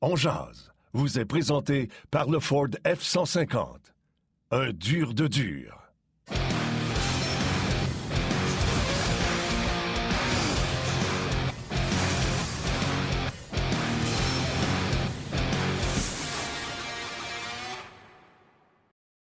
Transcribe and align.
On 0.00 0.14
vous 0.92 1.18
est 1.18 1.24
présenté 1.24 1.88
par 2.12 2.30
le 2.30 2.38
Ford 2.38 2.68
F-150. 2.84 3.78
Un 4.52 4.72
dur 4.72 5.12
de 5.12 5.26
dur. 5.26 5.90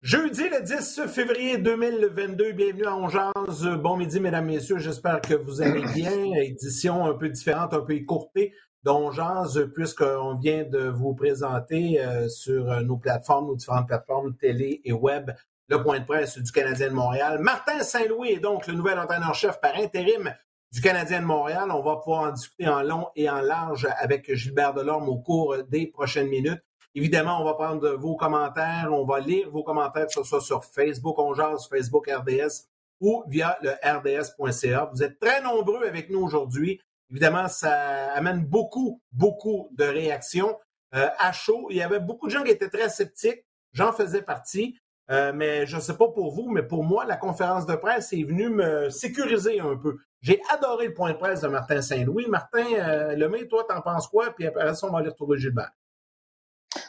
Jeudi 0.03 0.43
le 0.43 0.63
10 0.63 1.07
février 1.07 1.57
2022, 1.57 2.51
bienvenue 2.51 2.85
à 2.85 2.95
Ongeance. 2.95 3.63
Bon 3.81 3.97
midi, 3.97 4.19
mesdames, 4.19 4.45
messieurs. 4.45 4.77
J'espère 4.77 5.21
que 5.21 5.33
vous 5.33 5.59
allez 5.59 5.83
bien. 5.95 6.11
Édition 6.35 7.03
un 7.07 7.15
peu 7.15 7.29
différente, 7.29 7.73
un 7.73 7.81
peu 7.81 7.93
écourtée 7.93 8.53
d'Ongeance, 8.83 9.59
puisqu'on 9.73 10.35
vient 10.35 10.63
de 10.63 10.87
vous 10.87 11.13
présenter 11.13 11.99
euh, 11.99 12.29
sur 12.29 12.65
nos 12.83 12.97
plateformes, 12.97 13.47
nos 13.47 13.55
différentes 13.55 13.87
plateformes 13.87 14.35
télé 14.35 14.81
et 14.83 14.93
web, 14.93 15.31
le 15.68 15.83
point 15.83 15.99
de 15.99 16.05
presse 16.05 16.37
du 16.37 16.51
Canadien 16.51 16.89
de 16.89 16.93
Montréal. 16.93 17.39
Martin 17.39 17.79
Saint-Louis 17.82 18.32
est 18.32 18.39
donc 18.39 18.68
le 18.68 18.73
nouvel 18.73 18.97
entraîneur-chef 18.99 19.59
par 19.59 19.75
intérim 19.75 20.33
du 20.71 20.82
Canadien 20.82 21.21
de 21.21 21.25
Montréal. 21.25 21.69
On 21.71 21.82
va 21.82 21.97
pouvoir 21.97 22.29
en 22.29 22.32
discuter 22.32 22.68
en 22.68 22.82
long 22.82 23.07
et 23.15 23.29
en 23.29 23.41
large 23.41 23.87
avec 23.99 24.33
Gilbert 24.33 24.73
Delorme 24.73 25.09
au 25.09 25.18
cours 25.18 25.57
des 25.69 25.87
prochaines 25.87 26.27
minutes. 26.27 26.61
Évidemment, 26.96 27.41
on 27.41 27.46
va 27.46 27.54
prendre 27.54 27.89
vos 27.91 28.15
commentaires, 28.15 28.89
on 28.91 29.05
va 29.05 29.19
lire 29.19 29.49
vos 29.51 29.63
commentaires, 29.63 30.07
que 30.07 30.13
ce 30.13 30.23
soit 30.23 30.41
sur 30.41 30.63
Facebook, 30.65 31.19
on 31.19 31.33
jase, 31.33 31.68
Facebook 31.68 32.09
RDS 32.09 32.66
ou 32.99 33.23
via 33.27 33.57
le 33.61 33.71
rds.ca. 33.83 34.89
Vous 34.91 35.03
êtes 35.03 35.19
très 35.19 35.41
nombreux 35.41 35.85
avec 35.85 36.09
nous 36.09 36.21
aujourd'hui. 36.21 36.81
Évidemment, 37.11 37.47
ça 37.47 38.11
amène 38.14 38.45
beaucoup, 38.45 39.02
beaucoup 39.11 39.70
de 39.78 39.86
réactions 39.86 40.58
euh, 40.95 41.08
à 41.20 41.31
chaud. 41.31 41.67
Il 41.70 41.78
y 41.78 41.81
avait 41.81 42.00
beaucoup 42.00 42.28
de 42.28 42.31
gens 42.31 42.44
qui 42.44 42.52
étaient 42.52 42.70
très 42.70 42.89
sceptiques. 42.89 43.45
J'en 43.73 43.94
faisais 43.94 44.22
partie. 44.22 44.77
Euh, 45.09 45.31
mais 45.33 45.66
je 45.66 45.77
ne 45.77 45.81
sais 45.81 45.95
pas 45.95 46.09
pour 46.09 46.33
vous, 46.33 46.49
mais 46.49 46.64
pour 46.64 46.83
moi, 46.83 47.05
la 47.05 47.16
conférence 47.16 47.66
de 47.66 47.75
presse 47.75 48.11
est 48.11 48.23
venue 48.23 48.49
me 48.49 48.89
sécuriser 48.89 49.59
un 49.61 49.77
peu. 49.77 49.97
J'ai 50.22 50.41
adoré 50.49 50.88
le 50.88 50.94
point 50.94 51.14
de 51.14 51.17
presse 51.17 51.41
de 51.41 51.47
Martin 51.47 51.81
Saint-Louis. 51.81 52.25
Martin 52.27 52.66
euh, 52.73 53.16
Lemay, 53.16 53.47
toi, 53.47 53.66
t'en 53.67 53.81
penses 53.81 54.08
quoi? 54.08 54.31
Puis 54.36 54.47
après 54.47 54.73
ça, 54.75 54.88
on 54.88 54.92
va 54.92 54.99
aller 54.99 55.09
retrouver 55.09 55.38
Gilbert. 55.38 55.71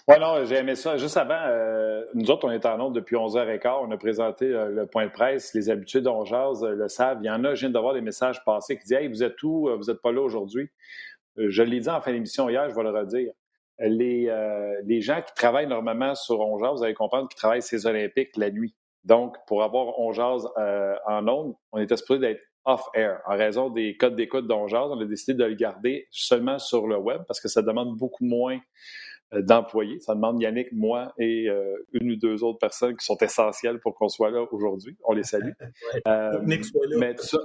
Oui, 0.08 0.14
non, 0.18 0.42
j'ai 0.46 0.56
aimé 0.56 0.74
ça. 0.74 0.96
Juste 0.96 1.18
avant, 1.18 1.38
euh, 1.38 2.02
nous 2.14 2.30
autres, 2.30 2.48
on 2.48 2.50
est 2.50 2.64
en 2.64 2.78
nombre 2.78 2.92
depuis 2.92 3.14
11h15. 3.14 3.80
On 3.82 3.90
a 3.90 3.98
présenté 3.98 4.46
euh, 4.46 4.70
le 4.70 4.86
point 4.86 5.04
de 5.04 5.12
presse. 5.12 5.52
Les 5.52 5.68
habitués 5.68 6.00
d'On 6.00 6.24
euh, 6.32 6.74
le 6.74 6.88
savent. 6.88 7.18
Il 7.20 7.26
y 7.26 7.30
en 7.30 7.44
a, 7.44 7.54
je 7.54 7.60
viens 7.60 7.70
de 7.70 7.78
voir 7.78 7.92
des 7.92 8.00
messages 8.00 8.42
passés 8.42 8.78
qui 8.78 8.84
disent 8.84 8.92
Hey, 8.94 9.08
vous 9.08 9.22
êtes 9.22 9.42
où? 9.42 9.68
Vous 9.68 9.84
n'êtes 9.84 10.00
pas 10.00 10.10
là 10.10 10.22
aujourd'hui? 10.22 10.70
je 11.36 11.62
l'ai 11.62 11.78
dit 11.78 11.88
en 11.88 12.00
fin 12.00 12.10
d'émission 12.10 12.48
hier, 12.48 12.68
je 12.68 12.74
vais 12.74 12.82
le 12.82 12.90
redire. 12.90 13.32
Les, 13.78 14.28
les 14.84 15.00
gens 15.00 15.22
qui 15.22 15.32
travaillent 15.34 15.68
normalement 15.68 16.16
sur 16.16 16.40
On 16.40 16.56
vous 16.56 16.82
allez 16.82 16.94
comprendre 16.94 17.28
qu'ils 17.28 17.38
travaillent 17.38 17.62
ces 17.62 17.86
Olympiques 17.86 18.36
la 18.36 18.50
nuit. 18.50 18.74
Donc, 19.04 19.36
pour 19.46 19.62
avoir 19.62 20.00
On 20.00 20.10
en 20.10 21.22
nombre, 21.22 21.60
on 21.70 21.78
était 21.78 21.96
supposé 21.96 22.18
d'être 22.18 22.42
off-air. 22.64 23.20
En 23.26 23.36
raison 23.36 23.70
des 23.70 23.96
codes 23.96 24.16
d'écoute 24.16 24.48
d'On 24.48 24.66
on 24.66 25.00
a 25.00 25.04
décidé 25.04 25.34
de 25.34 25.44
le 25.44 25.54
garder 25.54 26.08
seulement 26.10 26.58
sur 26.58 26.88
le 26.88 26.96
web 26.96 27.22
parce 27.28 27.40
que 27.40 27.48
ça 27.48 27.62
demande 27.62 27.96
beaucoup 27.96 28.24
moins 28.24 28.56
euh, 28.56 28.58
d'employés. 29.32 30.00
Ça 30.00 30.14
demande 30.14 30.40
Yannick, 30.40 30.72
moi 30.72 31.12
et 31.18 31.48
euh, 31.48 31.76
une 31.92 32.12
ou 32.12 32.16
deux 32.16 32.42
autres 32.42 32.58
personnes 32.58 32.96
qui 32.96 33.04
sont 33.04 33.18
essentielles 33.18 33.78
pour 33.80 33.94
qu'on 33.94 34.08
soit 34.08 34.30
là 34.30 34.46
aujourd'hui. 34.52 34.96
On 35.04 35.12
les 35.12 35.22
salue. 35.22 35.52
euh, 36.08 36.40
Nick 36.44 36.64
soit 36.64 36.86
là. 36.88 36.96
Mais 36.98 37.14
ça, 37.18 37.38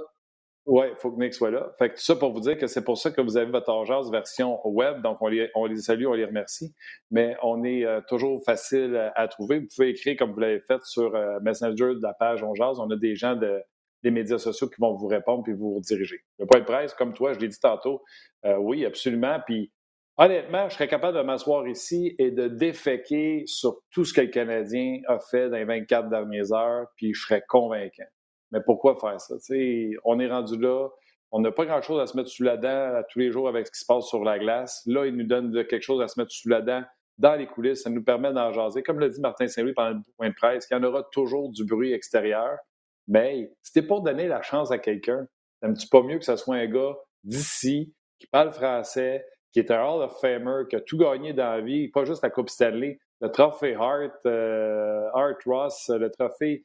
oui, 0.66 0.86
il 0.90 0.96
faut 0.96 1.12
que 1.12 1.20
Nick 1.20 1.34
soit 1.34 1.50
là. 1.50 1.72
Fait 1.78 1.90
que 1.90 1.96
tout 1.96 2.02
ça 2.02 2.16
pour 2.16 2.32
vous 2.32 2.40
dire 2.40 2.56
que 2.56 2.66
c'est 2.66 2.84
pour 2.84 2.96
ça 2.96 3.10
que 3.10 3.20
vous 3.20 3.36
avez 3.36 3.50
votre 3.50 3.68
urgence 3.68 4.10
version 4.10 4.66
web. 4.66 5.02
Donc, 5.02 5.18
on 5.20 5.28
les, 5.28 5.50
on 5.54 5.66
les 5.66 5.76
salue, 5.76 6.06
on 6.06 6.14
les 6.14 6.24
remercie. 6.24 6.74
Mais 7.10 7.36
on 7.42 7.64
est 7.64 7.84
euh, 7.84 8.00
toujours 8.08 8.42
facile 8.44 9.12
à, 9.14 9.28
trouver. 9.28 9.60
Vous 9.60 9.66
pouvez 9.74 9.90
écrire 9.90 10.16
comme 10.16 10.32
vous 10.32 10.40
l'avez 10.40 10.60
fait 10.60 10.82
sur 10.84 11.12
Messenger 11.42 11.94
de 11.96 12.02
la 12.02 12.14
page 12.14 12.42
On 12.42 12.54
On 12.58 12.90
a 12.90 12.96
des 12.96 13.14
gens 13.14 13.36
de, 13.36 13.60
des 14.02 14.10
médias 14.10 14.38
sociaux 14.38 14.68
qui 14.68 14.80
vont 14.80 14.94
vous 14.94 15.06
répondre 15.06 15.42
puis 15.42 15.52
vous 15.52 15.74
rediriger. 15.74 16.20
Le 16.38 16.46
point 16.46 16.60
de 16.60 16.64
presse, 16.64 16.94
comme 16.94 17.12
toi, 17.12 17.34
je 17.34 17.40
l'ai 17.40 17.48
dit 17.48 17.60
tantôt, 17.60 18.02
oui, 18.58 18.86
absolument. 18.86 19.38
Puis 19.44 19.70
Honnêtement, 20.16 20.68
je 20.68 20.74
serais 20.74 20.86
capable 20.86 21.18
de 21.18 21.22
m'asseoir 21.22 21.66
ici 21.66 22.14
et 22.18 22.30
de 22.30 22.46
déféquer 22.46 23.42
sur 23.46 23.80
tout 23.90 24.04
ce 24.04 24.14
que 24.14 24.20
le 24.20 24.28
Canadien 24.28 25.00
a 25.08 25.18
fait 25.18 25.50
dans 25.50 25.56
les 25.56 25.64
24 25.64 26.08
dernières 26.08 26.52
heures, 26.52 26.86
puis 26.96 27.12
je 27.14 27.20
serais 27.20 27.42
convaincant. 27.48 28.04
Mais 28.52 28.60
pourquoi 28.64 28.96
faire 28.96 29.20
ça? 29.20 29.34
on 30.04 30.20
est 30.20 30.28
rendu 30.28 30.56
là, 30.56 30.88
on 31.32 31.40
n'a 31.40 31.50
pas 31.50 31.66
grand-chose 31.66 32.00
à 32.00 32.06
se 32.06 32.16
mettre 32.16 32.28
sous 32.28 32.44
la 32.44 32.56
dent 32.56 33.02
tous 33.10 33.18
les 33.18 33.32
jours 33.32 33.48
avec 33.48 33.66
ce 33.66 33.72
qui 33.72 33.80
se 33.80 33.86
passe 33.86 34.06
sur 34.06 34.22
la 34.22 34.38
glace. 34.38 34.82
Là, 34.86 35.04
il 35.06 35.16
nous 35.16 35.26
donne 35.26 35.52
quelque 35.66 35.82
chose 35.82 36.00
à 36.00 36.06
se 36.06 36.20
mettre 36.20 36.30
sous 36.30 36.48
la 36.48 36.60
dent 36.60 36.84
dans 37.18 37.34
les 37.34 37.48
coulisses. 37.48 37.82
Ça 37.82 37.90
nous 37.90 38.04
permet 38.04 38.32
d'en 38.32 38.52
jaser. 38.52 38.84
Comme 38.84 39.00
l'a 39.00 39.08
dit 39.08 39.20
Martin 39.20 39.48
Saint-Louis 39.48 39.72
pendant 39.74 39.96
le 39.96 40.02
point 40.16 40.28
de 40.28 40.34
presse, 40.34 40.68
il 40.70 40.74
y 40.74 40.76
en 40.76 40.84
aura 40.84 41.02
toujours 41.10 41.50
du 41.50 41.64
bruit 41.64 41.92
extérieur. 41.92 42.56
Mais 43.08 43.50
c'était 43.62 43.84
pour 43.84 44.02
donner 44.02 44.28
la 44.28 44.42
chance 44.42 44.70
à 44.70 44.78
quelqu'un. 44.78 45.26
T'aimes-tu 45.60 45.88
pas 45.88 46.02
mieux 46.02 46.18
que 46.18 46.24
ce 46.24 46.36
soit 46.36 46.54
un 46.54 46.66
gars 46.66 46.94
d'ici, 47.24 47.92
qui 48.20 48.28
parle 48.28 48.52
français, 48.52 49.26
qui 49.54 49.60
est 49.60 49.70
un 49.70 49.82
Hall 49.82 50.02
of 50.02 50.20
Famer, 50.20 50.64
qui 50.68 50.76
a 50.76 50.80
tout 50.80 50.98
gagné 50.98 51.32
dans 51.32 51.52
la 51.52 51.60
vie, 51.60 51.88
pas 51.88 52.04
juste 52.04 52.22
la 52.22 52.30
Coupe 52.30 52.50
Stanley, 52.50 52.98
le 53.20 53.30
trophée 53.30 53.74
Hart, 53.74 54.26
euh, 54.26 55.08
Hart 55.14 55.42
Ross, 55.46 55.88
le 55.88 56.10
trophée, 56.10 56.64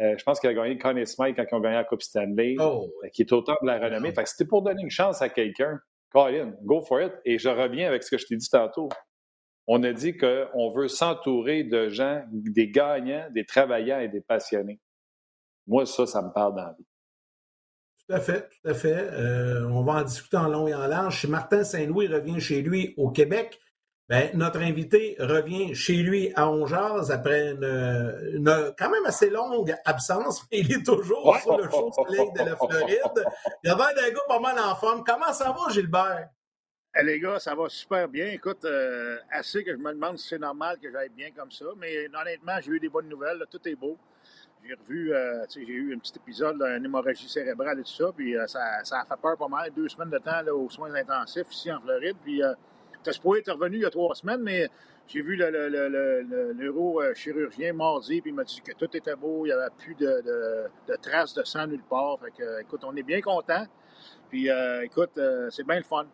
euh, 0.00 0.14
je 0.16 0.24
pense 0.24 0.40
qu'il 0.40 0.48
a 0.48 0.54
gagné 0.54 0.78
Connie 0.78 1.06
Smythe 1.06 1.36
quand 1.36 1.44
ils 1.50 1.54
ont 1.54 1.60
gagné 1.60 1.76
la 1.76 1.84
Coupe 1.84 2.02
Stanley, 2.02 2.56
oh. 2.58 2.88
euh, 3.04 3.08
qui 3.08 3.22
est 3.22 3.32
autant 3.32 3.56
de 3.60 3.66
la 3.66 3.78
renommée. 3.78 4.12
Fait 4.12 4.22
que 4.22 4.28
c'était 4.30 4.48
pour 4.48 4.62
donner 4.62 4.82
une 4.82 4.90
chance 4.90 5.20
à 5.20 5.28
quelqu'un. 5.28 5.78
Colin, 6.10 6.54
go 6.64 6.80
for 6.80 7.02
it. 7.02 7.12
Et 7.26 7.38
je 7.38 7.50
reviens 7.50 7.86
avec 7.88 8.02
ce 8.02 8.10
que 8.10 8.18
je 8.18 8.26
t'ai 8.26 8.36
dit 8.36 8.48
tantôt. 8.48 8.88
On 9.66 9.82
a 9.82 9.92
dit 9.92 10.16
qu'on 10.16 10.70
veut 10.70 10.88
s'entourer 10.88 11.64
de 11.64 11.90
gens, 11.90 12.24
des 12.32 12.70
gagnants, 12.70 13.28
des 13.30 13.44
travaillants 13.44 14.00
et 14.00 14.08
des 14.08 14.22
passionnés. 14.22 14.80
Moi, 15.66 15.84
ça, 15.84 16.06
ça 16.06 16.22
me 16.22 16.32
parle 16.32 16.56
dans 16.56 16.64
la 16.64 16.72
vie. 16.72 16.86
Tout 18.10 18.16
à 18.16 18.20
fait, 18.20 18.48
tout 18.48 18.68
à 18.68 18.74
fait. 18.74 19.08
Euh, 19.12 19.68
on 19.68 19.82
va 19.82 20.00
en 20.00 20.02
discuter 20.02 20.36
en 20.36 20.48
long 20.48 20.66
et 20.66 20.74
en 20.74 20.88
large. 20.88 21.20
Si 21.20 21.28
Martin 21.28 21.62
Saint-Louis 21.62 22.08
revient 22.08 22.40
chez 22.40 22.60
lui 22.60 22.92
au 22.96 23.10
Québec, 23.10 23.60
ben, 24.08 24.30
notre 24.34 24.58
invité 24.62 25.14
revient 25.20 25.76
chez 25.76 25.94
lui 25.94 26.32
à 26.34 26.50
Ongeaz 26.50 27.12
après 27.12 27.52
une, 27.52 28.74
quand 28.76 28.90
même 28.90 29.06
assez 29.06 29.30
longue 29.30 29.76
absence, 29.84 30.44
mais 30.50 30.58
il 30.58 30.72
est 30.72 30.84
toujours 30.84 31.36
sur 31.40 31.56
le 31.56 31.70
show 31.70 31.92
soleil 31.92 32.32
de 32.32 32.38
la 32.40 32.56
Floride. 32.56 33.24
Il 33.62 33.68
y 33.68 33.70
a 33.70 33.74
un 33.74 34.10
gars 34.10 34.20
pas 34.26 34.40
mal 34.40 34.58
en 34.58 34.74
forme. 34.74 35.04
Comment 35.06 35.32
ça 35.32 35.52
va, 35.52 35.72
Gilbert? 35.72 36.30
Eh, 36.98 37.04
les 37.04 37.20
gars, 37.20 37.38
ça 37.38 37.54
va 37.54 37.68
super 37.68 38.08
bien. 38.08 38.26
Écoute, 38.30 38.64
euh, 38.64 39.18
assez 39.30 39.62
que 39.62 39.70
je 39.70 39.76
me 39.76 39.92
demande 39.92 40.18
si 40.18 40.26
c'est 40.26 40.38
normal 40.40 40.78
que 40.82 40.90
j'aille 40.90 41.10
bien 41.10 41.30
comme 41.30 41.52
ça, 41.52 41.66
mais 41.76 42.08
honnêtement, 42.20 42.58
j'ai 42.60 42.72
eu 42.72 42.80
des 42.80 42.88
bonnes 42.88 43.08
nouvelles. 43.08 43.44
tout 43.48 43.60
est 43.68 43.76
beau 43.76 43.96
j'ai 44.64 44.74
revu, 44.74 45.12
euh, 45.12 45.44
j'ai 45.54 45.62
eu 45.66 45.94
un 45.94 45.98
petit 45.98 46.12
épisode 46.16 46.58
d'une 46.58 46.84
hémorragie 46.84 47.28
cérébrale 47.28 47.80
et 47.80 47.82
tout 47.82 47.90
ça, 47.90 48.12
puis 48.14 48.36
euh, 48.36 48.46
ça, 48.46 48.60
ça, 48.84 49.00
a 49.00 49.04
fait 49.04 49.20
peur 49.20 49.36
pas 49.36 49.48
mal. 49.48 49.70
Deux 49.74 49.88
semaines 49.88 50.10
de 50.10 50.18
temps 50.18 50.42
aux 50.52 50.68
soins 50.68 50.94
intensifs 50.94 51.50
ici 51.50 51.72
en 51.72 51.80
Floride, 51.80 52.16
puis 52.22 52.42
euh, 52.42 52.52
t'as 53.02 53.12
supposé 53.12 53.40
être 53.40 53.52
revenu 53.52 53.76
il 53.76 53.82
y 53.82 53.86
a 53.86 53.90
trois 53.90 54.14
semaines, 54.14 54.42
mais 54.42 54.68
j'ai 55.06 55.22
vu 55.22 55.36
le, 55.36 56.52
neurochirurgien 56.54 57.72
mardi, 57.72 58.20
puis 58.20 58.30
il 58.30 58.34
m'a 58.34 58.44
dit 58.44 58.60
que 58.60 58.72
tout 58.72 58.96
était 58.96 59.16
beau, 59.16 59.44
il 59.44 59.48
n'y 59.48 59.52
avait 59.52 59.70
plus 59.78 59.94
de, 59.94 60.06
de, 60.06 60.64
de, 60.88 60.96
traces 60.96 61.34
de 61.34 61.42
sang 61.42 61.66
nulle 61.66 61.82
part. 61.82 62.18
Fait 62.20 62.30
que, 62.30 62.60
écoute, 62.60 62.82
on 62.84 62.94
est 62.94 63.02
bien 63.02 63.20
content. 63.20 63.64
Puis, 64.30 64.48
euh, 64.48 64.84
écoute, 64.84 65.10
euh, 65.18 65.50
c'est 65.50 65.66
bien 65.66 65.78
le 65.78 65.82
fun. 65.82 66.06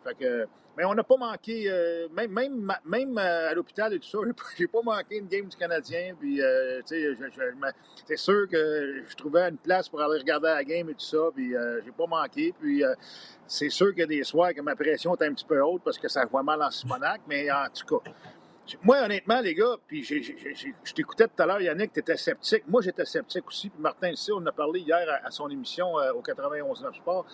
Mais 0.77 0.85
on 0.85 0.95
n'a 0.95 1.05
pas 1.05 1.17
manqué, 1.17 1.71
euh, 1.71 2.09
même, 2.13 2.31
même, 2.31 2.73
même 2.85 3.17
à 3.17 3.55
l'hôpital 3.55 3.95
et 3.95 3.99
tout 3.99 4.09
ça, 4.09 4.19
j'ai 4.59 4.67
pas 4.67 4.83
manqué 4.83 5.19
une 5.19 5.27
game 5.27 5.47
du 5.47 5.57
Canadien. 5.57 6.15
Puis, 6.19 6.41
c'est 6.87 8.17
sûr 8.17 8.49
que 8.49 9.03
je 9.07 9.17
trouvais 9.17 9.49
une 9.49 9.59
place 9.59 9.89
pour 9.89 10.01
aller 10.01 10.19
regarder 10.19 10.49
la 10.49 10.65
game 10.65 10.89
et 10.89 10.95
tout 10.95 11.01
ça. 11.01 11.31
Puis, 11.35 11.53
j'ai 11.85 11.93
pas 11.93 12.07
manqué. 12.07 12.55
Puis, 12.59 12.83
c'est 13.47 13.71
sûr 13.71 13.91
qu'il 13.91 14.01
y 14.01 14.03
a 14.03 14.07
des 14.07 14.25
soirs 14.25 14.55
que 14.55 14.63
ma 14.63 14.75
pression 14.75 15.15
est 15.15 15.25
un 15.25 15.33
petit 15.35 15.45
peu 15.45 15.61
haute 15.61 15.83
parce 15.85 15.99
que 15.99 16.09
ça 16.09 16.25
voit 16.25 16.43
mal 16.43 16.63
en 16.63 16.71
Simonac. 16.71 17.21
mais 17.29 17.51
en 17.51 17.67
tout 17.69 17.99
cas, 17.99 18.11
moi, 18.83 18.99
honnêtement, 19.03 19.41
les 19.41 19.55
gars, 19.55 19.77
puis 19.87 20.03
je 20.03 20.93
t'écoutais 20.93 21.29
tout 21.29 21.41
à 21.43 21.47
l'heure, 21.47 21.61
Yannick, 21.61 21.93
tu 21.93 22.01
étais 22.01 22.17
sceptique. 22.17 22.65
Moi, 22.67 22.83
j'étais 22.83 23.05
sceptique 23.05 23.47
aussi. 23.47 23.71
Puis 23.71 23.81
Martin 23.81 24.11
ici, 24.11 24.33
on 24.33 24.39
en 24.39 24.47
a 24.47 24.53
parlé 24.53 24.81
hier 24.81 25.07
à, 25.23 25.31
son 25.31 25.49
émission 25.49 25.95
au 26.15 26.21
91 26.23 26.85
Sport. 26.95 27.27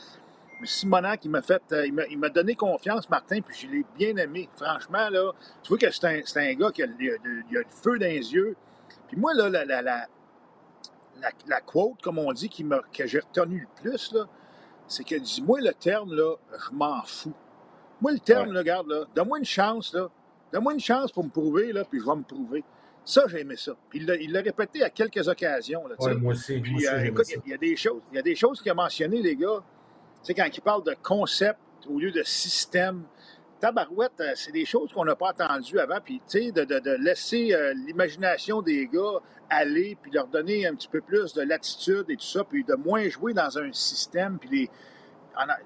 Simonac, 0.67 1.25
il 1.25 1.31
m'a 1.31 1.43
fait, 1.43 1.62
euh, 1.73 1.87
il 1.87 2.19
m'a 2.19 2.29
donné 2.29 2.55
confiance, 2.55 3.09
Martin, 3.09 3.41
puis 3.41 3.56
je 3.56 3.67
l'ai 3.69 3.85
bien 3.97 4.17
aimé. 4.17 4.49
Franchement, 4.56 5.09
là, 5.11 5.32
tu 5.62 5.69
vois 5.69 5.79
que 5.79 5.91
c'est 5.91 6.05
un, 6.05 6.43
un, 6.43 6.55
gars 6.55 6.70
qui 6.70 6.82
a, 6.82 6.87
il 6.99 7.11
a, 7.11 7.61
le 7.61 7.64
feu 7.70 7.99
dans 7.99 8.06
les 8.06 8.32
yeux. 8.32 8.56
Puis 9.09 9.17
moi, 9.17 9.35
là, 9.35 9.49
la, 9.49 9.64
la, 9.64 9.82
la, 9.82 10.06
la 11.47 11.61
quote, 11.61 12.00
comme 12.03 12.19
on 12.19 12.32
dit, 12.32 12.49
qui 12.49 12.67
que 12.93 13.06
j'ai 13.06 13.20
retenu 13.20 13.61
le 13.61 13.82
plus, 13.82 14.12
là, 14.12 14.26
c'est 14.87 15.05
qu'il 15.05 15.23
dit, 15.23 15.43
moi, 15.43 15.61
le 15.61 15.73
terme, 15.73 16.14
là, 16.14 16.37
je 16.53 16.75
m'en 16.75 17.03
fous. 17.03 17.35
Moi, 18.00 18.12
le 18.12 18.19
terme, 18.19 18.49
ouais. 18.49 18.55
là, 18.55 18.61
regarde, 18.61 18.88
là, 18.88 19.05
donne-moi 19.15 19.38
une 19.38 19.44
chance, 19.44 19.93
là. 19.94 20.08
Donne-moi 20.53 20.75
une 20.75 20.81
chance 20.81 21.12
pour 21.12 21.25
me 21.25 21.31
prouver, 21.31 21.73
là, 21.73 21.85
puis 21.85 22.00
je 22.00 22.05
vais 22.05 22.17
me 22.17 22.23
prouver. 22.23 22.65
Ça, 23.05 23.25
j'ai 23.26 23.41
aimé 23.41 23.56
ça. 23.56 23.73
Puis 23.88 24.00
il 24.00 24.32
l'a 24.32 24.41
répété 24.41 24.82
à 24.82 24.91
quelques 24.91 25.26
occasions. 25.26 25.87
Là, 25.88 25.97
ouais, 25.99 26.15
moi 26.15 26.32
aussi. 26.32 26.61
Puis, 26.61 26.73
moi 26.73 26.81
aussi, 26.81 26.88
euh, 26.88 27.05
écoute, 27.05 27.26
il 27.47 27.50
y, 27.50 27.55
a 27.55 27.56
des 27.56 27.75
choses, 27.75 28.00
il 28.12 28.17
y 28.17 28.19
a 28.19 28.23
des 28.23 28.37
choses 28.37 28.61
qu'il 28.61 28.70
a 28.70 28.75
mentionnées, 28.75 29.23
les 29.23 29.35
gars. 29.35 29.62
Tu 30.23 30.29
sais, 30.29 30.35
quand 30.35 30.49
il 30.53 30.61
parle 30.61 30.85
de 30.85 30.95
concept 31.03 31.59
au 31.89 31.99
lieu 31.99 32.13
de 32.13 32.23
système, 32.23 33.03
tabarouette, 33.59 34.21
euh, 34.21 34.33
c'est 34.35 34.53
des 34.53 34.65
choses 34.65 34.93
qu'on 34.93 35.05
n'a 35.05 35.17
pas 35.17 35.31
entendues 35.31 35.79
avant. 35.79 35.99
Puis, 36.01 36.21
tu 36.29 36.45
sais, 36.45 36.53
de, 36.53 36.65
de, 36.65 36.79
de, 36.79 36.93
laisser 37.01 37.53
euh, 37.53 37.75
l'imagination 37.75 38.63
des 38.63 38.87
gars 38.87 39.21
aller, 39.51 39.97
puis 40.01 40.11
leur 40.11 40.29
donner 40.29 40.67
un 40.67 40.75
petit 40.75 40.89
peu 40.89 41.01
plus 41.01 41.35
de 41.35 41.43
latitude 41.43 42.05
et 42.09 42.17
tout 42.17 42.25
ça, 42.25 42.45
puis 42.45 42.65
de 42.65 42.75
moins 42.75 43.09
jouer 43.09 43.35
dans 43.35 43.59
un 43.59 43.73
système. 43.73 44.39
Puis, 44.39 44.49
les, 44.51 44.71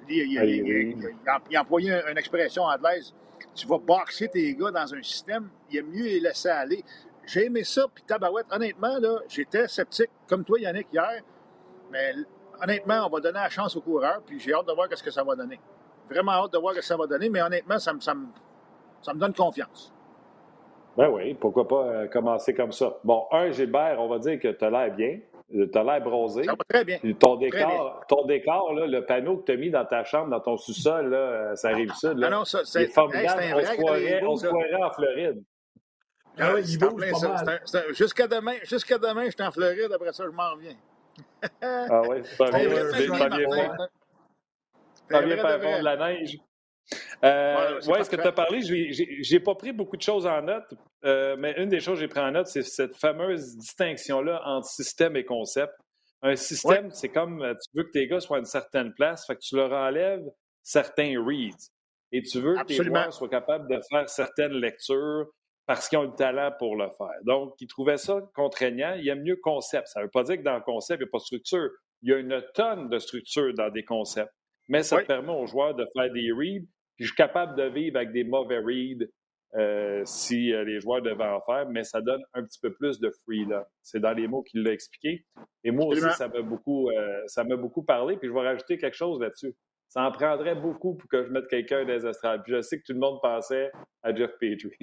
il, 0.09 0.17
il, 0.17 0.43
il, 0.67 1.15
il, 1.51 1.57
a 1.57 1.61
employé 1.61 1.93
une 2.11 2.19
expression 2.19 2.65
anglaise. 2.65 3.15
Tu 3.55 3.67
vas 3.67 3.79
boxer 3.79 4.29
tes 4.29 4.55
gars 4.55 4.71
dans 4.71 4.95
un 4.95 5.03
système, 5.03 5.49
il 5.71 5.79
est 5.79 5.83
mieux 5.83 6.05
les 6.05 6.21
laisser 6.21 6.49
aller. 6.49 6.85
J'ai 7.27 7.47
aimé 7.47 7.65
ça, 7.65 7.87
puis 7.93 8.05
tabarouette, 8.05 8.47
honnêtement, 8.51 8.99
là, 8.99 9.19
j'étais 9.29 9.69
sceptique, 9.69 10.11
comme 10.29 10.45
toi, 10.45 10.61
Yannick, 10.61 10.87
hier, 10.93 11.23
mais 11.91 12.15
honnêtement, 12.63 13.07
on 13.07 13.11
va 13.11 13.21
donner 13.21 13.39
la 13.39 13.49
chance 13.49 13.77
aux 13.77 13.81
coureurs, 13.81 14.21
puis 14.27 14.39
j'ai 14.41 14.53
hâte 14.53 14.67
de 14.67 14.73
voir 14.73 14.89
ce 14.93 15.03
que 15.03 15.11
ça 15.11 15.25
va 15.25 15.35
donner. 15.35 15.61
Vraiment 16.11 16.33
hâte 16.33 16.53
de 16.53 16.59
voir 16.59 16.75
ce 16.75 16.81
que 16.81 16.85
ça 16.85 16.97
va 16.97 17.07
donner, 17.07 17.29
mais 17.29 17.43
honnêtement, 17.43 17.79
ça 17.79 17.93
me, 17.93 18.01
ça 18.01 18.15
me, 18.15 18.27
ça 19.03 19.13
me 19.15 19.19
donne 19.19 19.35
confiance. 19.35 19.93
Ben 20.97 21.11
oui, 21.11 21.35
pourquoi 21.35 21.69
pas 21.69 21.85
euh, 21.85 22.07
commencer 22.09 22.55
comme 22.55 22.73
ça. 22.73 22.99
Bon, 23.05 23.27
un, 23.31 23.51
Gilbert, 23.51 23.97
on 24.01 24.09
va 24.09 24.19
dire 24.19 24.41
que 24.41 24.49
tu 24.49 24.65
as 24.65 24.71
l'air 24.71 24.95
bien. 24.95 25.19
Tu 25.53 25.79
as 25.79 25.85
l'air 25.85 26.01
bronzé. 26.01 26.43
Ça 26.45 26.53
va 26.53 26.65
très 26.69 26.85
bien. 26.85 26.99
Ton 27.19 27.37
décor, 27.37 27.69
bien. 27.69 28.01
Ton 28.09 28.25
décor 28.25 28.73
là, 28.75 28.87
le 28.87 29.05
panneau 29.05 29.37
que 29.37 29.45
tu 29.45 29.53
as 29.53 29.57
mis 29.57 29.71
dans 29.71 29.85
ta 29.85 30.05
chambre, 30.05 30.31
dans 30.31 30.41
ton 30.41 30.57
sous-sol, 30.57 31.11
là, 31.11 31.17
euh, 31.17 31.55
ça 31.55 31.69
arrive 31.69 31.93
sud. 31.93 32.19
Là, 32.19 32.31
non, 32.31 32.39
non, 32.39 32.45
ça, 32.45 32.61
c'est 32.65 32.85
est 32.85 32.87
formidable. 32.89 33.43
Hey, 33.43 33.53
on, 33.53 33.61
se 33.61 33.77
croirait, 33.77 34.25
on 34.25 34.37
se 34.37 34.47
croirait 34.47 34.83
en 34.83 34.91
Floride. 34.91 35.43
Ah 36.39 36.53
oui, 36.55 36.63
il 36.67 36.79
bouge 36.79 37.11
pas 37.11 37.45
mal. 37.45 37.63
Jusqu'à 37.93 38.27
demain, 38.27 38.55
jusqu'à 38.65 38.99
demain, 38.99 39.27
je 39.27 39.31
suis 39.31 39.43
en 39.43 39.51
Floride. 39.51 39.93
Après 39.95 40.13
ça, 40.13 40.25
je 40.25 40.31
m'en 40.31 40.51
reviens. 40.53 40.77
Ah 41.63 42.03
oui, 42.09 42.19
c'est 42.25 42.37
pas 42.37 42.51
bien. 42.51 43.77
Ça 45.11 45.21
vient 45.23 45.37
faire 45.37 45.63
fondre 45.63 45.83
la 45.83 45.97
neige. 45.97 46.39
Euh, 47.25 47.81
ouais, 47.87 48.01
est-ce 48.01 48.11
que 48.11 48.17
tu 48.17 48.27
as 48.27 48.33
parlé? 48.33 48.61
J'ai 48.63 49.41
pas 49.41 49.55
pris 49.55 49.73
beaucoup 49.73 49.97
de 49.97 50.03
choses 50.03 50.27
en 50.27 50.43
note, 50.43 50.75
euh, 51.05 51.37
mais 51.39 51.55
une 51.57 51.69
des 51.69 51.81
choses 51.81 51.95
que 51.95 52.01
j'ai 52.03 52.09
pris 52.09 52.21
en 52.21 52.31
note, 52.31 52.47
c'est 52.47 52.63
cette 52.63 52.97
fameuse 52.97 53.57
distinction-là 53.57 54.43
entre 54.45 54.69
système 54.69 55.17
et 55.17 55.25
concept. 55.25 55.73
Un 56.23 56.37
système, 56.37 56.87
ouais. 56.87 56.91
c'est 56.93 57.11
comme 57.11 57.43
euh, 57.43 57.55
tu 57.55 57.79
veux 57.79 57.85
que 57.85 57.91
tes 57.91 58.07
gars 58.07 58.21
soient 58.21 58.39
à 58.39 58.41
une 58.41 58.47
certaine 58.47 58.93
place, 58.95 59.27
fait 59.27 59.35
que 59.35 59.41
tu 59.41 59.57
leur 59.57 59.73
enlèves 59.73 60.25
certains 60.63 61.23
reads. 61.23 61.71
Et 62.13 62.23
tu 62.23 62.41
veux 62.41 62.57
Absolument. 62.57 62.63
que 62.63 62.67
tes 62.67 62.85
joueurs 62.85 63.13
soient 63.13 63.29
capables 63.29 63.69
de 63.69 63.81
faire 63.91 64.09
certaines 64.09 64.53
lectures 64.53 65.27
parce 65.67 65.89
qu'ils 65.89 65.99
ont 65.99 66.05
le 66.05 66.15
talent 66.15 66.53
pour 66.59 66.77
le 66.77 66.89
faire. 66.97 67.19
Donc, 67.25 67.55
ils 67.61 67.67
trouvaient 67.67 67.97
ça 67.97 68.21
contraignant. 68.35 68.95
Il 68.95 69.05
y 69.05 69.11
a 69.11 69.17
mieux 69.17 69.37
concept. 69.43 69.89
Ça 69.89 70.01
ne 70.01 70.05
veut 70.05 70.11
pas 70.11 70.23
dire 70.23 70.37
que 70.37 70.43
dans 70.43 70.57
le 70.57 70.63
concept, 70.63 71.01
il 71.01 71.05
n'y 71.05 71.09
a 71.09 71.11
pas 71.11 71.19
de 71.19 71.23
structure. 71.23 71.71
Il 72.03 72.11
y 72.11 72.15
a 72.15 72.19
une 72.19 72.43
tonne 72.55 72.89
de 72.89 72.99
structure 72.99 73.53
dans 73.55 73.71
des 73.71 73.85
concepts. 73.85 74.33
Mais 74.69 74.83
ça 74.83 75.03
permet 75.03 75.33
aux 75.33 75.47
joueurs 75.47 75.75
de 75.75 75.87
faire 75.95 76.13
des 76.13 76.31
reads 76.33 76.67
puis 76.97 77.05
je 77.05 77.09
suis 77.11 77.17
capable 77.17 77.57
de 77.57 77.65
vivre 77.65 77.97
avec 77.97 78.13
des 78.13 78.25
mauvais 78.25 78.59
reads 78.59 79.07
euh, 79.55 80.03
si 80.05 80.53
euh, 80.53 80.65
les 80.65 80.81
joueurs 80.81 81.03
devaient 81.03 81.25
en 81.25 81.41
faire, 81.43 81.69
mais 81.69 81.85
ça 81.85 82.01
donne 82.01 82.23
un 82.35 82.43
petit 82.43 82.59
peu 82.61 82.75
plus 82.75 82.99
de 82.99 83.11
free 83.23 83.45
là. 83.45 83.67
C'est 83.83 84.01
dans 84.01 84.13
les 84.13 84.27
mots 84.27 84.43
qu'il 84.43 84.63
l'a 84.63 84.73
expliqué. 84.73 85.25
Et 85.63 85.71
moi 85.71 85.87
aussi, 85.87 86.11
ça 86.17 86.29
m'a 86.29 86.43
beaucoup, 86.43 86.91
euh, 86.91 87.23
ça 87.27 87.45
m'a 87.45 87.57
beaucoup 87.57 87.83
parlé. 87.83 88.17
Puis 88.17 88.29
je 88.29 88.35
vais 88.35 88.41
rajouter 88.41 88.79
quelque 88.79 88.97
chose 88.97 89.21
là-dessus. 89.21 89.55
Ça 89.89 90.03
en 90.03 90.11
prendrait 90.11 90.57
beaucoup 90.57 90.97
pour 90.97 91.09
que 91.09 91.25
je 91.25 91.31
mette 91.31 91.49
quelqu'un 91.49 91.85
des 91.85 92.07
estrades. 92.07 92.43
Puis 92.43 92.55
je 92.55 92.61
sais 92.61 92.79
que 92.79 92.85
tout 92.85 92.93
le 92.93 92.99
monde 92.99 93.19
pensait 93.23 93.71
à 94.03 94.15
Jeff 94.15 94.33
Petrie. 94.41 94.77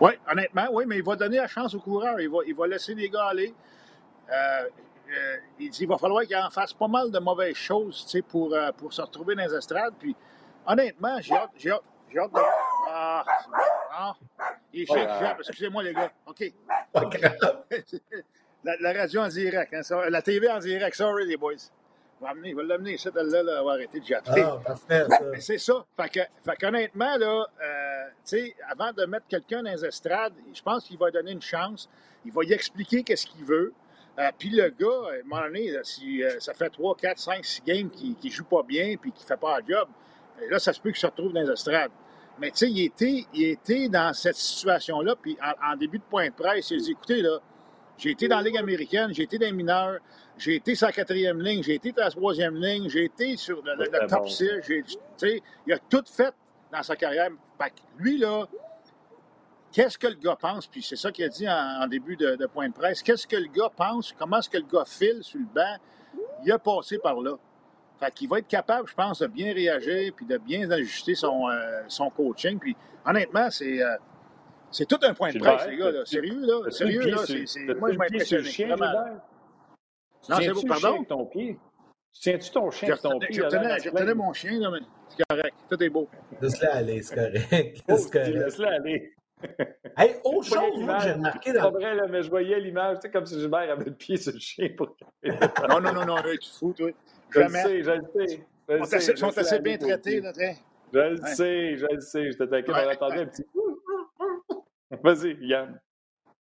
Oui, 0.00 0.12
honnêtement, 0.30 0.66
oui, 0.72 0.84
mais 0.86 0.98
il 0.98 1.02
va 1.02 1.16
donner 1.16 1.38
la 1.38 1.48
chance 1.48 1.74
aux 1.74 1.80
coureurs. 1.80 2.20
Il 2.20 2.30
va, 2.30 2.38
il 2.46 2.54
va 2.54 2.66
laisser 2.66 2.94
les 2.94 3.08
gars 3.08 3.26
aller. 3.26 3.52
Euh, 4.30 4.68
euh, 5.10 5.36
il 5.58 5.70
dit 5.70 5.78
qu'il 5.78 5.88
va 5.88 5.98
falloir 5.98 6.22
qu'il 6.24 6.36
en 6.36 6.50
fasse 6.50 6.72
pas 6.72 6.86
mal 6.86 7.10
de 7.10 7.18
mauvaises 7.18 7.56
choses 7.56 8.06
pour, 8.28 8.54
euh, 8.54 8.70
pour 8.72 8.92
se 8.92 9.00
retrouver 9.02 9.34
dans 9.34 9.42
les 9.42 9.54
estrades. 9.54 9.94
Puis, 9.98 10.14
honnêtement, 10.66 11.20
j'ai 11.20 11.34
hâte, 11.34 11.50
j'ai 11.56 11.70
hâte, 11.70 11.82
j'ai 12.12 12.18
hâte 12.18 12.32
de. 12.32 12.40
Ah, 12.90 13.24
ah, 13.92 14.14
il 14.72 14.82
est 14.82 15.38
excusez-moi 15.38 15.82
les 15.82 15.94
gars. 15.94 16.12
OK. 16.26 16.52
la, 18.64 18.76
la, 18.80 18.92
radio 18.92 19.22
en 19.22 19.28
direct, 19.28 19.74
hein, 19.74 19.82
ça, 19.82 20.08
la 20.10 20.22
TV 20.22 20.48
en 20.50 20.58
direct, 20.58 20.94
sorry 20.94 21.26
les 21.26 21.36
boys. 21.36 21.54
Il 22.20 22.24
va, 22.24 22.30
amener, 22.30 22.54
l'amener 22.54 22.94
ici, 22.94 23.08
là, 23.14 23.22
là, 23.22 23.62
on 23.62 23.66
va 23.66 23.72
arrêter 23.72 24.00
de 24.00 24.04
jatter. 24.04 24.42
Ah, 24.42 24.58
parfait, 24.64 25.06
ça. 25.08 25.40
C'est 25.40 25.58
ça. 25.58 25.84
Fait 25.96 26.08
que, 26.08 26.20
fait 26.44 26.56
qu'honnêtement, 26.56 27.16
là, 27.16 27.46
euh, 27.62 27.87
sais, 28.24 28.56
avant 28.68 28.92
de 28.92 29.04
mettre 29.06 29.26
quelqu'un 29.28 29.62
dans 29.62 29.70
les 29.70 29.84
estrades, 29.84 30.34
je 30.52 30.62
pense 30.62 30.84
qu'il 30.84 30.98
va 30.98 31.10
donner 31.10 31.32
une 31.32 31.42
chance. 31.42 31.88
Il 32.24 32.32
va 32.32 32.44
y 32.44 32.52
expliquer 32.52 33.02
qu'est-ce 33.02 33.26
qu'il 33.26 33.44
veut. 33.44 33.72
Euh, 34.18 34.30
puis 34.36 34.50
le 34.50 34.68
gars, 34.70 35.10
à 35.10 35.20
un 35.20 35.22
moment 35.24 35.46
donné, 35.46 35.70
là, 35.70 35.80
si 35.84 36.22
euh, 36.22 36.40
ça 36.40 36.52
fait 36.52 36.70
3, 36.70 36.96
4, 36.96 37.18
5, 37.18 37.44
6 37.44 37.62
games 37.64 37.90
qui 37.90 38.16
ne 38.22 38.30
joue 38.30 38.44
pas 38.44 38.62
bien 38.62 38.96
puis 39.00 39.12
qui 39.12 39.22
ne 39.22 39.26
fait 39.28 39.36
pas 39.36 39.60
le 39.60 39.66
job, 39.68 39.88
là, 40.50 40.58
ça 40.58 40.72
se 40.72 40.80
peut 40.80 40.90
qu'il 40.90 40.98
se 40.98 41.06
retrouve 41.06 41.32
dans 41.32 41.40
les 41.40 41.50
estrades. 41.50 41.90
Mais 42.40 42.50
tu 42.50 42.58
sais, 42.58 42.70
il 42.70 42.84
était, 42.84 43.24
il 43.32 43.44
était 43.44 43.88
dans 43.88 44.12
cette 44.12 44.36
situation-là, 44.36 45.16
puis 45.20 45.36
en, 45.42 45.72
en, 45.72 45.76
début 45.76 45.98
de 45.98 46.04
point 46.04 46.28
de 46.28 46.34
presse, 46.34 46.70
il 46.70 46.80
a 46.80 46.80
dit, 46.80 46.90
écoutez, 46.92 47.22
là, 47.22 47.38
j'ai 47.96 48.10
été 48.10 48.28
dans 48.28 48.36
la 48.36 48.42
Ligue 48.42 48.58
américaine, 48.58 49.12
j'ai 49.12 49.24
été 49.24 49.38
dans 49.38 49.46
les 49.46 49.52
mineurs, 49.52 49.98
j'ai 50.36 50.54
été 50.56 50.74
sur 50.74 50.86
la 50.86 50.92
quatrième 50.92 51.40
ligne, 51.40 51.62
j'ai 51.62 51.74
été 51.74 51.92
sur 51.92 52.00
la 52.00 52.10
troisième 52.10 52.56
ligne, 52.56 52.88
j'ai 52.88 53.04
été 53.04 53.36
sur 53.36 53.62
le, 53.62 53.74
le, 53.74 53.84
le 53.84 54.06
top 54.06 54.22
bon. 54.22 54.28
6, 54.28 54.50
tu 54.66 54.84
sais, 55.16 55.42
il 55.66 55.72
a 55.72 55.78
tout 55.78 56.04
fait 56.06 56.32
dans 56.72 56.82
sa 56.82 56.96
carrière. 56.96 57.30
Lui, 57.98 58.18
là, 58.18 58.46
Qu'est-ce 59.72 59.98
que 59.98 60.06
le 60.06 60.14
gars 60.14 60.36
pense? 60.36 60.66
Puis 60.66 60.82
c'est 60.82 60.96
ça 60.96 61.12
qu'il 61.12 61.24
a 61.24 61.28
dit 61.28 61.48
en, 61.48 61.82
en 61.82 61.86
début 61.86 62.16
de, 62.16 62.36
de, 62.36 62.46
point 62.46 62.68
de 62.68 62.74
presse. 62.74 63.02
Qu'est-ce 63.02 63.26
que 63.26 63.36
le 63.36 63.48
gars 63.48 63.70
pense? 63.76 64.14
Comment 64.18 64.38
est-ce 64.38 64.48
que 64.48 64.56
le 64.56 64.64
gars 64.64 64.84
file 64.86 65.22
sur 65.22 65.38
le 65.38 65.46
banc? 65.46 65.76
Il 66.44 66.52
a 66.52 66.58
passé 66.58 66.98
par 66.98 67.20
là. 67.20 67.34
Fait 68.00 68.10
qu'il 68.12 68.28
va 68.28 68.38
être 68.38 68.48
capable, 68.48 68.88
je 68.88 68.94
pense, 68.94 69.18
de 69.18 69.26
bien 69.26 69.52
réagir 69.52 70.12
puis 70.16 70.24
de 70.24 70.38
bien 70.38 70.70
ajuster 70.70 71.14
son, 71.14 71.48
euh, 71.48 71.82
son 71.88 72.08
coaching. 72.10 72.58
Puis 72.58 72.76
honnêtement, 73.04 73.50
c'est 73.50 73.82
euh, 73.82 73.96
c'est 74.70 74.86
tout 74.86 74.98
un 75.02 75.14
point 75.14 75.32
de 75.32 75.38
presse, 75.38 75.66
les 75.66 75.76
gars. 75.76 75.90
Là. 75.90 76.04
Sérieux, 76.06 76.40
là? 76.40 76.70
Sérieux, 76.70 77.10
là. 77.10 77.18
C'est, 77.26 77.46
c'est... 77.46 77.74
Moi, 77.74 77.92
je 77.92 77.98
m'impressionne. 77.98 78.44
Non, 80.28 80.36
c'est 80.36 80.48
vous, 80.48 80.62
pardon? 80.62 81.04
ton 81.04 81.26
pied? 81.26 81.58
Tiens-tu 82.12 82.50
ton 82.50 82.70
chien 82.70 82.88
avec 82.88 83.02
ton 83.02 83.18
pied? 83.18 83.28
Je 83.32 83.42
retenais, 83.42 83.78
je 83.78 83.90
retenais 83.90 84.14
mon 84.14 84.32
chien, 84.32 84.58
là, 84.58 84.70
mais 84.70 84.78
c'est 85.08 85.24
correct. 85.28 85.54
Tout 85.70 85.82
est 85.82 85.88
beau. 85.88 86.08
Laisse-le 86.40 86.68
aller, 86.68 87.02
c'est 87.02 87.14
correct. 87.14 87.82
Correct. 87.86 88.14
Laisse-le 88.14 88.66
aller. 88.66 89.14
hey, 89.96 90.16
autre 90.24 90.48
chose, 90.48 90.80
moi, 90.80 90.98
j'ai 90.98 91.12
remarqué 91.12 91.52
dans. 91.52 91.72
C'est 91.72 91.78
vrai, 91.78 91.94
là, 91.94 92.06
mais 92.08 92.22
je 92.22 92.30
voyais 92.30 92.58
l'image, 92.58 92.96
tu 92.96 93.02
sais, 93.02 93.10
comme 93.10 93.24
si 93.24 93.38
Gilbert 93.38 93.70
avait 93.70 93.84
le 93.84 93.94
pied 93.94 94.16
sur 94.16 94.32
le 94.32 94.38
chien 94.38 94.68
pour. 94.76 94.96
non, 95.68 95.80
non, 95.80 95.92
non, 95.92 96.04
non, 96.04 96.16
là, 96.16 96.36
tu 96.40 96.50
fous, 96.50 96.74
toi. 96.76 96.90
Je 97.30 97.40
le 97.40 97.48
sais, 97.48 97.82
je 97.82 97.90
le 97.90 98.26
sais. 98.26 98.40
Ils 98.70 98.76
sont 98.76 98.94
assez, 98.94 99.16
sont 99.16 99.38
assez 99.38 99.58
bien 99.60 99.78
traités, 99.78 100.20
là, 100.20 100.32
très. 100.32 100.56
Je 100.92 100.98
le 100.98 101.16
sais, 101.26 101.76
je 101.76 101.86
le 101.90 102.00
sais. 102.00 102.32
Je 102.32 102.36
t'attaquais, 102.38 102.72
j'entendais 102.72 103.20
un 103.20 103.26
petit. 103.26 103.44
Vas-y, 105.02 105.36
Yann. 105.46 105.78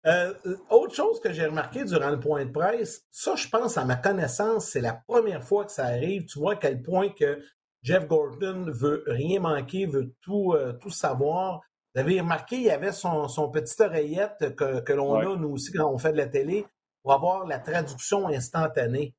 Euh, 0.07 0.33
autre 0.69 0.93
chose 0.93 1.19
que 1.19 1.33
j'ai 1.33 1.47
remarqué 1.47 1.83
durant 1.83 2.11
le 2.11 2.19
point 2.19 2.45
de 2.45 2.51
presse, 2.51 3.03
ça, 3.09 3.35
je 3.35 3.47
pense, 3.49 3.77
à 3.77 3.85
ma 3.85 3.95
connaissance, 3.95 4.69
c'est 4.69 4.81
la 4.81 4.93
première 4.93 5.43
fois 5.43 5.65
que 5.65 5.71
ça 5.71 5.85
arrive. 5.85 6.25
Tu 6.25 6.37
vois 6.37 6.53
à 6.53 6.55
quel 6.57 6.81
point 6.81 7.09
que 7.09 7.41
Jeff 7.81 8.07
Gordon 8.07 8.65
veut 8.67 9.03
rien 9.07 9.39
manquer, 9.39 9.85
veut 9.85 10.13
tout, 10.21 10.53
euh, 10.53 10.73
tout 10.73 10.91
savoir. 10.91 11.61
Vous 11.93 12.01
avez 12.01 12.19
remarqué, 12.19 12.57
il 12.57 12.63
y 12.63 12.71
avait 12.71 12.91
son, 12.91 13.27
son 13.27 13.49
petite 13.49 13.79
oreillette 13.81 14.55
que, 14.55 14.81
que 14.81 14.93
l'on 14.93 15.17
ouais. 15.17 15.25
a, 15.25 15.35
nous 15.35 15.49
aussi, 15.49 15.71
quand 15.71 15.91
on 15.91 15.97
fait 15.97 16.11
de 16.11 16.17
la 16.17 16.27
télé, 16.27 16.65
pour 17.01 17.13
avoir 17.13 17.45
la 17.47 17.59
traduction 17.59 18.27
instantanée. 18.27 19.15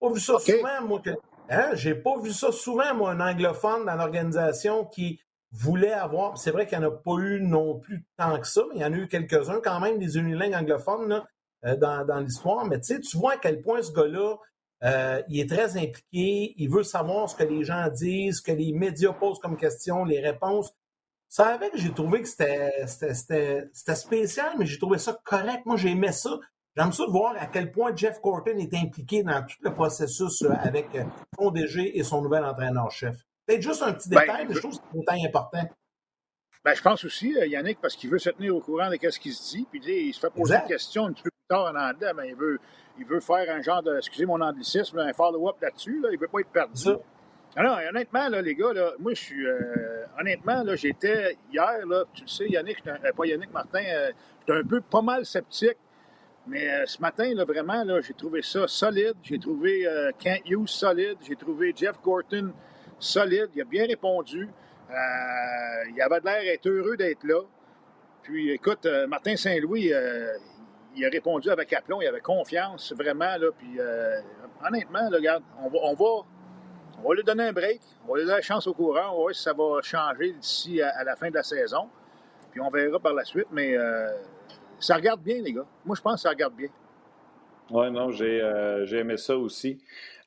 Pas 0.00 0.10
vu 0.10 0.20
ça 0.20 0.34
okay. 0.34 0.58
souvent, 0.58 0.82
moi, 0.82 1.00
que. 1.00 1.10
Hein? 1.50 1.70
J'ai 1.74 1.94
pas 1.94 2.18
vu 2.20 2.32
ça 2.32 2.52
souvent, 2.52 2.94
moi, 2.94 3.12
un 3.12 3.20
anglophone 3.20 3.84
dans 3.84 3.96
l'organisation 3.96 4.84
qui 4.86 5.20
voulait 5.52 5.92
avoir. 5.92 6.38
C'est 6.38 6.50
vrai 6.50 6.66
qu'il 6.66 6.78
n'y 6.78 6.84
en 6.84 6.88
a 6.88 6.90
pas 6.90 7.16
eu 7.18 7.40
non 7.40 7.78
plus 7.78 8.04
tant 8.16 8.38
que 8.38 8.46
ça, 8.46 8.62
mais 8.70 8.76
il 8.76 8.80
y 8.80 8.84
en 8.84 8.92
a 8.92 8.96
eu 8.96 9.06
quelques-uns 9.06 9.60
quand 9.62 9.80
même, 9.80 9.98
des 9.98 10.16
unilingues 10.16 10.54
anglophones 10.54 11.08
là, 11.08 11.24
euh, 11.64 11.76
dans, 11.76 12.20
l'histoire. 12.20 12.64
Mais 12.64 12.80
tu 12.80 13.00
vois 13.16 13.34
à 13.34 13.36
quel 13.36 13.60
point 13.60 13.82
ce 13.82 13.92
gars-là, 13.92 14.36
euh, 14.84 15.22
il 15.28 15.40
est 15.40 15.48
très 15.48 15.76
impliqué, 15.76 16.54
il 16.56 16.68
veut 16.68 16.82
savoir 16.82 17.28
ce 17.28 17.36
que 17.36 17.44
les 17.44 17.64
gens 17.64 17.88
disent, 17.88 18.38
ce 18.38 18.42
que 18.42 18.52
les 18.52 18.72
médias 18.72 19.12
posent 19.12 19.38
comme 19.38 19.56
question, 19.56 20.04
les 20.04 20.20
réponses. 20.20 20.72
Ça 21.28 21.46
avec, 21.46 21.72
j'ai 21.76 21.92
trouvé 21.92 22.22
que 22.22 22.28
c'était 22.28 23.70
spécial, 23.72 24.52
mais 24.58 24.66
j'ai 24.66 24.78
trouvé 24.78 24.98
ça 24.98 25.18
correct. 25.24 25.64
Moi, 25.64 25.76
j'aimais 25.76 26.12
ça. 26.12 26.38
J'aime 26.76 26.92
ça 26.92 27.06
de 27.06 27.10
voir 27.10 27.34
à 27.38 27.46
quel 27.46 27.70
point 27.70 27.94
Jeff 27.94 28.20
Corton 28.20 28.56
est 28.56 28.74
impliqué 28.74 29.22
dans 29.22 29.42
tout 29.42 29.56
le 29.60 29.72
processus 29.74 30.42
euh, 30.42 30.50
avec 30.62 30.88
son 31.38 31.50
DG 31.50 31.98
et 31.98 32.02
son 32.02 32.22
nouvel 32.22 32.44
entraîneur-chef. 32.44 33.16
Peut-être 33.46 33.62
juste 33.62 33.82
un 33.82 33.92
petit 33.92 34.08
détail, 34.08 34.26
ben, 34.28 34.48
mais 34.48 34.54
je 34.54 34.58
trouve 34.60 34.72
que 34.72 34.76
c'est 34.76 34.96
un 34.96 35.00
détail 35.00 35.26
important. 35.26 35.68
Ben, 36.64 36.74
je 36.74 36.82
pense 36.82 37.04
aussi, 37.04 37.36
euh, 37.36 37.46
Yannick, 37.46 37.80
parce 37.80 37.96
qu'il 37.96 38.08
veut 38.08 38.18
se 38.18 38.30
tenir 38.30 38.54
au 38.54 38.60
courant 38.60 38.88
de 38.88 39.10
ce 39.10 39.18
qu'il 39.18 39.32
se 39.32 39.56
dit, 39.56 39.66
puis 39.70 39.80
il 39.84 40.14
se 40.14 40.20
fait 40.20 40.30
poser 40.30 40.54
exact. 40.54 40.62
une 40.62 40.68
question 40.68 41.06
un 41.06 41.12
petit 41.12 41.24
peu 41.24 41.30
plus 41.30 41.46
tard 41.48 41.72
en 41.72 41.76
anglais, 41.76 42.12
mais 42.16 42.28
il 42.28 42.36
veut, 42.36 42.60
il 42.98 43.04
veut 43.04 43.20
faire 43.20 43.52
un 43.54 43.60
genre 43.60 43.82
de, 43.82 43.96
excusez 43.96 44.26
mon 44.26 44.40
anglicisme, 44.40 44.98
un 44.98 45.12
follow-up 45.12 45.56
là-dessus, 45.60 46.00
là, 46.00 46.10
il 46.12 46.18
veut 46.18 46.28
pas 46.28 46.40
être 46.40 46.50
perdu. 46.50 46.90
Alors, 47.54 47.78
honnêtement, 47.86 48.28
là, 48.28 48.40
les 48.40 48.54
gars, 48.54 48.72
là, 48.72 48.92
moi, 48.98 49.12
je 49.12 49.20
suis. 49.20 49.46
Euh, 49.46 50.06
honnêtement, 50.18 50.62
là, 50.62 50.74
j'étais 50.74 51.36
hier, 51.52 51.86
là, 51.86 52.04
tu 52.14 52.22
le 52.22 52.28
sais, 52.28 52.48
Yannick, 52.48 52.78
euh, 52.86 53.12
pas 53.14 53.26
Yannick 53.26 53.52
Martin, 53.52 53.84
euh, 53.84 54.10
j'étais 54.40 54.58
un 54.58 54.64
peu 54.64 54.80
pas 54.80 55.02
mal 55.02 55.26
sceptique. 55.26 55.76
Mais 56.46 56.68
euh, 56.68 56.86
ce 56.86 57.00
matin, 57.00 57.32
là, 57.34 57.44
vraiment, 57.44 57.84
là, 57.84 58.00
j'ai 58.00 58.14
trouvé 58.14 58.42
ça 58.42 58.66
solide. 58.66 59.14
J'ai 59.22 59.38
trouvé 59.38 59.86
Kent 60.18 60.42
Hughes 60.46 60.66
solide. 60.66 61.18
J'ai 61.22 61.36
trouvé 61.36 61.72
Jeff 61.76 62.00
Gorton 62.02 62.52
solide, 63.02 63.50
il 63.54 63.62
a 63.62 63.64
bien 63.64 63.86
répondu. 63.86 64.48
Euh, 64.90 64.94
il 65.94 66.00
avait 66.00 66.20
l'air 66.20 66.42
d'être 66.42 66.66
heureux 66.68 66.96
d'être 66.96 67.24
là. 67.24 67.40
Puis, 68.22 68.52
écoute, 68.52 68.86
euh, 68.86 69.06
Martin 69.06 69.36
Saint-Louis, 69.36 69.92
euh, 69.92 70.32
il 70.94 71.04
a 71.04 71.08
répondu 71.08 71.50
avec 71.50 71.72
aplomb, 71.72 72.00
il 72.00 72.06
avait 72.06 72.20
confiance, 72.20 72.92
vraiment. 72.92 73.36
Là, 73.36 73.48
puis, 73.56 73.78
honnêtement, 74.64 75.08
regarde, 75.10 75.42
on, 75.58 75.94
va, 75.94 76.04
on 77.02 77.08
va 77.08 77.14
lui 77.14 77.24
donner 77.24 77.44
un 77.44 77.52
break, 77.52 77.80
on 78.04 78.12
va 78.12 78.18
lui 78.18 78.24
donner 78.24 78.36
la 78.36 78.42
chance 78.42 78.66
au 78.66 78.74
courant, 78.74 79.08
on 79.08 79.16
va 79.16 79.22
voir 79.22 79.34
si 79.34 79.42
ça 79.42 79.52
va 79.52 79.80
changer 79.82 80.32
d'ici 80.34 80.80
à, 80.82 81.02
la 81.02 81.16
fin 81.16 81.30
de 81.30 81.34
la 81.34 81.42
saison. 81.42 81.88
Puis, 82.50 82.60
on 82.60 82.70
verra 82.70 83.00
par 83.00 83.14
la 83.14 83.24
suite, 83.24 83.48
mais 83.50 83.74
ça 84.78 84.96
regarde 84.96 85.22
bien, 85.22 85.40
les 85.40 85.52
gars. 85.52 85.66
Moi, 85.84 85.96
je 85.96 86.02
pense 86.02 86.16
que 86.16 86.20
ça 86.20 86.28
regarde 86.28 86.54
bien. 86.54 86.68
Oui, 87.70 87.90
non, 87.90 88.10
j'ai 88.10 88.98
aimé 88.98 89.16
ça 89.16 89.36
aussi. 89.36 89.82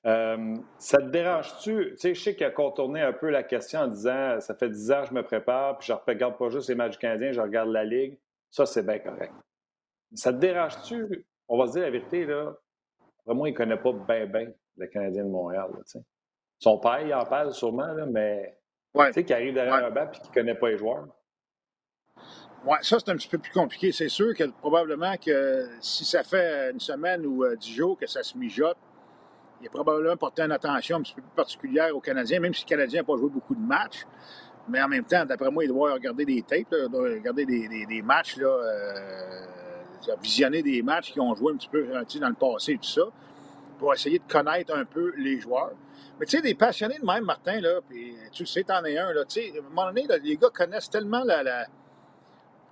Euh, 0.05 0.55
ça 0.77 1.00
te 1.00 1.07
dérange-tu? 1.07 1.91
Tu 1.91 1.97
sais, 1.97 2.13
je 2.13 2.21
sais 2.21 2.35
qu'il 2.35 2.45
a 2.45 2.51
contourné 2.51 3.01
un 3.01 3.13
peu 3.13 3.29
la 3.29 3.41
question 3.43 3.81
en 3.81 3.88
disant 3.88 4.39
ça 4.39 4.53
fait 4.53 4.69
10 4.69 4.91
ans 4.91 5.01
que 5.01 5.09
je 5.09 5.13
me 5.13 5.24
prépare, 5.24 5.77
puis 5.77 5.88
je 5.88 5.93
ne 5.93 5.97
regarde 6.05 6.38
pas 6.38 6.50
juste 6.50 6.69
les 6.69 6.75
matchs 6.75 6.97
canadiens, 6.97 7.31
je 7.31 7.41
regarde 7.41 7.69
la 7.69 7.83
Ligue. 7.83 8.19
Ça, 8.51 8.65
c'est 8.65 8.85
bien 8.85 9.00
correct. 9.00 9.33
Ça 10.13 10.31
te 10.31 10.38
dérange-tu? 10.38 11.25
On 11.47 11.57
va 11.57 11.67
se 11.67 11.74
dire 11.74 11.81
la 11.81 11.89
vérité, 11.89 12.25
là. 12.25 12.55
Vraiment, 13.25 13.47
il 13.47 13.53
ne 13.53 13.57
connaît 13.57 13.77
pas 13.77 13.91
bien, 13.91 14.25
bien 14.27 14.51
le 14.77 14.88
Canadien 14.88 15.24
de 15.24 15.29
Montréal. 15.29 15.71
Son 16.59 16.77
père, 16.77 17.01
il 17.01 17.13
en 17.13 17.25
parle 17.25 17.51
sûrement, 17.53 17.91
là, 17.93 18.05
mais 18.05 18.57
tu 18.95 19.13
sais, 19.13 19.24
qu'il 19.24 19.35
arrive 19.35 19.53
derrière 19.53 19.74
un 19.74 19.91
banc 19.91 20.07
et 20.07 20.12
qu'il 20.12 20.29
ne 20.29 20.33
connaît 20.33 20.55
pas 20.55 20.69
les 20.69 20.77
joueurs. 20.77 21.07
Oui, 22.65 22.77
ça, 22.81 22.97
c'est 23.00 23.09
un 23.09 23.15
petit 23.15 23.27
peu 23.27 23.38
plus 23.38 23.51
compliqué. 23.51 23.91
C'est 23.91 24.09
sûr 24.09 24.35
que 24.35 24.43
probablement 24.43 25.15
que 25.17 25.67
si 25.81 26.05
ça 26.05 26.24
fait 26.24 26.71
une 26.71 26.79
semaine 26.79 27.25
ou 27.25 27.43
euh, 27.43 27.55
dix 27.55 27.74
jours 27.74 27.97
que 27.97 28.07
ça 28.07 28.24
se 28.24 28.38
mijote, 28.38 28.77
il 29.62 29.67
a 29.67 29.69
probablement 29.69 30.17
porté 30.17 30.41
une 30.41 30.51
attention 30.51 30.97
un 30.97 31.01
petit 31.01 31.13
peu 31.13 31.21
plus 31.21 31.35
particulière 31.35 31.95
aux 31.95 32.01
Canadiens, 32.01 32.39
même 32.39 32.53
si 32.53 32.63
le 32.63 32.69
Canadien 32.69 33.01
n'a 33.01 33.05
pas 33.05 33.17
joué 33.17 33.29
beaucoup 33.29 33.55
de 33.55 33.62
matchs. 33.62 34.05
Mais 34.67 34.81
en 34.81 34.88
même 34.88 35.03
temps, 35.03 35.25
d'après 35.25 35.51
moi, 35.51 35.63
il 35.63 35.67
doit 35.67 35.93
regarder 35.93 36.25
des 36.25 36.41
tapes, 36.41 36.74
doit 36.89 37.03
regarder 37.03 37.45
des, 37.45 38.01
matchs, 38.01 38.38
là, 38.38 38.47
euh, 38.47 40.15
visionner 40.21 40.63
des 40.63 40.81
matchs 40.81 41.13
qui 41.13 41.19
ont 41.19 41.35
joué 41.35 41.53
un 41.53 41.55
petit 41.55 41.69
peu 41.69 41.88
dans 41.88 42.29
le 42.29 42.33
passé 42.33 42.74
et 42.74 42.77
tout 42.77 42.83
ça, 42.83 43.03
pour 43.77 43.93
essayer 43.93 44.19
de 44.19 44.31
connaître 44.31 44.75
un 44.75 44.85
peu 44.85 45.13
les 45.17 45.39
joueurs. 45.39 45.74
Mais 46.19 46.25
tu 46.25 46.38
sais, 46.38 46.41
des 46.41 46.55
passionnés 46.55 46.97
de 46.97 47.05
même, 47.05 47.25
Martin, 47.25 47.59
là, 47.59 47.79
puis 47.88 48.15
tu 48.31 48.45
sais, 48.45 48.63
t'en 48.63 48.83
es 48.85 48.97
un, 48.97 49.13
là, 49.13 49.25
tu 49.25 49.41
sais, 49.41 49.53
à 49.55 49.59
un 49.59 49.69
moment 49.69 49.88
donné, 49.88 50.07
les 50.24 50.38
gars 50.38 50.50
connaissent 50.51 50.89
tellement 50.89 51.24
la, 51.24 51.67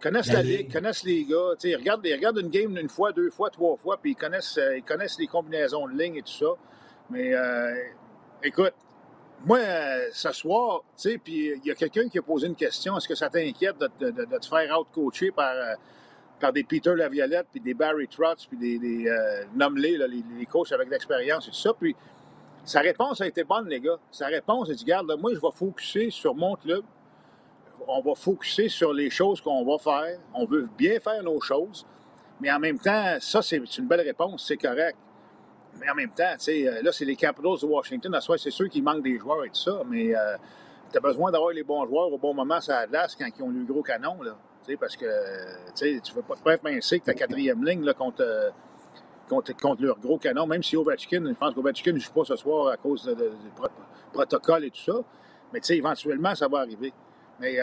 connaissent 0.04 0.34
la, 0.34 0.44
ligue, 0.44 0.72
connaissent 0.72 1.04
les 1.04 1.24
gars. 1.24 1.54
Ils 1.64 1.76
regardent, 1.78 2.06
ils 2.06 2.14
regardent 2.14 2.40
une 2.40 2.50
game 2.50 2.78
une 2.78 2.90
fois, 2.90 3.14
deux 3.14 3.30
fois, 3.30 3.50
trois 3.50 3.78
fois, 3.78 3.98
puis 3.98 4.12
ils 4.12 4.16
connaissent, 4.16 4.58
euh, 4.58 4.78
ils 4.78 4.84
connaissent 4.84 5.18
les 5.18 5.28
combinaisons 5.28 5.88
de 5.88 5.98
lignes 5.98 6.18
et 6.18 6.22
tout 6.22 6.34
ça. 6.34 6.54
Mais 7.10 7.34
euh, 7.34 7.74
écoute, 8.44 8.74
moi, 9.46 9.60
euh, 9.60 10.10
ce 10.12 10.32
soir, 10.32 10.82
tu 10.98 11.10
sais, 11.10 11.18
puis 11.18 11.54
il 11.56 11.66
y 11.66 11.72
a 11.72 11.76
quelqu'un 11.76 12.10
qui 12.10 12.20
a 12.20 12.22
posé 12.22 12.48
une 12.48 12.56
question. 12.56 12.98
Est-ce 12.98 13.08
que 13.08 13.16
ça 13.16 13.30
t'inquiète 13.30 13.78
de, 13.78 14.10
te 14.10 14.46
faire 14.46 14.78
out-coacher 14.78 15.32
par, 15.32 15.54
euh, 15.54 15.74
par 16.40 16.52
des 16.52 16.64
Peter 16.64 16.94
Laviolette, 16.96 17.48
puis 17.52 17.62
des 17.62 17.74
Barry 17.74 18.08
Trotz, 18.08 18.46
puis 18.46 18.58
des, 18.58 18.80
des 18.80 19.10
les, 19.76 19.98
les, 19.98 20.46
coachs 20.46 20.72
avec 20.74 20.90
l'expérience 20.90 21.48
et 21.48 21.52
tout 21.52 21.58
ça? 21.58 21.74
Puis 21.80 21.96
sa 22.66 22.82
réponse 22.82 23.22
a 23.22 23.28
été 23.28 23.44
bonne, 23.44 23.68
les 23.68 23.80
gars. 23.80 24.00
Sa 24.12 24.28
réponse, 24.28 24.70
a 24.70 24.74
dit, 24.74 24.84
garde, 24.86 25.14
moi, 25.20 25.32
je 25.34 25.40
vais 25.40 25.52
focuser 25.54 26.10
sur 26.10 26.36
mon 26.36 26.56
club. 26.56 26.84
On 27.88 28.02
va 28.02 28.16
focuser 28.16 28.70
sur 28.70 28.94
les 28.94 29.10
choses 29.10 29.42
qu'on 29.42 29.64
va 29.66 29.78
faire. 29.78 30.20
On 30.34 30.46
veut 30.46 30.70
bien 30.78 31.00
faire 31.00 31.22
nos 31.24 31.40
choses. 31.42 31.86
Mais 32.40 32.52
en 32.52 32.60
même 32.60 32.80
temps, 32.80 33.18
ça, 33.20 33.42
c'est 33.42 33.58
une 33.78 33.88
belle 33.88 34.02
réponse. 34.02 34.46
C'est 34.48 34.58
correct. 34.58 34.98
Mais 35.80 35.90
en 35.90 35.96
même 35.96 36.12
temps, 36.12 36.36
euh, 36.48 36.82
là, 36.82 36.92
c'est 36.92 37.06
les 37.06 37.16
Capitals 37.16 37.60
de 37.62 37.66
Washington. 37.66 38.14
À 38.16 38.22
soi, 38.22 38.38
c'est 38.38 38.52
sûr 38.52 38.70
qu'il 38.70 38.84
manque 38.84 39.04
des 39.04 39.18
joueurs 39.18 39.44
et 39.46 39.50
tout 39.50 39.56
ça, 39.56 39.82
mais 39.90 40.16
euh, 40.16 40.38
tu 40.92 40.98
as 40.98 41.02
besoin 41.02 41.32
d'avoir 41.32 41.52
les 41.52 41.64
bons 41.64 41.86
joueurs 41.88 42.12
au 42.12 42.18
bon 42.18 42.34
moment 42.34 42.62
sur 42.62 42.74
la 42.74 43.08
quand 43.08 43.28
ils 43.38 43.44
ont 43.44 43.50
le 43.50 43.64
gros 43.64 43.82
canon, 43.82 44.22
là. 44.22 44.38
Parce 44.80 44.96
que 44.96 45.06
tu 45.76 45.86
ne 45.86 46.16
veux 46.16 46.22
pas 46.22 46.36
te 46.36 46.62
pincer 46.62 47.00
que 47.00 47.06
ta 47.06 47.14
quatrième 47.14 47.66
ligne 47.66 47.84
là, 47.84 47.94
contre, 47.94 48.22
euh, 48.22 48.50
contre, 49.28 49.56
contre, 49.58 49.84
leur 49.84 50.00
gros 50.00 50.18
canon, 50.18 50.48
même 50.48 50.64
si 50.64 50.78
Ovechkin, 50.78 51.26
je 51.28 51.34
pense 51.34 51.54
qu'Ovechkin 51.54 51.92
ne 51.92 52.00
joue 52.00 52.14
pas 52.14 52.24
ce 52.24 52.38
soir 52.38 52.70
à 52.70 52.78
cause 52.78 53.06
du 53.06 53.50
protocole 54.14 54.66
et 54.66 54.72
tout 54.72 54.82
ça. 54.82 55.00
Mais 55.52 55.60
éventuellement, 55.70 56.34
ça 56.34 56.48
va 56.48 56.60
arriver. 56.60 56.94
Mais 57.44 57.60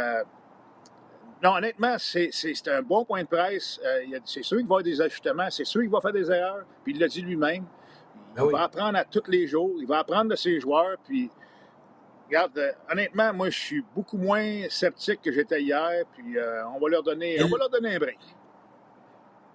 non, 1.43 1.55
honnêtement, 1.57 1.97
c'est 1.99 2.69
un 2.69 2.83
bon 2.83 3.05
point 3.05 3.23
de 3.23 3.29
presse. 3.29 3.81
c'est 4.27 4.43
sûr 4.43 4.59
qu'il 4.59 4.67
va 4.67 4.75
y 4.75 4.79
avoir 4.79 4.83
des 4.83 5.01
ajustements, 5.01 5.49
c'est 5.51 5.65
sûr 5.65 5.81
qu'il 5.81 5.91
va 5.91 6.01
faire 6.01 6.13
des 6.13 6.31
erreurs, 6.31 6.67
puis 6.85 6.93
il 6.93 7.01
l'a 7.01 7.09
dit 7.09 7.23
lui-même. 7.23 7.65
Ben 8.37 8.45
il 8.47 8.53
va 8.53 8.63
apprendre 8.63 8.97
à 8.97 9.05
tous 9.05 9.29
les 9.29 9.47
jours. 9.47 9.73
Il 9.81 9.87
va 9.87 10.01
apprendre 10.01 10.31
de 10.31 10.37
ses 10.37 10.61
joueurs. 10.61 10.97
Puis, 11.05 11.31
regarde, 12.27 12.57
euh, 12.59 12.73
honnêtement, 12.91 13.33
moi, 13.33 13.51
je 13.51 13.59
suis 13.59 13.85
beaucoup 13.95 14.19
moins 14.19 14.69
sceptique 14.69 15.21
que 15.23 15.33
j'étais 15.33 15.63
hier. 15.63 16.05
Puis, 16.13 16.39
euh, 16.39 16.63
on, 16.69 16.79
va 16.79 16.89
leur 16.89 17.03
donner, 17.03 17.43
on 17.43 17.49
va 17.49 17.59
leur 17.59 17.71
donner 17.71 17.97
un 17.97 17.99
break. 17.99 18.19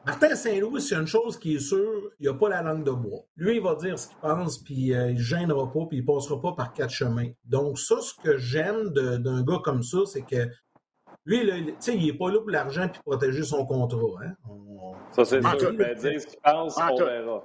Martin 0.06 0.36
Saint-Louis, 0.36 0.82
c'est 0.82 0.96
une 0.96 1.08
chose 1.08 1.40
qui 1.40 1.56
est 1.56 1.60
sûre, 1.60 2.12
il 2.20 2.28
n'a 2.28 2.36
pas 2.36 2.48
la 2.50 2.62
langue 2.62 2.84
de 2.84 2.92
bois. 2.92 3.22
Lui, 3.38 3.56
il 3.56 3.62
va 3.62 3.74
dire 3.74 3.98
ce 3.98 4.08
qu'il 4.08 4.18
pense, 4.18 4.60
puis 4.60 4.94
euh, 4.94 5.10
il 5.10 5.16
ne 5.16 5.20
gênera 5.20 5.72
pas, 5.72 5.86
puis 5.88 5.98
il 5.98 6.02
ne 6.02 6.06
passera 6.06 6.40
pas 6.40 6.52
par 6.54 6.74
quatre 6.74 6.92
chemins. 6.92 7.30
Donc, 7.44 7.80
ça, 7.80 8.00
ce 8.02 8.14
que 8.14 8.38
j'aime 8.38 8.90
d'un 8.90 9.44
gars 9.44 9.60
comme 9.64 9.82
ça, 9.82 10.00
c'est 10.06 10.22
que 10.22 10.48
lui, 11.26 11.42
il 11.42 12.06
n'est 12.06 12.14
pas 12.14 12.30
là 12.30 12.40
pour 12.40 12.52
l'argent 12.52 12.88
puis 12.88 13.02
protéger 13.04 13.44
son 13.44 13.66
contrat. 13.66 14.24
Hein? 14.24 14.36
ça, 15.12 15.26
c'est 15.26 15.42
sûr. 15.42 15.74
Ben, 15.74 15.98
dire 15.98 16.22
ce 16.22 16.28
qu'il 16.28 16.40
pense, 16.40 16.78
on 16.78 16.96
verra. 16.98 17.44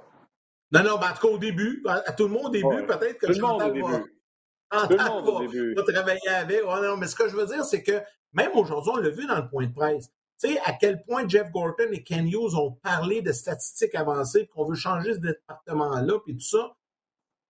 Non, 0.71 0.83
non, 0.83 0.97
mais 0.99 1.07
en 1.07 1.13
tout 1.19 1.27
cas, 1.27 1.33
au 1.33 1.37
début, 1.39 1.83
à, 1.87 2.11
tout 2.13 2.27
le 2.27 2.29
monde 2.29 2.45
au 2.45 2.49
début, 2.49 2.85
peut-être 2.85 3.17
que 3.17 3.25
tout 3.25 3.33
le 3.33 3.41
monde 3.41 3.61
au 3.63 3.71
début. 3.71 3.81
tout 3.81 4.97
le 4.97 5.09
monde 5.09 5.29
au 5.29 5.39
début. 5.41 5.73
va 5.73 5.83
travailler 5.83 6.29
avec. 6.29 6.63
non, 6.63 6.95
mais 6.97 7.07
ce 7.07 7.15
que 7.15 7.27
je 7.27 7.35
veux 7.35 7.47
dire, 7.47 7.65
c'est 7.65 7.81
que 7.81 7.99
même 8.33 8.51
aujourd'hui, 8.53 8.91
on 8.93 8.97
l'a 8.97 9.09
vu 9.09 9.25
dans 9.25 9.37
le 9.37 9.49
point 9.49 9.65
de 9.65 9.73
presse. 9.73 10.11
Tu 10.41 10.49
sais, 10.49 10.59
à 10.65 10.73
quel 10.73 11.01
point 11.01 11.27
Jeff 11.27 11.51
Gorton 11.51 11.91
et 11.91 12.03
Ken 12.03 12.27
Hughes 12.27 12.55
ont 12.55 12.71
parlé 12.71 13.21
de 13.21 13.31
statistiques 13.31 13.93
avancées, 13.95 14.47
qu'on 14.47 14.65
veut 14.65 14.75
changer 14.75 15.13
ce 15.13 15.19
département-là, 15.19 16.19
puis 16.25 16.35
tout 16.35 16.45
ça. 16.45 16.75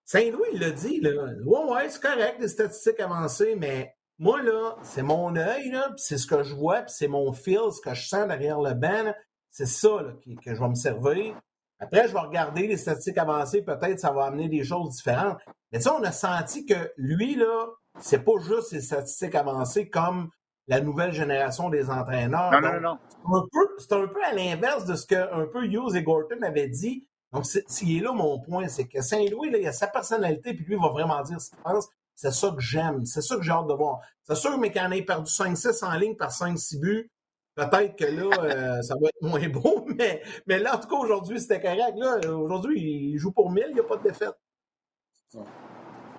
Saint-Louis, 0.03 0.57
l'a 0.57 0.71
dit, 0.71 0.99
là. 0.99 1.11
Ouais, 1.45 1.73
ouais, 1.73 1.89
c'est 1.89 2.01
correct, 2.01 2.39
des 2.39 2.49
statistiques 2.49 2.99
avancées, 2.99 3.55
mais 3.55 3.95
moi, 4.19 4.41
là, 4.41 4.75
c'est 4.83 5.03
mon 5.03 5.35
œil, 5.35 5.71
là, 5.71 5.89
puis 5.95 6.03
c'est 6.03 6.17
ce 6.17 6.27
que 6.27 6.43
je 6.43 6.53
vois, 6.53 6.81
puis 6.81 6.93
c'est 6.95 7.07
mon 7.07 7.31
feel, 7.31 7.71
ce 7.71 7.79
que 7.79 7.93
je 7.93 8.07
sens 8.07 8.27
derrière 8.27 8.59
le 8.59 8.73
banc, 8.73 9.13
c'est 9.49 9.65
ça, 9.65 10.01
là, 10.01 10.11
que 10.43 10.53
je 10.53 10.59
vais 10.59 10.69
me 10.69 10.75
servir. 10.75 11.35
Après, 11.79 12.07
je 12.07 12.13
vais 12.13 12.19
regarder 12.19 12.67
les 12.67 12.77
statistiques 12.77 13.17
avancées, 13.17 13.61
peut-être 13.61 13.99
ça 13.99 14.11
va 14.11 14.25
amener 14.25 14.49
des 14.49 14.63
choses 14.63 14.97
différentes. 14.97 15.39
Mais 15.71 15.79
tu 15.79 15.85
sais, 15.85 15.89
on 15.89 16.03
a 16.03 16.11
senti 16.11 16.65
que 16.65 16.91
lui, 16.97 17.35
là, 17.35 17.67
c'est 17.99 18.23
pas 18.23 18.37
juste 18.39 18.73
les 18.73 18.81
statistiques 18.81 19.35
avancées 19.35 19.89
comme 19.89 20.29
la 20.67 20.79
nouvelle 20.79 21.11
génération 21.11 21.69
des 21.69 21.89
entraîneurs. 21.89 22.51
Non, 22.51 22.61
non, 22.61 22.79
non. 22.79 23.47
C'est 23.77 23.93
un, 23.93 24.07
peu, 24.07 24.23
à 24.23 24.33
l'inverse 24.33 24.85
de 24.85 24.95
ce 24.95 25.05
que 25.05 25.15
un 25.15 25.45
peu 25.47 25.65
Hughes 25.65 25.95
et 25.95 26.03
Gorton 26.03 26.41
avaient 26.43 26.69
dit. 26.69 27.07
Donc, 27.33 27.45
s'il 27.45 27.97
est 27.97 28.01
là 28.01 28.11
mon 28.11 28.39
point, 28.41 28.67
c'est 28.67 28.87
que 28.87 29.01
Saint-Louis, 29.01 29.49
il 29.53 29.67
a 29.67 29.71
sa 29.71 29.87
personnalité, 29.87 30.53
puis 30.53 30.65
lui, 30.65 30.75
il 30.75 30.81
va 30.81 30.89
vraiment 30.89 31.21
dire 31.23 31.39
ce 31.39 31.49
qu'il 31.49 31.59
pense. 31.59 31.87
C'est 32.13 32.31
ça 32.31 32.51
que 32.51 32.59
j'aime. 32.59 33.05
C'est 33.05 33.21
ça 33.21 33.35
que 33.37 33.41
j'ai 33.41 33.51
hâte 33.51 33.67
de 33.67 33.73
voir. 33.73 33.99
C'est 34.23 34.35
sûr, 34.35 34.57
mais 34.57 34.71
quand 34.71 34.87
on 34.87 34.91
ait 34.91 35.01
perdu 35.01 35.31
5-6 35.31 35.85
en 35.85 35.95
ligne 35.97 36.15
par 36.15 36.31
5-6 36.31 36.79
buts, 36.79 37.09
Peut-être 37.55 37.97
que 37.97 38.05
là, 38.05 38.29
euh, 38.43 38.81
ça 38.81 38.95
va 38.95 39.09
être 39.09 39.21
moins 39.21 39.49
beau, 39.49 39.85
mais, 39.97 40.21
mais 40.47 40.59
là, 40.59 40.75
en 40.75 40.79
tout 40.79 40.87
cas, 40.87 40.95
aujourd'hui, 40.95 41.39
c'était 41.39 41.59
correct. 41.59 41.97
Là, 41.97 42.33
aujourd'hui, 42.33 42.79
il 42.79 43.17
joue 43.17 43.31
pour 43.31 43.51
1000, 43.51 43.65
il 43.69 43.73
n'y 43.73 43.79
a 43.79 43.83
pas 43.83 43.97
de 43.97 44.03
défaite. 44.03 44.35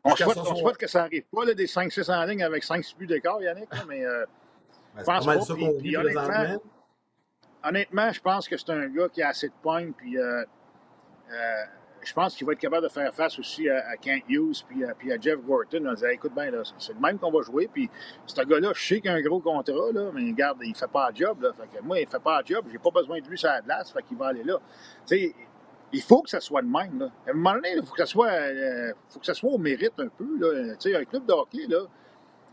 On 0.05 0.17
souhaite, 0.17 0.37
on 0.37 0.57
souhaite, 0.57 0.77
que 0.77 0.87
ça 0.89 1.03
n'arrive 1.03 1.25
pas, 1.33 1.45
là, 1.45 1.55
des 1.55 1.67
5-6 1.67 2.13
en 2.13 2.25
ligne 2.25 2.43
avec 2.43 2.65
5-6 2.65 2.97
buts 2.97 3.07
d'écart, 3.07 3.41
Yannick, 3.41 3.69
mais 3.89 4.05
euh, 4.05 4.25
ben, 4.95 5.01
je 5.01 5.05
pense 5.05 5.25
pas. 5.27 5.41
Ça 5.41 5.55
puis, 5.55 5.69
puis, 5.79 5.97
honnêtement, 5.97 6.61
honnêtement, 7.63 8.13
je 8.13 8.21
pense 8.21 8.49
que 8.49 8.57
c'est 8.57 8.71
un 8.71 8.89
gars 8.89 9.09
qui 9.09 9.23
a 9.23 9.29
assez 9.29 9.49
de 9.49 9.55
points, 9.63 9.93
puis 9.93 10.19
euh, 10.19 10.45
euh 11.31 11.65
je 12.05 12.13
pense 12.13 12.35
qu'il 12.35 12.47
va 12.47 12.53
être 12.53 12.59
capable 12.59 12.85
de 12.85 12.93
faire 12.93 13.15
face 13.15 13.39
aussi 13.39 13.69
à, 13.69 13.97
Kent 13.97 14.25
Hughes 14.29 14.65
puis 14.69 14.85
à, 14.85 14.95
puis 14.95 15.13
à 15.13 15.21
Jeff 15.21 15.39
Gorton. 15.41 15.85
On 15.87 15.95
disait, 15.95 16.15
écoute 16.15 16.35
bien, 16.35 16.51
c'est 16.79 16.95
le 16.95 17.01
même 17.01 17.19
qu'on 17.19 17.31
va 17.31 17.43
jouer. 17.43 17.69
Puis 17.73 17.89
ce 18.27 18.43
gars-là, 18.43 18.73
je 18.75 18.87
sais 18.87 19.01
qu'il 19.01 19.11
a 19.11 19.15
un 19.15 19.21
gros 19.21 19.41
contrat, 19.41 19.93
là, 19.93 20.11
mais 20.13 20.31
regarde, 20.31 20.59
il 20.63 20.75
fait 20.75 20.91
pas 20.91 21.11
le 21.11 21.17
job. 21.17 21.41
Là. 21.43 21.53
Fait 21.53 21.77
que 21.79 21.83
moi, 21.83 22.01
il 22.01 22.09
fait 22.09 22.23
pas 22.23 22.41
le 22.41 22.47
job. 22.47 22.67
J'ai 22.71 22.79
pas 22.79 22.91
besoin 22.91 23.21
de 23.21 23.29
lui 23.29 23.39
sur 23.39 23.49
la 23.49 23.61
glace. 23.61 23.93
Fait 23.93 24.03
qu'il 24.03 24.17
va 24.17 24.29
aller 24.29 24.43
là. 24.43 24.57
Tu 25.07 25.17
sais, 25.17 25.35
il 25.93 26.03
faut 26.03 26.23
que 26.23 26.31
ça 26.31 26.41
soit 26.41 26.63
de 26.63 26.69
même. 26.69 26.99
Là. 26.99 27.11
À 27.27 27.31
un 27.31 27.35
moment 27.35 27.55
donné, 27.55 27.75
il 27.77 27.85
faut 27.85 27.93
que 27.93 27.99
ça 27.99 28.07
soit, 28.07 28.31
euh, 28.31 28.93
faut 29.09 29.21
que 29.21 29.27
ça 29.27 29.35
soit 29.35 29.51
au 29.51 29.59
mérite 29.59 29.99
un 29.99 30.09
peu. 30.09 30.39
Là. 30.39 30.75
Tu 30.77 30.91
sais, 30.91 30.97
un 30.97 31.05
club 31.05 31.27
de 31.27 31.33
hockey, 31.33 31.67
là, 31.69 31.87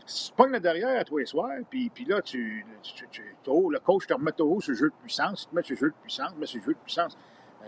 si 0.06 0.30
tu 0.30 0.36
pognes 0.36 0.58
derrière 0.58 1.00
à 1.00 1.04
tous 1.04 1.18
les 1.18 1.26
soirs, 1.26 1.52
puis, 1.68 1.90
là, 2.06 2.20
tu, 2.20 2.64
tu, 2.82 3.08
tu, 3.10 3.22
le 3.22 3.78
coach 3.78 4.06
te 4.06 4.14
remet 4.14 4.32
au 4.40 4.44
haut 4.44 4.60
le 4.66 4.74
jeu 4.74 4.88
de 4.88 4.94
puissance, 5.02 5.48
tu 5.48 5.56
te 5.56 5.66
sur 5.66 5.74
le 5.74 5.80
jeu 5.80 5.88
de 5.88 6.02
puissance, 6.02 6.34
mets 6.36 6.46
sur 6.46 6.58
le 6.58 6.64
jeu 6.64 6.72
de 6.72 6.78
puissance. 6.78 7.16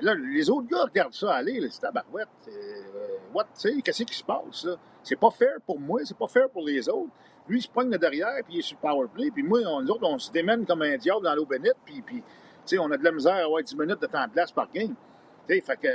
Là, 0.00 0.14
les 0.14 0.48
autres 0.50 0.66
gars 0.68 0.84
regardent 0.84 1.12
ça 1.12 1.34
aller, 1.34 1.68
c'est 1.70 1.80
tabarouette. 1.80 2.28
Euh, 2.48 3.18
what, 3.34 3.46
qu'est-ce 3.84 4.02
qui 4.04 4.14
se 4.14 4.24
passe, 4.24 4.64
là? 4.64 4.76
C'est 5.02 5.16
pas 5.16 5.30
fair 5.30 5.56
pour 5.66 5.78
moi, 5.78 6.00
c'est 6.04 6.16
pas 6.16 6.28
fair 6.28 6.48
pour 6.48 6.64
les 6.64 6.88
autres. 6.88 7.10
Lui, 7.48 7.58
il 7.58 7.62
se 7.62 7.68
pogne 7.68 7.90
derrière, 7.90 8.42
puis 8.44 8.54
il 8.54 8.58
est 8.60 8.62
sur 8.62 8.78
le 8.82 8.88
power 8.88 9.08
play, 9.12 9.30
puis 9.30 9.42
moi, 9.42 9.60
on, 9.66 9.82
nous 9.82 9.90
autres, 9.90 10.04
on 10.04 10.18
se 10.18 10.30
démène 10.30 10.64
comme 10.64 10.82
un 10.82 10.96
diable 10.96 11.24
dans 11.24 11.34
l'eau 11.34 11.44
bénite, 11.44 11.76
puis, 11.84 12.00
puis 12.00 12.16
tu 12.16 12.22
sais, 12.64 12.78
on 12.78 12.90
a 12.90 12.96
de 12.96 13.04
la 13.04 13.12
misère 13.12 13.34
à 13.34 13.44
avoir 13.44 13.62
10 13.62 13.76
minutes 13.76 14.00
de 14.00 14.06
temps 14.06 14.24
de 14.26 14.30
place 14.30 14.52
par 14.52 14.70
game. 14.72 14.94
Fait 15.48 15.76
que, 15.80 15.88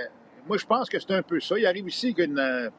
moi, 0.48 0.58
je 0.58 0.66
pense 0.66 0.90
que 0.90 1.00
c'est 1.00 1.12
un 1.12 1.24
peu 1.24 1.40
ça. 1.40 1.58
Il 1.58 1.66
arrive 1.66 1.88
ici 1.88 2.08
avec 2.08 2.28
une, 2.28 2.40
euh, 2.40 2.70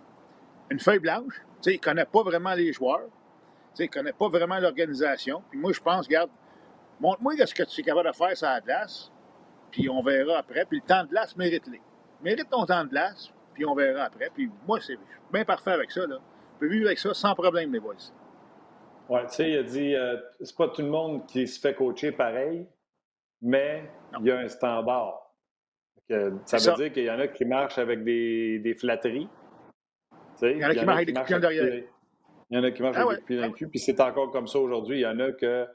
une 0.70 0.80
feuille 0.80 1.00
blanche, 1.00 1.42
sais, 1.60 1.74
il 1.74 1.78
ne 1.78 1.82
connaît 1.82 2.04
pas 2.04 2.22
vraiment 2.22 2.54
les 2.54 2.72
joueurs. 2.72 3.06
Tu 3.74 3.76
sais, 3.76 3.84
il 3.84 3.88
ne 3.88 3.92
connaît 3.92 4.12
pas 4.12 4.28
vraiment 4.28 4.58
l'organisation. 4.58 5.42
Puis 5.50 5.58
moi, 5.58 5.72
je 5.72 5.80
pense, 5.80 6.06
regarde, 6.06 6.30
montre-moi 7.00 7.34
ce 7.44 7.54
que 7.54 7.62
tu 7.62 7.80
es 7.80 7.84
capable 7.84 8.08
de 8.08 8.14
faire 8.14 8.36
sur 8.36 8.46
la 8.46 8.60
glace, 8.60 9.12
puis 9.70 9.88
on 9.88 10.02
verra 10.02 10.38
après. 10.38 10.64
Puis 10.64 10.80
le 10.82 10.86
temps 10.86 11.04
de 11.04 11.08
glace, 11.08 11.36
mérite-les. 11.36 11.80
Mérite 12.22 12.50
ton 12.50 12.64
temps 12.66 12.84
de 12.84 12.90
glace, 12.90 13.32
puis 13.54 13.64
on 13.64 13.74
verra 13.74 14.04
après. 14.04 14.30
Puis 14.34 14.50
moi, 14.66 14.78
c'est 14.80 14.98
bien 15.32 15.44
parfait 15.44 15.72
avec 15.72 15.90
ça. 15.90 16.06
Là. 16.06 16.16
On 16.56 16.58
peut 16.58 16.68
vivre 16.68 16.86
avec 16.86 16.98
ça 16.98 17.14
sans 17.14 17.34
problème, 17.34 17.70
mes 17.70 17.80
boys. 17.80 17.94
Oui, 19.08 19.20
tu 19.28 19.34
sais, 19.34 19.50
il 19.50 19.58
a 19.58 19.62
dit, 19.62 19.94
euh, 19.94 20.16
c'est 20.40 20.56
pas 20.56 20.68
tout 20.68 20.82
le 20.82 20.88
monde 20.88 21.26
qui 21.26 21.46
se 21.46 21.58
fait 21.58 21.74
coacher 21.74 22.12
pareil, 22.12 22.66
mais 23.40 23.90
il 24.20 24.26
y 24.26 24.30
a 24.30 24.38
un 24.38 24.48
standard. 24.48 25.27
Ça 26.08 26.58
veut 26.58 26.76
dire 26.76 26.92
qu'il 26.92 27.04
y 27.04 27.10
en 27.10 27.18
a 27.18 27.28
qui 27.28 27.44
marchent 27.44 27.78
avec 27.78 28.04
des, 28.04 28.58
des 28.60 28.74
flatteries. 28.74 29.28
il 30.42 30.58
y 30.58 30.64
en 30.64 30.70
a 30.70 30.74
qui 30.74 30.84
marchent 30.84 30.96
avec 30.96 31.06
des 31.06 31.14
coups 31.14 31.40
derrière. 31.40 31.84
Il 32.50 32.56
y 32.56 32.60
en 32.60 32.64
a 32.64 32.70
qui 32.70 32.82
marchent 32.82 32.96
avec 32.96 33.18
des 33.18 33.24
coups 33.24 33.40
dans 33.40 33.46
le 33.46 33.52
cul. 33.52 33.68
Puis 33.68 33.78
c'est 33.78 34.00
encore 34.00 34.30
comme 34.30 34.46
ça 34.46 34.58
aujourd'hui. 34.58 34.98
Il 34.98 35.02
y 35.02 35.06
en 35.06 35.18
a 35.20 35.32
que 35.32 35.66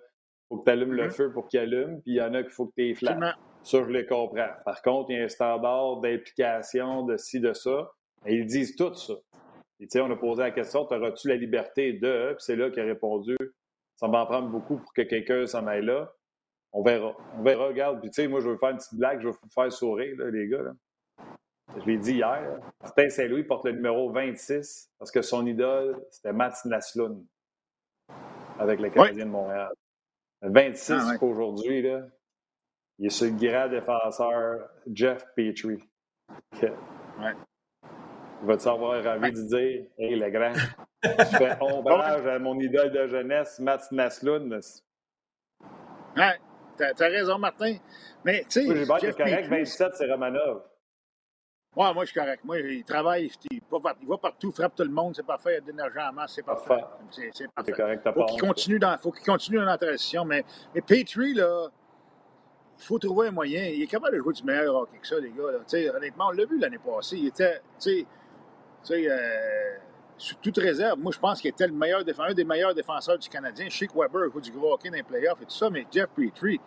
faut 0.50 0.58
que 0.58 0.66
tu 0.66 0.72
allumes 0.72 0.94
le 0.94 1.08
mm-hmm. 1.08 1.12
feu 1.12 1.32
pour 1.32 1.48
qu'il 1.48 1.60
allume, 1.60 2.02
puis 2.02 2.12
il 2.12 2.16
y 2.16 2.22
en 2.22 2.34
a 2.34 2.44
qu'il 2.44 2.52
faut 2.52 2.68
que 2.68 2.74
tu 2.76 2.90
es 2.90 2.94
flat. 2.94 3.36
Ça, 3.64 3.82
je 3.82 3.90
les 3.90 4.06
comprends. 4.06 4.50
Par 4.66 4.82
contre, 4.82 5.12
il 5.12 5.18
y 5.18 5.22
a 5.22 5.24
un 5.24 5.30
standard 5.30 6.02
d'implication, 6.02 7.06
de 7.06 7.16
ci, 7.16 7.40
de 7.40 7.54
ça. 7.54 7.92
Et 8.26 8.36
ils 8.36 8.46
disent 8.46 8.76
tout 8.76 8.94
ça. 8.94 9.14
Et, 9.80 9.88
on 10.00 10.12
a 10.12 10.16
posé 10.16 10.44
la 10.44 10.52
question 10.52 10.82
auras-tu 10.82 11.28
la 11.28 11.36
liberté 11.36 11.94
de 11.94 12.34
Puis 12.34 12.44
c'est 12.46 12.56
là 12.56 12.70
qu'il 12.70 12.82
a 12.82 12.86
répondu 12.86 13.36
ça 13.96 14.08
va 14.08 14.24
en 14.24 14.26
prendre 14.26 14.50
beaucoup 14.50 14.78
pour 14.78 14.94
que 14.94 15.02
quelqu'un 15.04 15.46
s'en 15.46 15.66
aille 15.68 15.86
là. 15.86 16.12
On 16.74 16.82
verra. 16.82 17.16
On 17.38 17.44
verra, 17.44 17.68
regarde. 17.68 18.02
Puis, 18.02 18.10
tu 18.10 18.22
sais, 18.22 18.28
moi, 18.28 18.42
je 18.42 18.50
veux 18.50 18.58
faire 18.58 18.70
une 18.70 18.78
petite 18.78 18.96
blague, 18.96 19.22
je 19.22 19.28
veux 19.28 19.34
vous 19.34 19.50
faire 19.54 19.72
sourire, 19.72 20.16
les 20.32 20.48
gars. 20.48 20.64
Là. 20.64 20.72
Je 21.78 21.86
l'ai 21.86 21.98
dit 21.98 22.14
hier. 22.14 22.60
Martin 22.82 23.10
Saint-Louis 23.10 23.44
porte 23.44 23.66
le 23.66 23.74
numéro 23.74 24.12
26 24.12 24.92
parce 25.00 25.12
que 25.12 25.22
son 25.22 25.46
idole, 25.46 26.00
c'était 26.12 26.34
Mats 26.34 26.62
Naslund 26.66 27.24
avec 28.60 28.80
le 28.80 28.90
Canadien 28.90 29.26
de 29.26 29.32
Montréal. 29.32 29.72
26 30.42 30.94
ah, 30.94 31.24
aujourd'hui, 31.24 31.82
là, 31.82 32.02
il 33.00 33.08
est 33.08 33.10
sur 33.10 33.26
le 33.26 33.32
grand 33.32 33.70
défenseur 33.70 34.70
Jeff 34.92 35.26
Petrie. 35.36 35.82
Ouais. 36.62 37.34
Il 38.42 38.48
va-tu 38.48 38.68
avoir 38.68 39.06
envie 39.06 39.32
de 39.32 39.42
dire 39.42 39.86
Hey, 39.98 40.16
le 40.16 40.30
grand, 40.30 40.54
je 41.04 41.38
fais 41.38 41.58
ombrage 41.62 42.28
à 42.28 42.40
mon 42.40 42.60
idole 42.60 42.92
de 42.92 43.08
jeunesse, 43.08 43.60
Mats 43.60 43.88
Naslund. 43.92 44.60
Ouais, 46.16 46.40
t'as 46.78 47.06
as 47.06 47.10
raison, 47.10 47.38
Martin. 47.38 47.76
Mais, 48.24 48.46
tu 48.50 48.66
sais. 48.66 48.86
J'ai 49.02 49.14
correct, 49.14 49.48
27, 49.50 49.96
c'est 49.96 50.12
Romanov. 50.12 50.62
Ouais, 51.76 51.92
moi, 51.92 52.06
je 52.06 52.12
suis 52.12 52.20
correct. 52.20 52.44
Moi, 52.44 52.60
il 52.60 52.84
travaille, 52.84 53.32
il 53.50 53.62
va, 54.08 54.18
partout, 54.18 54.52
frappe 54.52 54.76
tout 54.76 54.84
le 54.84 54.92
monde, 54.92 55.16
c'est 55.16 55.26
parfait. 55.26 55.52
Il 55.52 55.54
y 55.54 55.58
a 55.58 55.62
de 55.62 55.68
l'énergie 55.68 56.00
en 56.00 56.14
masse, 56.14 56.34
c'est 56.36 56.44
parfait. 56.44 56.84
C'est 57.10 57.52
parfait. 57.52 57.72
correct, 57.72 58.08
faut 58.14 58.26
qu'il 58.26 58.42
continue 58.42 58.80
dans, 58.80 58.98
faut 59.00 59.12
qu'il 59.12 59.26
continue 59.26 59.58
dans 59.58 59.66
la 59.66 59.78
transition. 59.78 60.24
Mais, 60.24 60.46
mais 60.76 60.82
Petrie, 60.82 61.34
là, 61.34 61.70
il 62.78 62.84
faut 62.84 63.00
trouver 63.00 63.30
un 63.30 63.32
moyen. 63.32 63.66
Il 63.66 63.82
est 63.82 63.88
capable 63.88 64.16
de 64.16 64.22
jouer 64.22 64.34
du 64.34 64.44
meilleur 64.44 64.76
hockey 64.76 65.00
que 65.00 65.08
ça, 65.08 65.20
les 65.20 65.32
gars. 65.32 65.52
Là. 65.52 65.96
Honnêtement, 65.96 66.28
on 66.28 66.32
l'a 66.32 66.46
vu 66.46 66.60
l'année 66.60 66.78
passée. 66.78 67.18
Il 67.18 67.28
était, 67.28 67.60
tu 67.82 68.06
sais, 68.84 69.10
euh, 69.10 69.78
sous 70.18 70.36
toute 70.36 70.58
réserve, 70.58 71.00
moi, 71.00 71.12
je 71.12 71.20
pense 71.20 71.42
qu'il 71.42 71.50
était 71.50 71.68
le 71.68 71.74
meilleur 71.74 72.04
un 72.20 72.34
des 72.34 72.44
meilleurs 72.44 72.74
défenseurs 72.74 73.18
du 73.18 73.28
Canadien. 73.30 73.70
Chic 73.70 73.92
Weber 73.96 74.32
joue 74.32 74.42
du 74.42 74.52
gros 74.52 74.74
hockey 74.74 74.90
dans 74.90 74.96
les 74.96 75.04
playoffs 75.04 75.42
et 75.42 75.46
tout 75.46 75.56
ça, 75.56 75.70
mais 75.70 75.86
Jeff 75.92 76.08
Petrie, 76.16 76.60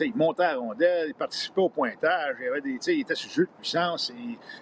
il 0.00 0.16
montait 0.16 0.44
à 0.44 0.56
rondelle, 0.56 1.08
il 1.08 1.14
participait 1.14 1.60
au 1.60 1.68
pointage, 1.68 2.36
il, 2.40 2.48
avait 2.48 2.60
des, 2.60 2.78
il 2.88 3.00
était 3.00 3.14
sur 3.14 3.28
le 3.28 3.34
jeu 3.34 3.44
de 3.44 3.50
puissance, 3.58 4.12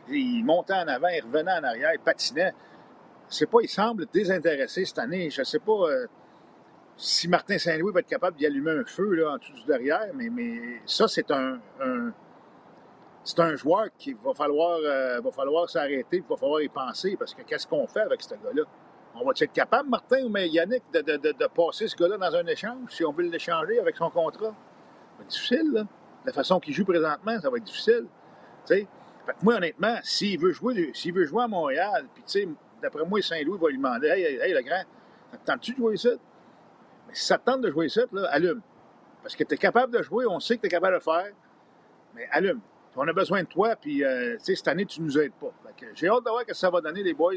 il, 0.08 0.44
montait 0.44 0.74
en 0.74 0.88
avant, 0.88 1.08
il 1.08 1.22
revenait 1.22 1.52
en 1.52 1.64
arrière, 1.64 1.92
il 1.94 2.00
patinait. 2.00 2.52
C'est 3.28 3.46
pas, 3.46 3.58
il 3.62 3.68
semble 3.68 4.06
désintéressé 4.06 4.84
cette 4.84 4.98
année. 4.98 5.30
Je 5.30 5.40
ne 5.40 5.44
sais 5.44 5.60
pas 5.60 5.72
euh, 5.72 6.06
si 6.96 7.28
Martin 7.28 7.58
Saint-Louis 7.58 7.92
va 7.92 8.00
être 8.00 8.08
capable 8.08 8.36
d'y 8.36 8.44
allumer 8.44 8.72
un 8.72 8.84
feu 8.84 9.14
là, 9.14 9.34
en 9.34 9.38
dessous 9.38 9.52
du 9.52 9.64
derrière, 9.64 10.08
mais, 10.14 10.28
mais 10.28 10.80
ça, 10.84 11.06
c'est 11.06 11.30
un, 11.30 11.60
c'est 13.22 13.40
un 13.40 13.54
joueur 13.54 13.86
qui 13.98 14.14
va 14.14 14.32
falloir, 14.34 14.78
euh, 14.82 15.20
va 15.20 15.30
falloir 15.30 15.68
s'arrêter, 15.68 16.16
il 16.18 16.22
va 16.22 16.36
falloir 16.36 16.62
y 16.62 16.68
penser, 16.68 17.16
parce 17.18 17.34
que 17.34 17.42
qu'est-ce 17.42 17.66
qu'on 17.66 17.86
fait 17.86 18.00
avec 18.00 18.22
ce 18.22 18.30
gars-là? 18.30 18.62
On 19.14 19.24
va 19.24 19.32
être 19.38 19.52
capable, 19.52 19.88
Martin 19.88 20.24
ou 20.24 20.36
Yannick, 20.36 20.84
de, 20.92 21.00
de, 21.00 21.16
de, 21.16 21.32
de 21.32 21.46
passer 21.46 21.88
ce 21.88 21.96
gars-là 21.96 22.16
dans 22.16 22.34
un 22.34 22.46
échange, 22.46 22.90
si 22.90 23.04
on 23.04 23.12
veut 23.12 23.24
l'échanger 23.24 23.78
avec 23.78 23.96
son 23.96 24.10
contrat? 24.10 24.54
être 25.20 25.28
difficile, 25.28 25.70
là. 25.72 25.84
La 26.24 26.32
façon 26.32 26.60
qu'il 26.60 26.74
joue 26.74 26.84
présentement, 26.84 27.40
ça 27.40 27.50
va 27.50 27.56
être 27.56 27.64
difficile. 27.64 28.06
Fait 28.66 28.86
moi, 29.42 29.56
honnêtement, 29.56 29.96
s'il 30.02 30.38
veut 30.38 30.52
jouer 30.52 30.90
s'il 30.94 31.14
veut 31.14 31.24
jouer 31.24 31.44
à 31.44 31.48
Montréal, 31.48 32.06
puis 32.14 32.22
tu 32.24 32.40
sais, 32.40 32.48
d'après 32.82 33.04
moi, 33.04 33.20
Saint-Louis 33.22 33.58
va 33.58 33.68
lui 33.68 33.76
demander 33.76 34.08
Hey, 34.08 34.38
hey, 34.40 34.52
le 34.52 34.62
grand, 34.62 34.82
tentes-tu 35.44 35.72
de 35.72 35.76
jouer 35.78 35.94
ici? 35.94 36.10
Mais 37.08 37.14
si 37.14 37.24
ça 37.24 37.38
te 37.38 37.44
tente 37.44 37.62
de 37.62 37.70
jouer 37.70 37.86
ici, 37.86 38.00
là, 38.12 38.28
allume. 38.30 38.60
Parce 39.22 39.34
que 39.34 39.44
tu 39.44 39.54
es 39.54 39.58
capable 39.58 39.92
de 39.92 40.02
jouer, 40.02 40.26
on 40.26 40.40
sait 40.40 40.56
que 40.56 40.62
tu 40.62 40.66
es 40.66 40.70
capable 40.70 40.92
de 40.92 40.98
le 40.98 41.00
faire, 41.00 41.32
mais 42.14 42.28
allume. 42.30 42.60
On 42.96 43.06
a 43.06 43.12
besoin 43.12 43.42
de 43.42 43.48
toi, 43.48 43.76
puis 43.76 44.04
euh, 44.04 44.36
cette 44.38 44.66
année, 44.68 44.84
tu 44.84 45.00
nous 45.00 45.18
aides 45.18 45.32
pas. 45.32 45.52
J'ai 45.94 46.08
hâte 46.08 46.24
de 46.24 46.30
voir 46.30 46.42
ce 46.42 46.46
que 46.46 46.54
ça 46.54 46.70
va 46.70 46.80
donner, 46.80 47.02
les 47.02 47.14
boys. 47.14 47.34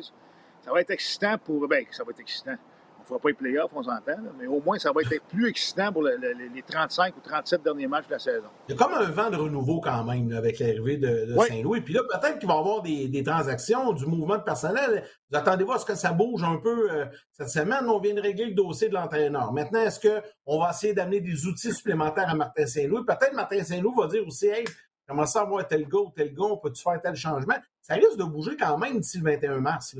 Ça 0.61 0.71
va 0.71 0.81
être 0.81 0.91
excitant 0.91 1.37
pour. 1.37 1.67
Ben, 1.67 1.85
ça 1.91 2.03
va 2.03 2.11
être 2.11 2.19
excitant 2.19 2.57
ne 3.03 3.07
fera 3.07 3.19
pas 3.19 3.29
les 3.29 3.35
playoffs, 3.35 3.71
on 3.75 3.83
s'entend, 3.83 4.17
mais 4.39 4.47
au 4.47 4.61
moins, 4.61 4.79
ça 4.79 4.91
va 4.91 5.01
être 5.01 5.23
plus 5.29 5.49
excitant 5.49 5.91
pour 5.91 6.03
les 6.03 6.61
35 6.65 7.15
ou 7.15 7.19
37 7.19 7.63
derniers 7.63 7.87
matchs 7.87 8.07
de 8.07 8.13
la 8.13 8.19
saison. 8.19 8.47
Il 8.67 8.75
y 8.75 8.75
a 8.75 8.83
comme 8.83 8.93
un 8.93 9.09
vent 9.09 9.29
de 9.29 9.35
renouveau 9.35 9.79
quand 9.81 10.03
même 10.03 10.31
avec 10.31 10.59
l'arrivée 10.59 10.97
de, 10.97 11.35
Saint-Louis. 11.47 11.81
Puis 11.81 11.93
là, 11.93 12.01
peut-être 12.03 12.39
qu'il 12.39 12.47
va 12.47 12.55
y 12.55 12.59
avoir 12.59 12.81
des, 12.81 13.23
transactions, 13.23 13.93
du 13.93 14.05
mouvement 14.05 14.37
de 14.37 14.43
personnel. 14.43 15.03
Vous 15.29 15.37
attendez 15.37 15.63
voir 15.63 15.79
ce 15.79 15.85
que 15.85 15.95
ça 15.95 16.11
bouge 16.11 16.43
un 16.43 16.57
peu 16.57 16.91
euh, 16.91 17.05
cette 17.31 17.49
semaine. 17.49 17.87
On 17.87 17.99
vient 17.99 18.13
de 18.13 18.21
régler 18.21 18.45
le 18.45 18.53
dossier 18.53 18.89
de 18.89 18.93
l'entraîneur. 18.93 19.51
Maintenant, 19.53 19.79
est-ce 19.79 19.99
qu'on 19.99 20.59
va 20.59 20.71
essayer 20.71 20.93
d'amener 20.93 21.21
des 21.21 21.45
outils 21.45 21.73
supplémentaires 21.73 22.29
à 22.29 22.35
Martin 22.35 22.65
Saint-Louis? 22.65 23.03
Peut-être 23.05 23.33
Martin 23.33 23.63
Saint-Louis 23.63 23.93
va 23.97 24.07
dire 24.07 24.25
aussi, 24.25 24.47
hey, 24.47 24.65
comment 25.07 25.25
ça 25.25 25.41
avoir 25.41 25.67
tel 25.67 25.87
go, 25.87 26.11
tel 26.15 26.33
go, 26.33 26.57
peut-tu 26.57 26.81
faire 26.81 26.99
tel 27.01 27.15
changement? 27.15 27.57
Ça 27.81 27.95
risque 27.95 28.17
de 28.17 28.23
bouger 28.23 28.55
quand 28.57 28.77
même 28.77 28.99
d'ici 28.99 29.17
le 29.17 29.23
21 29.23 29.59
mars. 29.59 29.95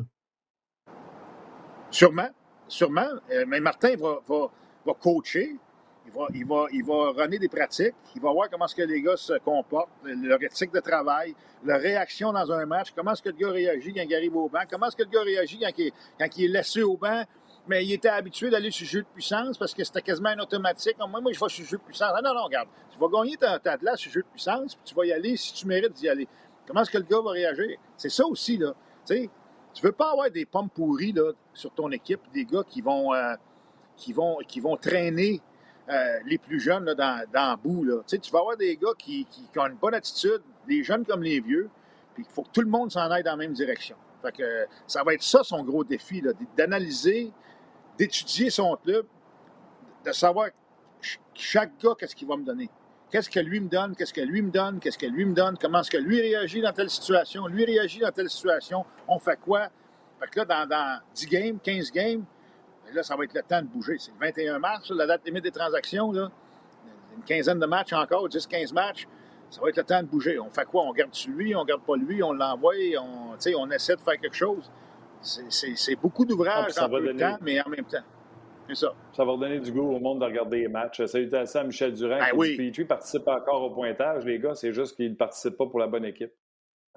Sûrement 1.90 2.30
sûrement. 2.68 3.08
Euh, 3.32 3.46
mais 3.48 3.60
Martin 3.60 3.96
va, 3.96 4.20
va, 4.28 4.94
coacher. 5.00 5.56
Il 6.06 6.12
va, 6.12 6.28
il, 6.34 6.46
va, 6.46 6.66
il 6.72 6.84
va 6.84 7.12
runner 7.24 7.40
des 7.40 7.48
pratiques. 7.48 7.96
Il 8.16 8.22
va 8.22 8.32
voir 8.32 8.50
comment 8.50 8.66
est-ce 8.66 8.76
que 8.76 8.82
les 8.82 9.02
gars 9.02 9.16
se 9.16 9.38
comportent, 9.40 9.90
leur 10.04 10.42
éthique 10.44 10.74
de 10.74 10.82
travail, 10.82 11.34
leur 11.64 11.80
réaction 11.80 12.34
dans 12.34 12.52
un 12.52 12.66
match, 12.66 12.92
comment 12.94 13.14
est-ce 13.14 13.22
que 13.22 13.30
le 13.30 13.38
gars 13.38 13.52
réagit 13.52 13.94
quand 13.94 14.02
il 14.02 14.14
arrive 14.14 14.36
au 14.36 14.50
banc, 14.50 14.64
comment 14.70 14.88
est-ce 14.88 14.98
que 14.98 15.04
le 15.04 15.10
gars 15.10 15.22
réagit 15.22 15.60
quand 15.60 15.72
il, 15.78 15.92
quand 16.20 16.28
il 16.38 16.46
est 16.46 16.48
laissé 16.50 16.84
au 16.84 16.98
banc, 16.98 17.24
mais 17.68 17.86
il 17.86 17.94
était 17.94 18.10
habitué 18.10 18.50
d'aller 18.50 18.72
sur 18.72 18.84
le 18.86 18.90
jeu 18.90 19.02
de 19.02 19.08
puissance 19.08 19.58
parce 19.58 19.74
que 19.74 19.84
c'était 19.84 20.02
quasiment 20.02 20.30
un 20.30 20.40
automatique. 20.40 20.98
Moi, 20.98 21.22
moi, 21.22 21.32
je 21.32 21.40
vais 21.40 21.50
sur 21.50 21.64
le 21.64 21.68
jeu 21.68 21.78
de 21.78 21.84
puissance. 21.84 22.12
Ah 22.14 22.22
non, 22.22 22.34
non, 22.34 22.44
regarde, 22.44 22.68
tu 22.92 23.00
vas 23.00 23.08
gagner 23.08 23.38
ta, 23.38 23.58
ta 23.60 23.78
place 23.78 24.00
sur 24.00 24.10
le 24.10 24.14
jeu 24.14 24.22
de 24.22 24.28
puissance, 24.28 24.76
puis 24.76 24.84
tu 24.86 24.96
vas 24.96 25.06
y 25.06 25.14
aller 25.14 25.38
si 25.38 25.54
tu 25.54 25.68
mérites 25.68 25.94
d'y 25.94 26.10
aller. 26.10 26.28
Comment 26.68 26.82
est-ce 26.82 26.92
que 26.92 26.98
le 26.98 27.04
gars 27.04 27.22
va 27.22 27.32
réagir? 27.32 27.78
C'est 27.98 28.10
ça 28.10 28.26
aussi, 28.26 28.58
là. 28.58 28.74
Tu 29.06 29.16
sais, 29.16 29.30
tu 29.74 29.82
veux 29.82 29.92
pas 29.92 30.12
avoir 30.12 30.30
des 30.30 30.46
pommes 30.46 30.70
pourries 30.70 31.14
là, 31.14 31.32
sur 31.54 31.72
ton 31.72 31.92
équipe, 31.92 32.22
des 32.34 32.46
gars 32.46 32.64
qui 32.68 32.82
vont, 32.82 33.14
euh, 33.14 33.36
qui 33.96 34.14
vont, 34.14 34.38
qui 34.48 34.60
vont 34.60 34.78
traîner 34.78 35.42
euh, 35.90 36.20
les 36.26 36.38
plus 36.38 36.60
jeunes 36.60 36.86
là, 36.86 36.96
dans, 36.96 37.26
dans 37.34 37.52
le 37.52 37.58
bout. 37.58 37.84
Là. 37.84 38.02
Tu, 38.08 38.32
vas 38.32 38.40
avoir 38.40 38.56
des 38.56 38.78
gars 38.78 38.94
qui, 38.98 39.26
qui, 39.26 39.48
ont 39.58 39.68
une 39.68 39.76
bonne 39.76 39.96
attitude, 39.96 40.42
les 40.68 40.84
jeunes 40.84 41.06
comme 41.06 41.24
les 41.24 41.40
vieux, 41.40 41.70
puis 42.14 42.24
il 42.28 42.34
faut 42.34 42.44
que 42.44 42.52
tout 42.54 42.62
le 42.62 42.70
monde 42.70 42.92
s'en 42.92 43.10
aille 43.12 43.24
dans 43.24 43.32
la 43.32 43.38
même 43.38 43.54
direction. 43.54 43.96
Fait 44.22 44.32
que, 44.32 44.66
ça 44.88 45.04
va 45.04 45.14
être 45.14 45.24
ça 45.24 45.44
son 45.44 45.64
gros 45.64 45.84
défi, 45.84 46.24
d'analyser, 46.56 47.34
d'étudier 47.98 48.50
son 48.50 48.76
club, 48.78 49.06
de 50.06 50.12
savoir 50.12 50.50
chaque 51.34 51.72
gars 51.82 51.94
qu'est-ce 51.98 52.16
qu'il 52.16 52.28
va 52.28 52.38
me 52.38 52.46
donner. 52.46 52.70
Qu'est-ce 53.14 53.30
que 53.30 53.40
lui 53.40 53.60
me 53.60 53.70
donne? 53.70 53.96
Qu'est-ce 53.96 54.14
que 54.14 54.22
lui 54.22 54.42
me 54.42 54.50
donne? 54.50 54.80
Qu'est-ce 54.80 54.98
que 54.98 55.06
lui 55.06 55.24
me 55.26 55.36
donne? 55.36 55.56
Comment 55.62 55.82
est-ce 55.82 55.92
que 55.92 55.98
lui 55.98 56.20
réagit 56.20 56.62
dans 56.62 56.74
telle 56.74 56.90
situation? 56.90 57.46
Lui 57.46 57.64
réagit 57.64 58.00
dans 58.00 58.12
telle 58.12 58.30
situation. 58.30 58.86
On 59.08 59.20
fait 59.20 59.40
quoi? 59.40 59.70
Fait 60.20 60.28
que 60.28 60.40
là, 60.40 60.66
dans, 60.66 61.00
10 61.14 61.28
games, 61.28 61.60
15 61.64 61.92
games, 61.92 62.24
ben 62.84 62.96
là, 62.96 63.04
ça 63.04 63.16
va 63.16 63.26
être 63.26 63.36
le 63.36 63.44
temps 63.44 63.62
de 63.62 63.68
bouger. 63.68 63.98
C'est 64.00 64.12
le 64.20 64.26
21 64.26 64.58
mars, 64.58 64.90
la 64.90 65.06
date 65.06 65.26
limite 65.26 65.44
des 65.44 65.52
transactions. 65.52 66.12
Là. 66.12 66.32
Une 67.16 67.24
quinzaine 67.24 67.60
de 67.60 67.66
matchs 67.68 67.94
encore, 67.94 68.28
10-15 68.28 68.74
matchs. 68.74 69.08
Ça 69.52 69.62
va 69.62 69.70
être 69.70 69.78
le 69.78 69.84
temps 69.84 70.02
de 70.02 70.08
bouger. 70.08 70.40
On 70.40 70.50
fait 70.50 70.66
quoi? 70.66 70.82
On 70.84 70.92
garde 70.92 71.12
lui, 71.28 71.56
on 71.56 71.64
garde 71.64 71.84
pas 71.84 71.96
lui, 71.96 72.24
on 72.24 72.34
l'envoie, 72.34 72.74
on, 73.00 73.38
on 73.58 73.70
essaie 73.70 73.96
de 73.96 74.02
faire 74.02 74.20
quelque 74.20 74.36
chose. 74.36 74.72
C'est 75.24 75.96
beaucoup 75.96 76.26
d'ouvrages 76.26 76.74
ah, 76.78 76.82
dans 76.82 76.90
peu 76.90 77.14
de 77.14 77.18
temps, 77.18 77.38
mais 77.42 77.62
en 77.62 77.70
même 77.70 77.86
temps. 77.86 78.04
Ça. 78.74 78.94
ça. 79.12 79.26
va 79.26 79.34
redonner 79.34 79.60
du 79.60 79.72
goût 79.72 79.94
au 79.94 80.00
monde 80.00 80.22
de 80.22 80.26
regarder 80.26 80.62
les 80.62 80.68
matchs. 80.68 81.04
Salutations 81.06 81.60
à 81.60 81.64
Michel 81.64 81.94
Durand 81.94 82.18
ben 82.18 82.30
qui 82.30 82.36
oui. 82.36 82.72
dit, 82.72 82.86
participe 82.86 83.28
encore 83.28 83.62
au 83.62 83.72
pointage. 83.72 84.26
Les 84.26 84.40
gars, 84.40 84.56
c'est 84.56 84.72
juste 84.72 84.96
qu'il 84.96 85.12
ne 85.12 85.16
participe 85.16 85.58
pas 85.58 85.66
pour 85.66 85.80
la 85.80 85.88
bonne 85.88 86.06
équipe. 86.06 86.32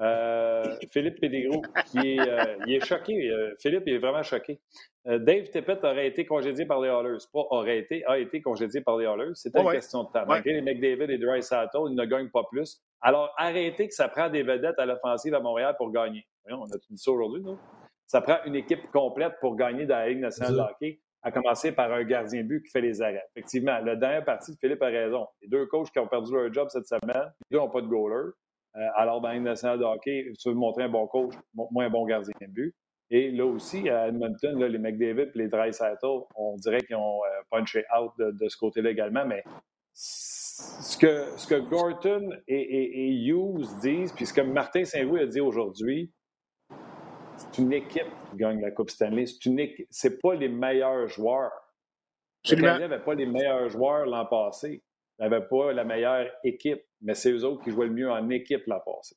Euh, 0.01 0.77
Philippe 0.93 1.21
Pédégro, 1.21 1.63
qui 1.87 1.99
est, 1.99 2.21
euh, 2.21 2.57
il 2.67 2.75
est 2.75 2.85
choqué. 2.85 3.31
Euh, 3.31 3.55
Philippe, 3.59 3.85
il 3.87 3.95
est 3.95 3.99
vraiment 3.99 4.23
choqué. 4.23 4.61
Dave 5.05 5.45
Tippett 5.51 5.85
aurait 5.85 6.09
été 6.09 6.27
congédié 6.27 6.67
par 6.67 6.81
les 6.81 6.89
Hallers. 6.89 7.19
Pas 7.33 7.47
aurait 7.51 7.79
été, 7.79 8.05
a 8.07 8.19
été 8.19 8.41
congédié 8.43 8.81
par 8.81 8.97
les 8.97 9.07
Hallers. 9.07 9.35
C'était 9.35 9.61
une 9.61 9.71
question 9.71 10.03
de 10.03 10.09
temps. 10.09 10.27
Malgré 10.27 10.53
les 10.53 10.63
McDavid 10.63 11.13
et 11.13 11.19
Dry 11.19 11.43
Sato, 11.43 11.89
ils 11.89 11.95
ne 11.95 12.05
gagnent 12.05 12.31
pas 12.31 12.43
plus. 12.51 12.83
Alors, 13.01 13.33
arrêtez 13.37 13.87
que 13.87 13.95
ça 13.95 14.09
prend 14.09 14.29
des 14.29 14.43
vedettes 14.43 14.79
à 14.79 14.87
l'offensive 14.87 15.33
à 15.35 15.41
Montréal 15.41 15.77
pour 15.79 15.93
gagner. 15.93 16.27
on 16.51 16.65
a 16.65 16.79
tout 16.79 16.91
dit 16.91 16.99
ça 16.99 17.13
aujourd'hui, 17.13 17.41
non? 17.41 17.57
Ça 18.07 18.21
prend 18.21 18.39
une 18.45 18.55
équipe 18.55 18.91
complète 18.93 19.35
pour 19.41 19.57
gagner 19.57 19.87
dans 19.87 19.97
la 19.97 20.09
Ligue 20.09 20.21
nationale 20.21 20.55
de 20.55 20.61
hockey, 20.61 21.01
à 21.23 21.33
commencer 21.33 21.73
par 21.73 21.93
un 21.93 22.05
gardien 22.05 22.45
but 22.45 22.63
qui 22.63 22.71
fait 22.71 22.81
les 22.81 23.03
arrêts. 23.03 23.25
Effectivement, 23.35 23.79
la 23.81 23.97
dernière 23.97 24.25
partie, 24.25 24.57
Philippe 24.61 24.83
a 24.83 24.87
raison. 24.87 25.27
Les 25.43 25.49
deux 25.49 25.67
coachs 25.67 25.91
qui 25.91 25.99
ont 25.99 26.07
perdu 26.07 26.33
leur 26.33 26.53
job 26.53 26.69
cette 26.71 26.87
semaine, 26.87 27.33
les 27.51 27.57
deux 27.57 27.59
n'ont 27.59 27.71
pas 27.71 27.81
de 27.81 27.89
goaler. 27.89 28.31
Euh, 28.77 28.81
alors, 28.95 29.21
dans 29.21 29.29
la 29.29 29.35
Ligue 29.35 29.43
nationale 29.43 29.79
de 29.79 29.85
hockey, 29.85 30.33
tu 30.39 30.49
veux 30.49 30.55
montrer 30.55 30.85
un 30.85 30.89
bon 30.89 31.07
coach, 31.07 31.35
moins 31.55 31.87
un 31.87 31.91
bon 31.91 32.05
gardien 32.05 32.35
de 32.41 32.53
but. 32.53 32.75
Et 33.11 33.31
là 33.31 33.47
aussi, 33.47 33.89
à 33.89 34.09
Edmonton, 34.09 34.59
là, 34.59 34.69
les 34.69 34.79
McDavid 34.79 35.31
et 35.35 35.39
les 35.39 35.49
Dreisaitl, 35.49 36.07
on 36.35 36.57
dirait 36.57 36.81
qu'ils 36.81 36.97
ont 36.97 37.21
euh, 37.25 37.43
punché 37.51 37.85
out 37.97 38.13
de, 38.19 38.49
ce 38.49 38.57
côté-là 38.57 38.91
également, 38.91 39.25
mais 39.25 39.45
ce 39.95 40.97
que, 40.99 41.25
ce 41.37 41.47
que 41.47 41.61
Gorton 41.61 42.31
et, 42.49 43.15
Hughes 43.27 43.69
disent, 43.81 44.13
puis 44.13 44.27
ce 44.27 44.33
que 44.33 44.41
Martin 44.41 44.85
Saint-Louis 44.85 45.21
a 45.21 45.27
dit 45.27 45.41
aujourd'hui, 45.41 46.13
c'est 47.51 47.63
une 47.63 47.73
équipe 47.73 48.11
qui 48.31 48.37
gagne 48.37 48.61
la 48.61 48.71
Coupe 48.71 48.91
Stanley. 48.91 49.27
Ce 49.27 49.49
n'est 49.49 50.17
pas 50.17 50.35
les 50.35 50.49
meilleurs 50.49 51.09
joueurs. 51.09 51.53
Le 52.51 52.57
Canadien 52.57 52.89
n'avait 52.89 53.03
pas 53.03 53.15
les 53.15 53.27
meilleurs 53.27 53.69
joueurs 53.69 54.07
l'an 54.07 54.27
passé. 54.27 54.83
Il 55.19 55.23
n'avait 55.23 55.47
pas 55.47 55.73
la 55.73 55.85
meilleure 55.85 56.31
équipe, 56.45 56.83
mais 57.01 57.15
c'est 57.15 57.33
eux 57.33 57.45
autres 57.45 57.65
qui 57.65 57.71
jouaient 57.71 57.87
le 57.87 57.93
mieux 57.93 58.11
en 58.11 58.29
équipe 58.31 58.67
l'an 58.67 58.81
passé. 58.81 59.17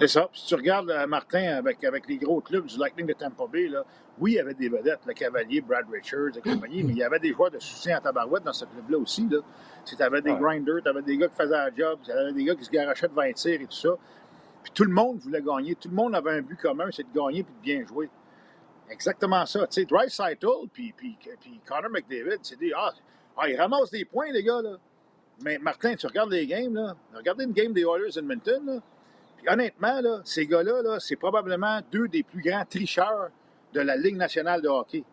C'est 0.00 0.08
ça. 0.08 0.28
Si 0.32 0.46
tu 0.46 0.54
regardes, 0.54 0.90
euh, 0.90 1.06
Martin, 1.06 1.56
avec, 1.56 1.82
avec 1.84 2.06
les 2.08 2.16
gros 2.16 2.40
clubs 2.40 2.66
du 2.66 2.78
Lightning 2.78 3.06
de 3.06 3.12
Tampa 3.12 3.44
Bay, 3.46 3.68
là, 3.68 3.84
oui, 4.18 4.32
il 4.32 4.34
y 4.34 4.38
avait 4.38 4.54
des 4.54 4.68
vedettes, 4.68 5.00
le 5.06 5.14
Cavalier, 5.14 5.60
Brad 5.60 5.86
Richards 5.90 6.36
et 6.36 6.40
compagnie, 6.40 6.84
mais 6.84 6.92
il 6.92 6.98
y 6.98 7.02
avait 7.02 7.18
des 7.18 7.32
joueurs 7.32 7.50
de 7.50 7.58
soutien 7.58 7.96
à 7.96 8.00
tabarouette 8.00 8.44
dans 8.44 8.52
ce 8.52 8.64
club-là 8.64 8.98
aussi. 8.98 9.28
Là. 9.28 9.38
Tu 9.84 10.00
avais 10.00 10.22
des 10.22 10.34
grinders, 10.34 10.82
tu 10.82 10.88
avais 10.88 11.02
des 11.02 11.16
gars 11.16 11.28
qui 11.28 11.36
faisaient 11.36 11.50
la 11.50 11.74
job, 11.74 11.98
tu 12.04 12.10
avais 12.12 12.32
des 12.32 12.44
gars 12.44 12.54
qui 12.54 12.64
se 12.64 12.70
garochaient 12.70 13.08
devant 13.08 13.22
les 13.22 13.34
tirs 13.34 13.60
et 13.60 13.66
tout 13.66 13.72
ça. 13.72 13.96
Puis 14.64 14.72
tout 14.74 14.84
le 14.84 14.92
monde 14.92 15.18
voulait 15.18 15.42
gagner. 15.42 15.76
Tout 15.76 15.88
le 15.88 15.94
monde 15.94 16.16
avait 16.16 16.32
un 16.32 16.42
but 16.42 16.58
commun, 16.58 16.88
c'est 16.90 17.04
de 17.04 17.16
gagner 17.16 17.44
puis 17.44 17.54
de 17.54 17.60
bien 17.60 17.86
jouer. 17.86 18.10
Exactement 18.90 19.46
ça. 19.46 19.66
Tu 19.68 19.82
sais, 19.82 19.84
Dry 19.84 20.06
puis, 20.72 20.92
puis, 20.96 21.16
puis 21.40 21.60
Connor 21.64 21.90
McDavid, 21.90 22.38
c'est 22.42 22.58
dit, 22.58 22.72
ah, 22.76 22.92
ah, 23.36 23.48
ils 23.48 23.56
ramassent 23.56 23.90
des 23.90 24.04
points, 24.04 24.32
les 24.32 24.42
gars, 24.42 24.60
là. 24.60 24.76
Mais 25.44 25.58
Martin, 25.58 25.94
tu 25.94 26.06
regardes 26.06 26.32
les 26.32 26.46
games, 26.46 26.74
là. 26.74 26.96
Regardez 27.14 27.44
une 27.44 27.52
game 27.52 27.72
des 27.72 27.82
Oilers 27.82 28.18
Edmonton, 28.18 28.66
là 28.66 28.80
honnêtement, 29.48 30.00
là, 30.00 30.20
ces 30.24 30.46
gars-là, 30.46 30.82
-là, 30.82 31.00
c'est 31.00 31.16
probablement 31.16 31.80
deux 31.90 32.08
des 32.08 32.22
plus 32.22 32.42
grands 32.42 32.64
tricheurs 32.64 33.30
de 33.72 33.80
la 33.80 33.96
Ligue 33.96 34.16
nationale 34.16 34.62
de 34.62 34.68
hockey. 34.68 35.04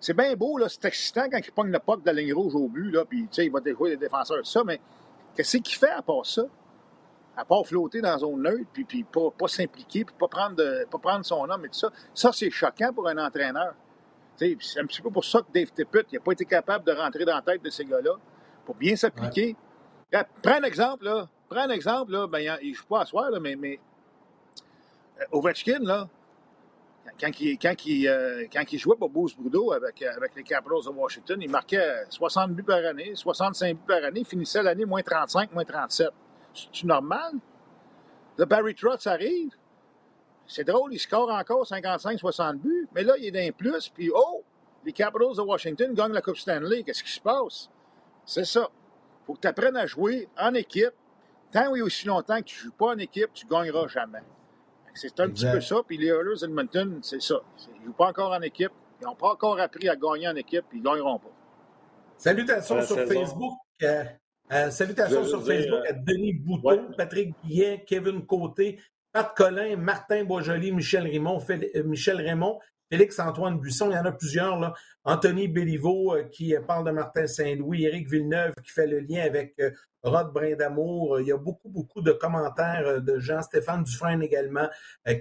C'est 0.00 0.16
bien 0.16 0.34
beau, 0.36 0.60
c'est 0.68 0.84
excitant 0.84 1.28
quand 1.30 1.38
ils 1.38 1.52
pognent 1.52 1.72
le 1.72 1.78
puck 1.80 2.00
de 2.02 2.06
la 2.06 2.12
ligne 2.12 2.32
rouge 2.32 2.54
au 2.54 2.68
but, 2.68 2.90
là, 2.90 3.04
puis 3.04 3.28
il 3.38 3.50
va 3.50 3.60
déjouer 3.60 3.90
les 3.90 3.96
défenseurs, 3.96 4.46
ça, 4.46 4.62
mais 4.64 4.80
qu'est-ce 5.34 5.56
qu'il 5.56 5.76
fait 5.76 5.90
à 5.90 6.02
part 6.02 6.24
ça? 6.24 6.42
À 7.36 7.44
part 7.44 7.66
flotter 7.66 8.00
dans 8.00 8.10
la 8.10 8.18
zone 8.18 8.42
neutre, 8.42 8.70
puis, 8.72 8.84
puis 8.84 9.04
pas, 9.04 9.30
pas 9.36 9.48
s'impliquer, 9.48 10.04
puis 10.04 10.14
pas 10.18 10.28
prendre, 10.28 10.84
pas 10.90 10.98
prendre 10.98 11.24
son 11.24 11.48
homme 11.48 11.64
et 11.64 11.68
tout 11.68 11.78
ça. 11.78 11.90
Ça, 12.14 12.30
c'est 12.32 12.50
choquant 12.50 12.92
pour 12.92 13.06
un 13.08 13.18
entraîneur. 13.18 13.74
C'est 14.36 14.56
un 14.78 14.86
petit 14.86 15.02
peu 15.02 15.10
pour 15.10 15.24
ça 15.24 15.40
que 15.40 15.52
Dave 15.52 15.70
Tippett 15.70 16.12
n'a 16.12 16.20
pas 16.20 16.32
été 16.32 16.44
capable 16.44 16.84
de 16.84 16.92
rentrer 16.92 17.24
dans 17.24 17.34
la 17.34 17.42
tête 17.42 17.62
de 17.62 17.70
ces 17.70 17.84
gars-là 17.84 18.12
pour 18.64 18.74
bien 18.74 18.96
s'appliquer. 18.96 19.56
Prends 20.42 20.60
un 20.60 20.62
exemple, 20.62 21.04
là. 21.04 21.28
Prends 21.48 21.60
un 21.60 21.70
exemple, 21.70 22.12
là, 22.12 22.26
ben, 22.26 22.58
il 22.62 22.70
ne 22.70 22.74
joue 22.74 22.86
pas 22.86 23.02
à 23.02 23.06
soir, 23.06 23.30
là, 23.30 23.38
mais, 23.38 23.54
mais 23.54 23.78
euh, 25.20 25.24
Ovechkin, 25.32 25.78
là, 25.80 26.08
quand 27.20 27.40
il, 27.40 27.56
quand, 27.58 27.86
il, 27.86 28.08
euh, 28.08 28.46
quand 28.52 28.64
il 28.72 28.78
jouait 28.78 28.96
pour 28.96 29.08
Bruce 29.08 29.36
Brudeau 29.36 29.72
avec, 29.72 30.02
euh, 30.02 30.10
avec 30.16 30.34
les 30.34 30.42
Capitals 30.42 30.84
de 30.84 30.90
Washington, 30.90 31.38
il 31.40 31.50
marquait 31.50 32.04
60 32.08 32.50
buts 32.50 32.64
par 32.64 32.84
année, 32.84 33.12
65 33.14 33.76
buts 33.76 33.82
par 33.86 34.04
année, 34.04 34.24
finissait 34.24 34.62
l'année 34.62 34.84
moins 34.84 35.02
35, 35.02 35.52
moins 35.52 35.64
37. 35.64 36.08
C'est-tu 36.56 36.86
normal? 36.86 37.34
Le 38.38 38.44
Barry 38.44 38.74
Trotz 38.74 39.06
arrive. 39.06 39.50
C'est 40.46 40.64
drôle, 40.64 40.94
il 40.94 40.98
score 40.98 41.30
encore 41.30 41.66
55-60 41.66 42.58
buts, 42.58 42.88
mais 42.94 43.02
là, 43.02 43.14
il 43.18 43.26
est 43.26 43.30
d'un 43.30 43.50
plus, 43.50 43.88
puis 43.88 44.10
oh, 44.14 44.44
les 44.84 44.92
Capitals 44.92 45.34
de 45.36 45.40
Washington 45.40 45.92
gagnent 45.92 46.12
la 46.12 46.22
Coupe 46.22 46.36
Stanley. 46.36 46.84
Qu'est-ce 46.84 47.02
qui 47.02 47.10
se 47.10 47.20
passe? 47.20 47.68
C'est 48.24 48.44
ça. 48.44 48.68
Il 48.70 49.26
faut 49.26 49.34
que 49.34 49.40
tu 49.40 49.48
apprennes 49.48 49.76
à 49.76 49.86
jouer 49.86 50.28
en 50.38 50.54
équipe, 50.54 50.92
tant 51.50 51.74
et 51.74 51.82
aussi 51.82 52.06
longtemps 52.06 52.38
que 52.38 52.44
tu 52.44 52.58
ne 52.58 52.62
joues 52.64 52.76
pas 52.76 52.86
en 52.94 52.98
équipe, 52.98 53.30
tu 53.34 53.46
ne 53.46 53.50
gagneras 53.50 53.88
jamais. 53.88 54.22
C'est 54.96 55.20
un 55.20 55.28
petit 55.28 55.46
peu 55.50 55.60
ça. 55.60 55.76
Puis 55.86 55.98
les 55.98 56.08
Oilers 56.08 56.42
Edmonton, 56.42 57.00
c'est 57.02 57.20
ça. 57.20 57.36
Ils 57.74 57.80
ne 57.80 57.86
jouent 57.86 57.92
pas 57.92 58.08
encore 58.08 58.32
en 58.32 58.40
équipe. 58.40 58.72
Ils 59.00 59.04
n'ont 59.04 59.14
pas 59.14 59.28
encore 59.28 59.60
appris 59.60 59.88
à 59.88 59.96
gagner 59.96 60.28
en 60.28 60.36
équipe. 60.36 60.64
Ils 60.72 60.78
ne 60.78 60.84
gagneront 60.84 61.18
pas. 61.18 61.30
Salutations 62.16 62.80
sur 62.80 62.96
Facebook. 63.06 63.52
Euh, 63.82 64.04
euh, 64.52 64.70
salutations 64.70 65.24
sur 65.24 65.44
Facebook 65.44 65.84
à 65.88 65.92
Denis 65.92 66.34
Bouton, 66.34 66.92
Patrick 66.96 67.34
Guillet, 67.44 67.84
Kevin 67.86 68.24
Côté, 68.24 68.78
Pat 69.16 69.34
Collin, 69.34 69.76
Martin 69.76 70.24
Boisjoli, 70.24 70.72
Michel 70.72 71.04
Raymond, 71.04 71.42
euh, 71.48 71.82
Michel 71.84 72.20
Raymond, 72.20 72.60
Félix-Antoine 72.92 73.58
Buisson, 73.58 73.90
il 73.90 73.94
y 73.94 73.98
en 73.98 74.04
a 74.04 74.12
plusieurs. 74.12 74.60
Là. 74.60 74.74
Anthony 75.04 75.48
Béliveau 75.48 76.14
euh, 76.14 76.24
qui 76.24 76.54
parle 76.68 76.84
de 76.84 76.90
Martin 76.90 77.26
Saint-Louis, 77.26 77.86
Éric 77.86 78.10
Villeneuve 78.10 78.52
qui 78.62 78.70
fait 78.70 78.86
le 78.86 79.00
lien 79.00 79.22
avec 79.22 79.54
euh, 79.58 79.70
Rod 80.02 80.34
Brindamour. 80.34 81.18
Il 81.20 81.28
y 81.28 81.32
a 81.32 81.38
beaucoup, 81.38 81.70
beaucoup 81.70 82.02
de 82.02 82.12
commentaires 82.12 83.00
de 83.00 83.18
Jean 83.18 83.40
Stéphane 83.40 83.84
Dufresne 83.84 84.22
également 84.22 84.68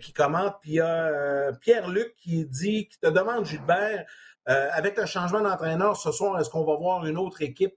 qui 0.02 0.12
commente. 0.12 0.56
Puis 0.60 0.72
il 0.72 0.76
y 0.76 0.82
a 0.82 1.54
Pierre-Luc 1.62 2.16
qui 2.18 2.46
dit, 2.46 2.90
qui 2.90 3.00
te 3.00 3.08
demande, 3.08 3.46
Gilbert, 3.46 4.06
avec 4.46 4.98
le 4.98 5.06
changement 5.06 5.42
d'entraîneur 5.42 5.96
ce 5.96 6.12
soir, 6.12 6.40
est-ce 6.40 6.50
qu'on 6.50 6.66
va 6.66 6.76
voir 6.76 7.06
une 7.08 7.18
autre 7.18 7.42
équipe 7.42 7.76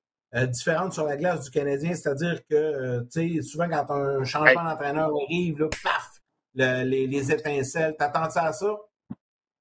différente 0.48 0.92
sur 0.92 1.04
la 1.04 1.16
glace 1.16 1.44
du 1.44 1.50
Canadien? 1.50 1.94
C'est-à-dire 1.94 2.40
que, 2.48 3.00
tu 3.12 3.36
sais, 3.36 3.42
souvent 3.42 3.68
quand 3.68 3.90
un 3.90 4.24
changement 4.24 4.64
d'entraîneur 4.64 5.10
arrive, 5.24 5.58
là, 5.58 5.68
paf, 5.82 6.18
les, 6.54 7.06
les, 7.06 7.32
étincelles. 7.32 7.96
T'attends 7.98 8.30
ça 8.30 8.44
à 8.44 8.52
ça? 8.52 8.76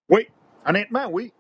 Oui, 0.10 0.28
honnêtement, 0.66 1.08
oui. 1.12 1.34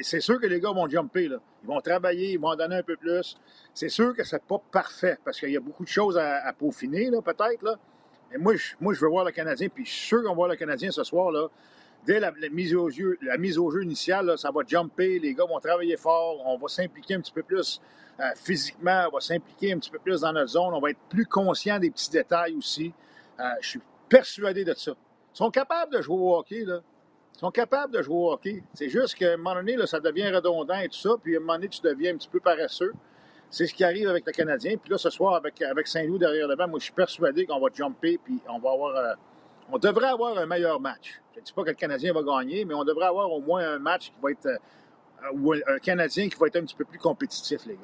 c'est 0.00 0.20
sûr 0.20 0.40
que 0.40 0.46
les 0.46 0.60
gars 0.60 0.72
vont 0.72 0.88
jumper. 0.88 1.28
Là. 1.28 1.38
Ils 1.62 1.68
vont 1.68 1.80
travailler, 1.80 2.32
ils 2.32 2.40
vont 2.40 2.48
en 2.48 2.56
donner 2.56 2.76
un 2.76 2.82
peu 2.82 2.96
plus. 2.96 3.36
C'est 3.74 3.88
sûr 3.88 4.14
que 4.14 4.24
c'est 4.24 4.42
pas 4.42 4.60
parfait 4.70 5.18
parce 5.24 5.40
qu'il 5.40 5.50
y 5.50 5.56
a 5.56 5.60
beaucoup 5.60 5.84
de 5.84 5.88
choses 5.88 6.18
à, 6.18 6.52
peaufiner, 6.52 7.10
là, 7.10 7.20
peut-être. 7.22 7.62
Là. 7.62 7.76
Mais 8.30 8.38
moi 8.38 8.54
je, 8.56 8.74
moi, 8.80 8.92
je 8.92 9.00
veux 9.00 9.08
voir 9.08 9.24
le 9.24 9.32
Canadien, 9.32 9.68
puis 9.68 9.84
je 9.84 9.90
suis 9.90 10.06
sûr 10.08 10.22
qu'on 10.22 10.30
va 10.30 10.34
voir 10.34 10.48
le 10.48 10.56
Canadien 10.56 10.90
ce 10.90 11.02
soir. 11.02 11.30
Là. 11.30 11.48
Dès 12.06 12.20
la, 12.20 12.32
mise 12.50 12.74
au 12.74 12.88
jeu, 12.88 13.18
la 13.22 13.36
mise 13.36 13.58
au 13.58 13.70
jeu 13.70 13.82
initiale, 13.82 14.38
ça 14.38 14.50
va 14.50 14.62
jumper, 14.66 15.18
les 15.18 15.34
gars 15.34 15.44
vont 15.44 15.58
travailler 15.58 15.96
fort, 15.96 16.42
on 16.46 16.56
va 16.56 16.68
s'impliquer 16.68 17.14
un 17.14 17.20
petit 17.20 17.32
peu 17.32 17.42
plus 17.42 17.80
euh, 18.20 18.24
physiquement, 18.34 19.04
on 19.10 19.16
va 19.16 19.20
s'impliquer 19.20 19.72
un 19.72 19.78
petit 19.78 19.90
peu 19.90 19.98
plus 19.98 20.22
dans 20.22 20.32
notre 20.32 20.50
zone, 20.50 20.72
on 20.72 20.80
va 20.80 20.90
être 20.90 21.00
plus 21.10 21.26
conscient 21.26 21.78
des 21.78 21.90
petits 21.90 22.10
détails 22.10 22.56
aussi. 22.56 22.92
Euh, 23.38 23.44
je 23.60 23.68
suis 23.68 23.80
persuadé 24.08 24.64
de 24.64 24.74
ça. 24.74 24.92
Ils 25.34 25.38
sont 25.38 25.50
capables 25.50 25.92
de 25.92 26.00
jouer 26.00 26.16
au 26.16 26.36
hockey, 26.36 26.64
là. 26.64 26.80
Ils 27.36 27.38
sont 27.38 27.50
capables 27.52 27.92
de 27.92 28.02
jouer 28.02 28.16
au 28.16 28.32
hockey. 28.32 28.64
C'est 28.74 28.88
juste 28.88 29.14
qu'à 29.14 29.34
un 29.34 29.36
moment 29.36 29.54
donné, 29.54 29.76
ça 29.86 30.00
devient 30.00 30.28
redondant 30.30 30.78
et 30.78 30.88
tout 30.88 30.98
ça, 30.98 31.10
puis 31.22 31.36
à 31.36 31.38
un 31.38 31.40
moment 31.40 31.54
donné, 31.54 31.68
tu 31.68 31.80
deviens 31.80 32.14
un 32.14 32.16
petit 32.16 32.28
peu 32.28 32.40
paresseux. 32.40 32.92
C'est 33.50 33.66
ce 33.66 33.74
qui 33.74 33.84
arrive 33.84 34.08
avec 34.08 34.26
le 34.26 34.32
Canadien. 34.32 34.76
Puis 34.76 34.90
là, 34.90 34.98
ce 34.98 35.08
soir, 35.08 35.34
avec, 35.34 35.62
avec 35.62 35.86
Saint-Louis 35.86 36.18
derrière 36.18 36.48
le 36.48 36.56
banc, 36.56 36.66
moi, 36.66 36.80
je 36.80 36.84
suis 36.84 36.92
persuadé 36.92 37.46
qu'on 37.46 37.60
va 37.60 37.68
jumper, 37.72 38.18
puis 38.18 38.40
on 38.48 38.58
va 38.58 38.72
avoir. 38.72 38.96
Euh, 38.96 39.14
on 39.72 39.78
devrait 39.78 40.08
avoir 40.08 40.36
un 40.38 40.46
meilleur 40.46 40.80
match. 40.80 41.20
Je 41.34 41.40
ne 41.40 41.44
dis 41.44 41.52
pas 41.52 41.62
que 41.62 41.70
le 41.70 41.74
Canadien 41.74 42.12
va 42.12 42.22
gagner, 42.22 42.64
mais 42.64 42.74
on 42.74 42.84
devrait 42.84 43.06
avoir 43.06 43.30
au 43.30 43.40
moins 43.40 43.62
un 43.62 43.78
match 43.78 44.10
qui 44.10 44.16
va 44.22 44.30
être. 44.30 44.46
Euh, 44.46 45.60
un 45.66 45.78
Canadien 45.78 46.28
qui 46.28 46.36
va 46.38 46.46
être 46.46 46.56
un 46.56 46.62
petit 46.62 46.76
peu 46.76 46.84
plus 46.84 46.98
compétitif, 46.98 47.66
les 47.66 47.74
gars. 47.74 47.80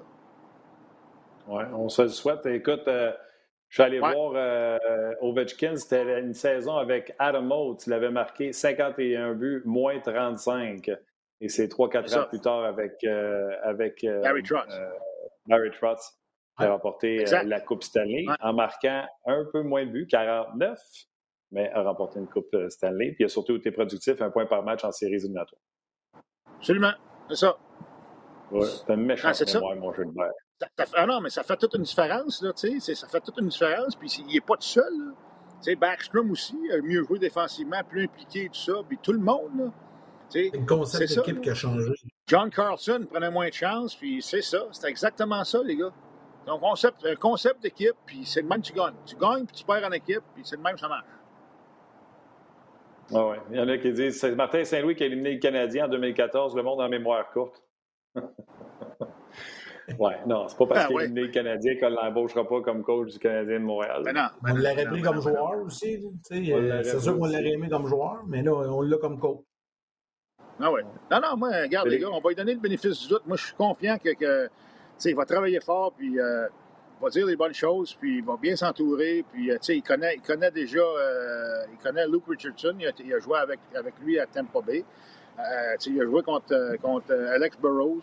Oui, 1.49 1.65
on 1.75 1.89
se 1.89 2.03
le 2.03 2.09
souhaite. 2.09 2.47
Écoute, 2.47 2.87
euh, 2.87 3.13
je 3.69 3.75
suis 3.75 3.83
allé 3.83 3.99
voir 3.99 4.33
euh, 4.37 4.79
Ovechkin, 5.21 5.75
c'était 5.75 6.21
une 6.21 6.33
saison 6.33 6.77
avec 6.77 7.13
Adam 7.19 7.51
Oates. 7.51 7.89
Il 7.89 7.93
avait 7.93 8.11
marqué 8.11 8.53
51 8.53 9.35
buts, 9.35 9.63
moins 9.65 9.99
35. 9.99 10.91
Et 11.41 11.49
c'est 11.49 11.67
3-4 11.67 12.19
ans 12.19 12.27
plus 12.29 12.41
tard 12.41 12.65
avec, 12.65 13.03
avec 13.65 14.07
Barry 14.23 14.45
Trotz. 14.45 14.81
Barry 15.47 15.71
Trotz 15.73 16.17
qui 16.57 16.65
a 16.65 16.71
remporté 16.71 17.25
la 17.45 17.61
Coupe 17.61 17.83
Stanley 17.83 18.27
en 18.41 18.53
marquant 18.53 19.05
un 19.27 19.45
peu 19.53 19.63
moins 19.63 19.85
de 19.85 19.91
buts, 19.91 20.07
49, 20.07 20.79
mais 21.55 21.71
a 21.73 21.83
remporté 21.83 22.19
une 22.19 22.29
Coupe 22.29 22.55
Stanley. 22.69 23.13
Puis 23.13 23.21
il 23.21 23.25
a 23.25 23.29
surtout 23.29 23.57
été 23.57 23.71
productif, 23.71 24.21
un 24.21 24.31
point 24.31 24.47
par 24.47 24.63
match 24.63 24.85
en 24.85 24.93
séries 24.93 25.15
éliminatoires. 25.15 25.63
Absolument, 26.59 26.93
c'est 27.29 27.37
ça. 27.37 27.57
Ouais, 28.51 28.67
c'est 28.67 28.93
un 28.93 28.97
méchant 28.97 29.31
ah, 29.33 29.45
mémoire, 29.55 29.77
mon 29.77 29.93
jeu 29.93 30.05
de 30.05 30.11
bain 30.11 30.29
ah 30.95 31.07
non, 31.07 31.21
mais 31.21 31.31
ça 31.31 31.43
fait 31.43 31.57
toute 31.57 31.75
une 31.75 31.83
différence, 31.83 32.43
là, 32.43 32.53
tu 32.53 32.81
sais. 32.81 32.95
Ça 32.95 33.09
fait 33.09 33.21
toute 33.21 33.39
une 33.39 33.49
différence, 33.49 33.97
puis 33.97 34.09
il 34.27 34.35
n'est 34.35 34.41
pas 34.41 34.55
tout 34.55 34.63
seul, 34.63 34.93
Tu 35.63 35.71
sais, 35.71 35.77
Backstrom 35.77 36.31
aussi, 36.31 36.57
mieux 36.83 37.05
joué 37.05 37.19
défensivement, 37.19 37.83
plus 37.89 38.05
impliqué, 38.05 38.49
tout 38.49 38.61
ça, 38.61 38.73
puis 38.89 38.99
tout 39.03 39.13
le 39.13 39.19
monde, 39.19 39.51
là. 39.59 39.65
C'est 40.29 40.51
le 40.53 40.67
concept 40.67 41.15
d'équipe 41.15 41.41
qui 41.41 41.51
a 41.51 41.55
changé. 41.55 41.93
John 42.27 42.51
Carlson 42.51 43.07
prenait 43.11 43.31
moins 43.31 43.49
de 43.49 43.53
chance, 43.53 43.95
puis 43.95 44.23
c'est 44.23 44.43
ça. 44.43 44.67
C'est 44.73 44.89
exactement 44.89 45.45
ça, 45.45 45.63
les 45.63 45.77
gars. 45.77 45.93
Donc, 46.47 46.61
concept, 46.61 47.05
un 47.05 47.15
concept 47.15 47.63
d'équipe, 47.63 47.95
puis 48.07 48.25
c'est 48.25 48.41
le 48.41 48.49
même 48.49 48.61
que 48.61 48.67
tu 48.67 48.73
gagnes. 48.73 48.95
Tu 49.07 49.17
gagnes, 49.17 49.45
puis 49.45 49.57
tu 49.57 49.65
perds 49.65 49.87
en 49.87 49.93
équipe, 49.93 50.23
puis 50.35 50.43
c'est 50.45 50.57
le 50.57 50.63
même 50.63 50.75
que 50.75 50.81
ça 50.81 50.89
marche. 50.89 51.07
Ah 53.13 53.29
ouais. 53.29 53.37
Il 53.51 53.57
y 53.57 53.61
en 53.61 53.69
a 53.69 53.79
qui 53.79 53.93
disent 53.93 54.19
c'est 54.19 54.35
Martin 54.35 54.65
Saint-Louis 54.65 54.95
qui 54.95 55.03
a 55.03 55.07
éliminé 55.07 55.33
le 55.35 55.39
Canadien 55.39 55.87
en 55.87 55.89
2014, 55.89 56.57
le 56.57 56.63
monde 56.63 56.81
en 56.81 56.89
mémoire 56.89 57.31
courte. 57.31 57.63
ouais, 59.99 60.17
non, 60.27 60.49
c'est 60.49 60.57
pas 60.57 60.67
parce 60.67 60.85
ah, 60.85 60.89
qu'il 60.89 61.19
est 61.19 61.23
ouais. 61.23 61.31
Canadien 61.31 61.79
qu'on 61.79 61.91
ne 61.91 61.97
l'embauchera 61.97 62.47
pas 62.47 62.61
comme 62.63 62.83
coach 62.83 63.13
du 63.13 63.19
Canadien 63.19 63.61
de 63.61 63.65
Montréal. 63.65 64.03
Ben 64.05 64.15
non, 64.15 64.29
ben 64.43 64.53
on 64.53 64.57
l'aurait 64.57 64.87
pris 64.87 65.03
comme 65.03 65.21
joueur 65.21 65.63
aussi. 65.65 66.03
Euh, 66.33 66.83
c'est 66.83 67.01
sûr 67.01 67.19
qu'on 67.19 67.27
l'aurait 67.27 67.47
aimé 67.47 67.69
comme 67.69 67.87
joueur, 67.87 68.23
mais 68.27 68.43
là, 68.43 68.55
on 68.55 68.83
l'a 68.83 68.97
comme 68.97 69.19
coach. 69.19 69.45
Ah 70.61 70.71
ouais. 70.71 70.83
Non, 71.11 71.21
non, 71.21 71.37
moi, 71.37 71.51
regarde, 71.63 71.89
les 71.89 71.99
gars, 71.99 72.09
on 72.11 72.21
va 72.21 72.29
lui 72.29 72.37
donner 72.37 72.55
le 72.55 72.61
bénéfice 72.61 73.03
du 73.03 73.09
doute. 73.09 73.27
Moi, 73.27 73.37
je 73.37 73.47
suis 73.47 73.55
confiant 73.55 73.99
que, 73.99 74.15
que 74.15 74.49
il 75.05 75.17
va 75.17 75.25
travailler 75.25 75.61
fort, 75.61 75.93
puis 75.93 76.19
euh, 76.19 76.47
va 77.05 77.11
dire 77.11 77.27
les 77.27 77.37
bonnes 77.37 77.55
choses, 77.55 77.95
puis 77.95 78.19
il 78.19 78.25
va 78.25 78.37
bien 78.37 78.57
s'entourer, 78.57 79.25
puis 79.31 79.51
euh, 79.51 79.59
il 79.69 79.83
connaît, 79.83 80.15
il 80.17 80.23
connaît 80.23 80.51
déjà, 80.51 80.79
euh, 80.79 81.65
il 81.73 81.79
connaît 81.79 82.07
Luke 82.09 82.25
Richardson, 82.27 82.75
il 82.79 82.87
a, 82.87 82.93
il 82.99 83.13
a, 83.13 83.19
joué 83.19 83.39
avec, 83.39 83.61
avec 83.75 83.95
lui 84.01 84.19
à 84.19 84.27
Tampa 84.27 84.61
Bay. 84.61 84.85
Euh, 85.39 85.77
il 85.87 86.01
a 86.01 86.05
joué 86.05 86.23
contre, 86.23 86.77
contre 86.81 87.13
Alex 87.13 87.59
Burrows. 87.59 88.03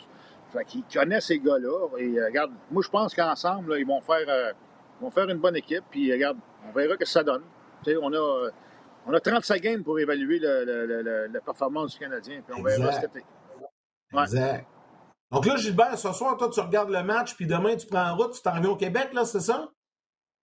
Fait 0.54 0.66
qu'il 0.66 0.84
connaît 0.84 1.22
ces 1.22 1.40
gars-là. 1.40 1.88
Et 1.98 2.22
regarde, 2.22 2.52
moi, 2.70 2.84
je 2.86 2.90
pense 2.90 3.16
qu'ensemble, 3.16 3.78
ils 3.80 3.88
vont 3.88 4.02
faire, 4.02 4.54
vont 5.00 5.10
faire 5.10 5.30
une 5.30 5.40
bonne 5.40 5.56
équipe, 5.56 5.86
puis 5.90 6.12
regarde, 6.12 6.38
on 6.68 6.74
verra 6.74 6.94
ce 6.94 7.00
que 7.00 7.06
ça 7.06 7.24
donne. 7.24 7.44
on 7.88 8.14
a 8.14 8.50
on 9.08 9.14
a 9.14 9.20
35 9.20 9.62
games 9.62 9.84
pour 9.84 9.98
évaluer 9.98 10.38
le, 10.38 10.64
le, 10.64 11.02
le, 11.02 11.28
la 11.28 11.42
performance 11.42 11.94
du 11.94 12.00
Canadien, 12.00 12.42
puis 12.46 12.56
on 12.60 12.62
verra 12.62 12.92
cet 12.92 13.06
été. 13.16 13.26
Ouais. 14.14 14.24
Exact. 14.24 14.66
Donc 15.32 15.46
là, 15.46 15.56
Gilbert, 15.56 15.98
ce 15.98 16.12
soir, 16.12 16.36
toi, 16.38 16.50
tu 16.50 16.60
regardes 16.60 16.90
le 16.90 17.04
match, 17.04 17.36
puis 17.36 17.48
demain, 17.48 17.76
tu 17.78 17.88
prends 17.88 18.10
en 18.10 18.16
route, 18.16 18.34
tu 18.34 18.42
t'en 18.42 18.54
reviens 18.56 18.72
au 18.72 18.76
Québec, 18.76 19.14
là, 19.14 19.24
c'est 19.24 19.40
ça? 19.40 19.72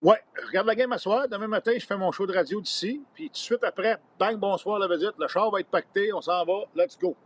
Oui, 0.00 0.14
je 0.40 0.46
regarde 0.46 0.66
la 0.68 0.76
game 0.76 0.92
à 0.92 0.98
soir. 0.98 1.28
Demain 1.28 1.48
matin, 1.48 1.72
je 1.76 1.84
fais 1.84 1.96
mon 1.96 2.12
show 2.12 2.24
de 2.24 2.32
radio 2.32 2.60
d'ici. 2.60 3.02
Puis 3.14 3.26
tout 3.26 3.32
de 3.32 3.36
suite 3.36 3.64
après, 3.64 3.98
bang, 4.18 4.36
bonsoir, 4.36 4.78
la 4.78 4.86
visite. 4.86 5.14
Le 5.18 5.26
char 5.26 5.50
va 5.50 5.58
être 5.60 5.68
pacté, 5.68 6.12
on 6.12 6.20
s'en 6.20 6.44
va, 6.44 6.64
let's 6.76 6.96
go. 6.96 7.16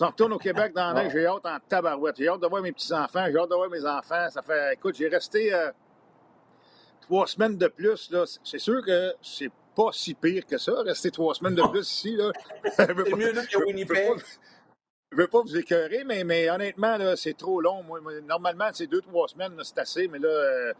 On 0.00 0.06
retourne 0.06 0.32
au 0.32 0.38
Québec 0.38 0.72
dans 0.74 0.92
la 0.92 1.02
neige, 1.02 1.12
j'ai 1.12 1.26
hâte 1.26 1.44
en 1.44 1.58
tabarouette. 1.68 2.16
J'ai 2.16 2.28
hâte 2.28 2.40
de 2.40 2.46
voir 2.46 2.62
mes 2.62 2.72
petits-enfants, 2.72 3.26
j'ai 3.30 3.36
hâte 3.36 3.50
de 3.50 3.54
voir 3.54 3.68
mes 3.68 3.84
enfants. 3.84 4.30
Ça 4.30 4.42
fait, 4.42 4.74
écoute, 4.74 4.94
j'ai 4.94 5.08
resté 5.08 5.52
euh, 5.52 5.72
trois 7.00 7.26
semaines 7.26 7.58
de 7.58 7.66
plus. 7.66 8.10
Là. 8.12 8.24
C'est 8.44 8.58
sûr 8.60 8.80
que 8.84 9.12
c'est 9.20 9.50
pas 9.74 9.90
si 9.90 10.14
pire 10.14 10.46
que 10.46 10.58
ça, 10.58 10.72
rester 10.82 11.10
trois 11.10 11.34
semaines 11.34 11.56
de 11.56 11.62
plus 11.62 11.90
ici. 11.90 12.14
Là. 12.14 12.30
c'est 12.76 12.94
mieux 12.94 13.32
là 13.32 13.44
que 13.44 13.58
Winnipeg. 13.58 14.22
Je 15.12 15.16
veux 15.16 15.26
pas 15.26 15.42
vous 15.42 15.58
écœurer, 15.58 16.04
mais, 16.04 16.24
mais 16.24 16.48
honnêtement, 16.48 16.96
c'est 17.16 17.36
trop 17.36 17.60
long. 17.60 17.82
Moi, 17.82 18.00
normalement, 18.26 18.70
c'est 18.72 18.86
deux, 18.86 19.02
trois 19.02 19.28
semaines, 19.28 19.52
c'est 19.62 19.78
assez, 19.78 20.08
mais 20.08 20.18
là, 20.18 20.28
euh, 20.28 20.72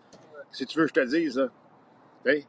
si 0.51 0.65
tu 0.65 0.79
veux 0.79 0.87
que 0.87 0.89
je 0.89 0.95
te 1.03 1.07
dise, 1.07 1.37
là. 1.37 1.49
Mais 2.25 2.47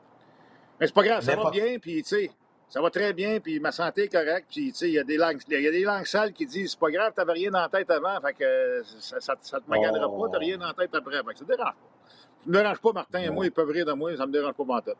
c'est 0.79 0.93
pas 0.93 1.03
grave, 1.03 1.23
ça 1.23 1.35
va 1.35 1.51
bien, 1.51 1.77
puis 1.79 2.01
tu 2.03 2.09
sais, 2.09 2.31
ça 2.69 2.81
va 2.81 2.89
très 2.89 3.11
bien, 3.11 3.39
puis 3.39 3.59
ma 3.59 3.71
santé 3.71 4.03
est 4.03 4.07
correcte, 4.07 4.47
puis 4.49 4.71
tu 4.71 4.77
sais, 4.77 4.87
il 4.87 4.93
y 4.93 4.99
a 4.99 5.03
des 5.03 5.17
langues, 5.17 5.41
il 5.49 5.61
y 5.61 5.67
a 5.67 5.71
des 5.71 5.83
langues 5.83 6.05
sales 6.05 6.31
qui 6.31 6.45
disent 6.45 6.71
c'est 6.71 6.79
pas 6.79 6.89
grave, 6.89 7.13
t'avais 7.13 7.33
rien 7.33 7.51
dans 7.51 7.61
la 7.61 7.69
tête 7.69 7.91
avant, 7.91 8.19
fait 8.21 8.33
que 8.33 8.81
ça, 8.99 9.19
ça, 9.19 9.35
ça 9.41 9.59
te 9.59 9.69
maganera 9.69 10.07
oh. 10.07 10.21
pas, 10.21 10.29
t'as 10.31 10.39
rien 10.39 10.57
dans 10.57 10.67
la 10.67 10.73
tête 10.73 10.93
après, 10.95 11.17
fait 11.17 11.33
que 11.33 11.39
ça 11.39 11.45
te 11.45 11.51
dérange 11.51 11.73
pas. 11.73 11.89
Ça 12.43 12.49
me 12.49 12.53
dérange 12.53 12.81
pas, 12.81 12.93
Martin, 12.93 13.19
et 13.19 13.29
moi, 13.29 13.45
ils 13.45 13.51
peuvent 13.51 13.69
rire 13.69 13.85
de 13.85 13.93
moi, 13.93 14.15
ça 14.15 14.25
me 14.25 14.31
dérange 14.31 14.53
pas, 14.53 14.63
Martin. 14.63 14.93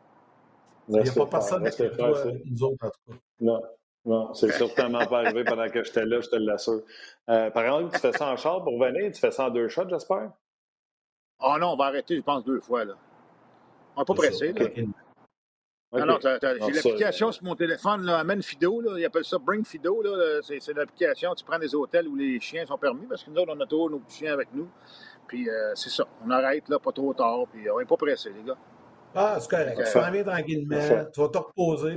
Il 0.88 1.00
n'y 1.00 1.08
a 1.08 1.12
pas 1.12 1.26
personne 1.26 1.70
qui 1.70 2.50
nous 2.50 2.62
autres, 2.62 2.84
en 2.84 2.90
tout 2.90 3.12
cas. 3.12 3.18
Non. 3.40 3.62
Non, 4.04 4.34
c'est 4.34 4.50
certainement 4.50 5.06
pas 5.06 5.20
arrivé 5.20 5.44
pendant 5.44 5.68
que 5.68 5.82
j'étais 5.82 6.04
là, 6.04 6.20
je 6.20 6.28
te 6.28 6.36
l'assure. 6.36 6.82
Euh, 7.30 7.50
par 7.50 7.64
exemple, 7.64 7.94
tu 7.94 8.00
fais 8.00 8.12
ça 8.12 8.30
en 8.30 8.36
char 8.36 8.62
pour 8.62 8.78
venir, 8.78 9.10
tu 9.12 9.18
fais 9.18 9.30
ça 9.30 9.46
en 9.46 9.50
deux 9.50 9.68
shots, 9.68 9.88
j'espère? 9.88 10.30
Ah 11.40 11.54
oh 11.54 11.58
non, 11.58 11.68
on 11.72 11.76
va 11.76 11.86
arrêter, 11.86 12.16
je 12.16 12.22
pense, 12.22 12.44
deux 12.44 12.60
fois. 12.60 12.84
Là. 12.84 12.94
On 13.96 14.00
n'est 14.00 14.04
pas 14.04 14.14
pressé. 14.14 14.52
Là. 14.52 14.68
Non, 15.94 16.06
non, 16.06 16.18
j'ai 16.20 16.72
l'application 16.72 17.30
sur 17.30 17.44
mon 17.44 17.54
téléphone, 17.54 18.02
là, 18.04 18.18
Amène 18.18 18.42
Fido, 18.42 18.80
là, 18.80 18.98
ils 18.98 19.04
appellent 19.04 19.24
ça 19.24 19.38
Bring 19.38 19.64
Fido. 19.64 20.02
C'est 20.42 20.74
l'application, 20.74 21.34
tu 21.34 21.44
prends 21.44 21.58
des 21.58 21.74
hôtels 21.74 22.08
où 22.08 22.16
les 22.16 22.40
chiens 22.40 22.66
sont 22.66 22.78
permis, 22.78 23.06
parce 23.06 23.22
que 23.22 23.30
nous, 23.30 23.40
on 23.40 23.60
a 23.60 23.66
toujours 23.66 23.90
nos 23.90 24.00
petits 24.00 24.18
chiens 24.18 24.32
avec 24.32 24.48
nous. 24.52 24.68
Puis 25.26 25.48
euh, 25.48 25.72
c'est 25.74 25.90
ça, 25.90 26.04
on 26.24 26.30
arrête 26.30 26.68
là, 26.68 26.78
pas 26.78 26.92
trop 26.92 27.14
tard, 27.14 27.46
puis 27.50 27.70
on 27.70 27.78
n'est 27.78 27.86
pas 27.86 27.96
pressé, 27.96 28.30
les 28.30 28.42
gars. 28.42 28.56
Ah, 29.14 29.38
c'est 29.40 29.50
correct. 29.50 29.80
Tu 29.90 29.98
vas 29.98 30.10
bien 30.10 30.24
tranquillement. 30.24 31.08
Tu 31.12 31.20
vas 31.20 31.28
te 31.28 31.38
reposer. 31.38 31.96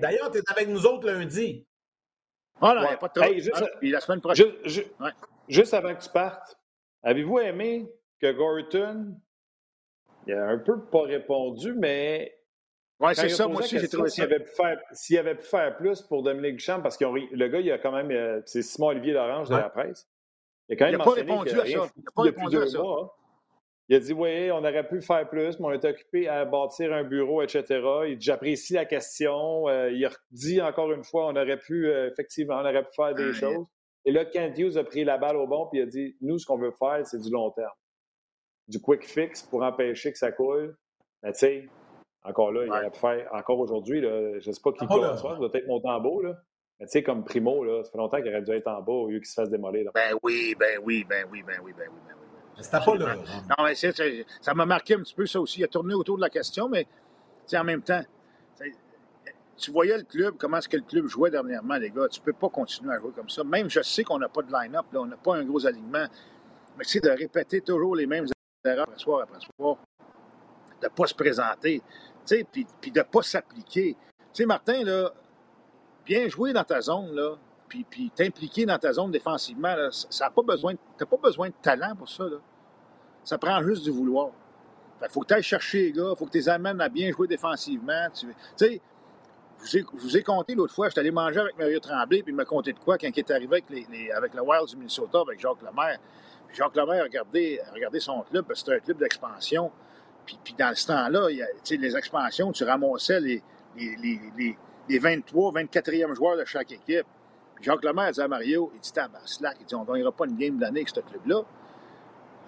D'ailleurs, 0.00 0.30
tu 0.30 0.38
es 0.38 0.42
avec 0.50 0.68
nous 0.68 0.86
autres 0.86 1.06
lundi. 1.06 1.66
Ah 2.60 2.74
non, 2.74 2.82
il 2.82 2.88
n'y 2.88 2.92
a 2.92 2.96
pas 2.96 3.08
de. 3.08 3.22
Hey, 3.22 3.40
juste, 3.40 3.64
puis 3.78 3.90
la 3.90 4.00
semaine 4.00 4.20
prochaine. 4.20 4.52
Juste, 4.64 4.90
ouais. 5.00 5.10
juste 5.48 5.72
avant 5.72 5.94
que 5.94 6.02
tu 6.02 6.10
partes, 6.10 6.58
avez-vous 7.02 7.38
aimé 7.38 7.90
que 8.20 8.30
Gorton, 8.32 9.16
il 10.26 10.34
a 10.34 10.46
un 10.46 10.58
peu 10.58 10.78
pas 10.78 11.02
répondu, 11.02 11.72
mais 11.72 12.38
oui, 13.00 13.14
c'est 13.14 13.30
ça. 13.30 13.48
Moi 13.48 13.62
aussi, 13.62 13.78
j'ai 13.78 13.88
trouvé 13.88 14.10
S'il 14.10 14.24
avait, 14.24 14.40
pu 14.40 14.50
faire, 14.50 14.78
avait 15.18 15.34
pu 15.34 15.44
faire 15.44 15.76
plus 15.76 16.02
pour 16.02 16.22
Dominique 16.22 16.56
Duchamp, 16.56 16.82
parce 16.82 16.98
que 16.98 17.04
le 17.04 17.48
gars, 17.48 17.60
il 17.60 17.72
a 17.72 17.78
quand 17.78 17.92
même. 17.92 18.10
Euh, 18.10 18.42
c'est 18.44 18.62
Simon-Olivier 18.62 19.14
Lorange 19.14 19.48
de 19.48 19.56
la 19.56 19.70
presse. 19.70 20.06
Il 20.68 20.74
a 20.74 20.76
quand 20.76 20.84
même 20.84 20.94
il 20.94 21.00
a 21.00 21.04
pas 21.04 21.10
répondu 21.12 21.50
à 21.50 21.56
ça. 21.56 21.66
Il 21.66 21.76
n'a 21.76 22.10
pas 22.14 22.22
répondu 22.22 22.58
à 22.58 22.66
ça. 22.66 22.78
Mois, 22.78 23.16
il 23.90 23.96
a 23.96 23.98
dit 23.98 24.12
Oui, 24.12 24.50
on 24.52 24.58
aurait 24.58 24.86
pu 24.86 25.02
faire 25.02 25.28
plus, 25.28 25.58
mais 25.58 25.66
on 25.66 25.72
est 25.72 25.84
occupé 25.84 26.28
à 26.28 26.44
bâtir 26.44 26.92
un 26.92 27.02
bureau, 27.02 27.42
etc. 27.42 27.82
J'apprécie 28.20 28.74
la 28.74 28.84
question. 28.84 29.68
Euh, 29.68 29.90
il 29.90 30.04
a 30.06 30.10
dit 30.30 30.62
encore 30.62 30.92
une 30.92 31.02
fois 31.02 31.26
on 31.26 31.36
aurait 31.36 31.58
pu, 31.58 31.88
euh, 31.88 32.08
effectivement, 32.08 32.54
on 32.54 32.60
aurait 32.60 32.84
pu 32.84 32.94
faire 32.94 33.14
des 33.14 33.32
choses. 33.32 33.66
Et 34.04 34.12
là, 34.12 34.24
Kent 34.24 34.56
Hughes 34.56 34.78
a 34.78 34.84
pris 34.84 35.04
la 35.04 35.18
balle 35.18 35.36
au 35.36 35.46
bon 35.46 35.66
puis 35.66 35.80
il 35.80 35.82
a 35.82 35.86
dit 35.86 36.16
Nous, 36.20 36.38
ce 36.38 36.46
qu'on 36.46 36.56
veut 36.56 36.72
faire, 36.78 37.04
c'est 37.04 37.18
du 37.18 37.30
long 37.30 37.50
terme. 37.50 37.68
Du 38.68 38.80
quick 38.80 39.04
fix 39.04 39.42
pour 39.42 39.64
empêcher 39.64 40.12
que 40.12 40.18
ça 40.18 40.30
coule. 40.30 40.76
Mais 41.24 41.32
tu 41.32 41.40
sais, 41.40 41.68
encore 42.22 42.52
là, 42.52 42.64
il 42.64 42.70
aurait 42.70 42.90
pu 42.90 42.98
faire, 43.00 43.28
encore 43.32 43.58
aujourd'hui, 43.58 44.00
je 44.00 44.36
ne 44.36 44.40
sais 44.40 44.60
pas 44.62 44.72
qui 44.72 44.86
ah, 44.88 45.16
ça 45.16 45.34
doit 45.34 45.50
être 45.52 45.66
mon 45.66 45.80
tambour, 45.80 46.22
là. 46.22 46.36
Mais 46.78 46.86
tu 46.86 46.92
sais, 46.92 47.02
comme 47.02 47.24
Primo, 47.24 47.62
là, 47.64 47.82
ça 47.82 47.90
fait 47.90 47.98
longtemps 47.98 48.22
qu'il 48.22 48.28
aurait 48.28 48.40
dû 48.40 48.52
être 48.52 48.68
en 48.68 48.80
bas 48.80 48.92
au 48.92 49.08
lieu 49.08 49.18
qu'il 49.18 49.26
se 49.26 49.34
fasse 49.34 49.50
démolir. 49.50 49.90
Ben 49.94 50.16
oui, 50.22 50.54
ben 50.58 50.80
oui, 50.82 51.04
ben 51.06 51.26
oui, 51.30 51.42
ben 51.42 51.58
oui, 51.62 51.72
ben 51.76 51.88
oui, 51.90 52.00
ben 52.06 52.14
oui. 52.18 52.29
C'était 52.60 52.84
pas 52.84 52.94
là. 52.94 53.16
Non, 53.16 53.64
mais 53.64 53.74
ça 53.74 54.54
m'a 54.54 54.66
marqué 54.66 54.94
un 54.94 55.00
petit 55.00 55.14
peu 55.14 55.26
ça 55.26 55.40
aussi. 55.40 55.60
Il 55.60 55.64
a 55.64 55.68
tourné 55.68 55.94
autour 55.94 56.16
de 56.16 56.22
la 56.22 56.30
question, 56.30 56.68
mais 56.68 56.86
en 57.52 57.64
même 57.64 57.82
temps, 57.82 58.02
tu 59.56 59.70
voyais 59.70 59.98
le 59.98 60.04
club, 60.04 60.36
comment 60.38 60.56
est-ce 60.56 60.68
que 60.68 60.78
le 60.78 60.82
club 60.82 61.06
jouait 61.06 61.30
dernièrement, 61.30 61.76
les 61.76 61.90
gars. 61.90 62.08
Tu 62.08 62.20
peux 62.20 62.32
pas 62.32 62.48
continuer 62.48 62.94
à 62.94 62.98
jouer 62.98 63.12
comme 63.14 63.28
ça. 63.28 63.44
Même 63.44 63.68
je 63.68 63.82
sais 63.82 64.04
qu'on 64.04 64.18
n'a 64.18 64.28
pas 64.28 64.42
de 64.42 64.50
line-up, 64.50 64.86
on 64.94 65.06
n'a 65.06 65.16
pas 65.16 65.36
un 65.36 65.44
gros 65.44 65.66
alignement. 65.66 66.06
Mais 66.78 66.84
c'est 66.84 67.00
de 67.00 67.10
répéter 67.10 67.60
toujours 67.60 67.94
les 67.94 68.06
mêmes 68.06 68.26
erreurs 68.64 68.84
après 68.84 68.98
soir 68.98 69.22
après 69.22 69.40
soir, 69.40 69.76
de 70.80 70.86
ne 70.86 70.90
pas 70.90 71.06
se 71.06 71.14
présenter, 71.14 71.82
puis, 72.26 72.66
de 72.90 72.98
ne 72.98 73.04
pas 73.04 73.22
s'appliquer. 73.22 73.96
Tu 74.32 74.42
sais, 74.42 74.46
Martin, 74.46 74.82
là, 74.84 75.12
bien 76.06 76.28
jouer 76.28 76.52
dans 76.52 76.64
ta 76.64 76.80
zone, 76.80 77.14
là, 77.14 77.36
puis, 77.68 77.84
puis 77.84 78.10
t'impliquer 78.10 78.64
dans 78.64 78.78
ta 78.78 78.92
zone 78.92 79.10
défensivement, 79.10 79.74
là, 79.74 79.90
ça 79.92 80.26
a 80.26 80.30
pas 80.30 80.42
besoin, 80.42 80.74
t'as 80.96 81.06
pas 81.06 81.18
besoin 81.18 81.48
de 81.48 81.54
talent 81.60 81.94
pour 81.96 82.08
ça. 82.08 82.24
Là. 82.24 82.38
Ça 83.30 83.38
prend 83.38 83.62
juste 83.62 83.84
du 83.84 83.92
vouloir. 83.92 84.30
Il 85.00 85.08
faut 85.08 85.20
que 85.20 85.28
tu 85.28 85.34
ailles 85.34 85.42
chercher 85.44 85.82
les 85.82 85.92
gars, 85.92 86.08
il 86.10 86.18
faut 86.18 86.26
que 86.26 86.32
tu 86.32 86.38
les 86.38 86.48
amènes 86.48 86.80
à 86.80 86.88
bien 86.88 87.12
jouer 87.12 87.28
défensivement. 87.28 88.08
Tu 88.12 88.26
sais, 88.56 88.80
je 89.62 89.84
vous 89.92 90.16
ai 90.16 90.24
compté 90.24 90.56
l'autre 90.56 90.74
fois, 90.74 90.88
j'étais 90.88 90.98
allé 90.98 91.12
manger 91.12 91.38
avec 91.38 91.56
Mario 91.56 91.78
Tremblay, 91.78 92.24
puis 92.24 92.32
il 92.32 92.34
m'a 92.34 92.44
compté 92.44 92.72
de 92.72 92.80
quoi 92.80 92.98
quand 92.98 93.06
il 93.06 93.16
est 93.16 93.30
arrivé 93.30 93.62
avec, 93.68 93.70
les, 93.70 94.10
avec 94.10 94.34
le 94.34 94.42
Wild 94.42 94.66
du 94.66 94.74
Minnesota, 94.74 95.20
avec 95.20 95.38
Jacques 95.38 95.62
Lemaire. 95.62 96.00
Puis 96.48 96.56
Jacques 96.56 96.74
Lemaire 96.74 97.02
a 97.02 97.04
regardé, 97.04 97.60
a 97.64 97.72
regardé 97.72 98.00
son 98.00 98.20
club, 98.22 98.46
parce 98.46 98.64
que 98.64 98.66
c'était 98.66 98.78
un 98.78 98.84
club 98.84 98.98
d'expansion. 98.98 99.70
Puis, 100.26 100.36
puis, 100.42 100.54
dans 100.58 100.74
ce 100.74 100.88
temps-là, 100.88 101.28
les 101.28 101.96
expansions, 101.96 102.50
tu 102.50 102.64
ramassais 102.64 103.20
les, 103.20 103.44
les, 103.76 104.20
les, 104.36 104.58
les 104.88 104.98
23, 104.98 105.52
24e 105.52 106.14
joueurs 106.14 106.36
de 106.36 106.44
chaque 106.44 106.72
équipe. 106.72 107.06
Jacques 107.60 107.84
Lemaire 107.84 108.10
dit 108.10 108.20
à 108.20 108.26
Mario, 108.26 108.72
il 108.74 108.80
dit, 108.80 108.90
slack, 109.26 109.56
il 109.60 109.66
dit, 109.66 109.74
on 109.76 109.82
ne 109.82 109.86
gagnera 109.86 110.10
pas 110.10 110.26
une 110.26 110.36
game 110.36 110.58
d'année 110.58 110.80
avec 110.80 110.88
ce 110.88 110.98
club-là. 110.98 111.44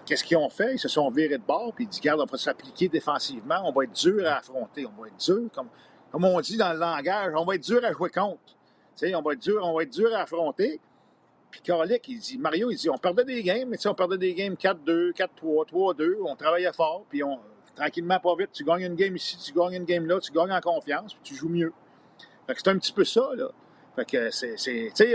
Qu'est-ce 0.05 0.25
qu'ils 0.25 0.37
ont 0.37 0.49
fait? 0.49 0.75
Ils 0.75 0.79
se 0.79 0.89
sont 0.89 1.11
virés 1.11 1.39
de 1.39 1.43
bord, 1.43 1.73
puis 1.75 1.85
ils 1.85 1.89
disent, 1.89 2.01
regarde, 2.01 2.21
on 2.21 2.25
va 2.25 2.39
s'appliquer 2.39 2.89
défensivement, 2.89 3.63
on 3.65 3.73
va 3.73 3.85
être 3.85 3.93
dur 3.93 4.27
à 4.27 4.39
affronter, 4.39 4.87
on 4.87 5.01
va 5.01 5.09
être 5.09 5.17
dur, 5.17 5.49
comme, 5.55 5.69
comme 6.11 6.25
on 6.25 6.41
dit 6.41 6.57
dans 6.57 6.73
le 6.73 6.79
langage, 6.79 7.33
on 7.37 7.45
va 7.45 7.55
être 7.55 7.63
dur 7.63 7.85
à 7.85 7.93
jouer 7.93 8.11
contre. 8.11 8.41
on 9.03 9.23
va 9.23 9.33
être 9.33 9.43
dur, 9.43 9.61
on 9.63 9.77
va 9.77 9.83
être 9.83 9.93
dur 9.93 10.15
à 10.15 10.23
affronter. 10.23 10.81
Puis 11.51 11.61
Karlik, 11.61 12.09
il 12.09 12.19
dit, 12.19 12.39
Mario, 12.39 12.71
il 12.71 12.77
dit, 12.77 12.89
on 12.89 12.99
perdait 12.99 13.25
des 13.25 13.43
games, 13.43 13.69
mais 13.69 13.87
on 13.87 13.95
perdait 13.95 14.19
des 14.19 14.35
games 14.35 14.55
4-2, 14.55 15.13
4-3, 15.13 15.69
3-2, 15.71 16.17
on 16.25 16.35
travaillait 16.35 16.73
fort, 16.73 17.05
puis 17.09 17.23
on, 17.23 17.39
tranquillement, 17.77 18.19
pas 18.19 18.35
vite, 18.37 18.51
tu 18.53 18.65
gagnes 18.65 18.83
une 18.83 18.95
game 18.95 19.15
ici, 19.15 19.37
tu 19.39 19.53
gagnes 19.53 19.75
une 19.75 19.85
game 19.85 20.07
là, 20.07 20.19
tu 20.19 20.33
gagnes 20.33 20.53
en 20.53 20.61
confiance, 20.61 21.15
puis 21.15 21.23
tu 21.23 21.35
joues 21.35 21.49
mieux. 21.49 21.73
Fait 22.47 22.55
que 22.55 22.61
c'est 22.65 22.71
un 22.71 22.79
petit 22.79 22.93
peu 22.93 23.05
ça, 23.05 23.31
là. 23.37 23.51
Fait 23.95 24.05
que 24.07 24.31
c'est, 24.31 24.55
tu 24.57 24.91
sais, 24.95 25.15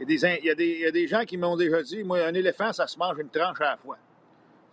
il 0.00 0.44
y, 0.44 0.50
a 0.50 0.54
des, 0.54 0.92
des 0.92 1.06
gens 1.06 1.24
qui 1.24 1.36
m'ont 1.36 1.56
déjà 1.56 1.82
dit, 1.82 2.04
moi, 2.04 2.20
un 2.24 2.34
éléphant, 2.34 2.72
ça 2.72 2.86
se 2.86 2.98
mange 2.98 3.18
une 3.18 3.30
tranche 3.30 3.60
à 3.60 3.70
la 3.70 3.76
fois. 3.76 3.98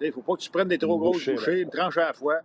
Il 0.02 0.08
ne 0.08 0.12
faut 0.12 0.22
pas 0.22 0.34
que 0.34 0.42
tu 0.42 0.50
prennes 0.50 0.68
des 0.68 0.78
trop 0.78 0.98
grosses 0.98 1.28
bouchées, 1.28 1.62
une 1.62 1.70
tranche 1.70 1.98
à 1.98 2.08
la 2.08 2.14
fois. 2.14 2.40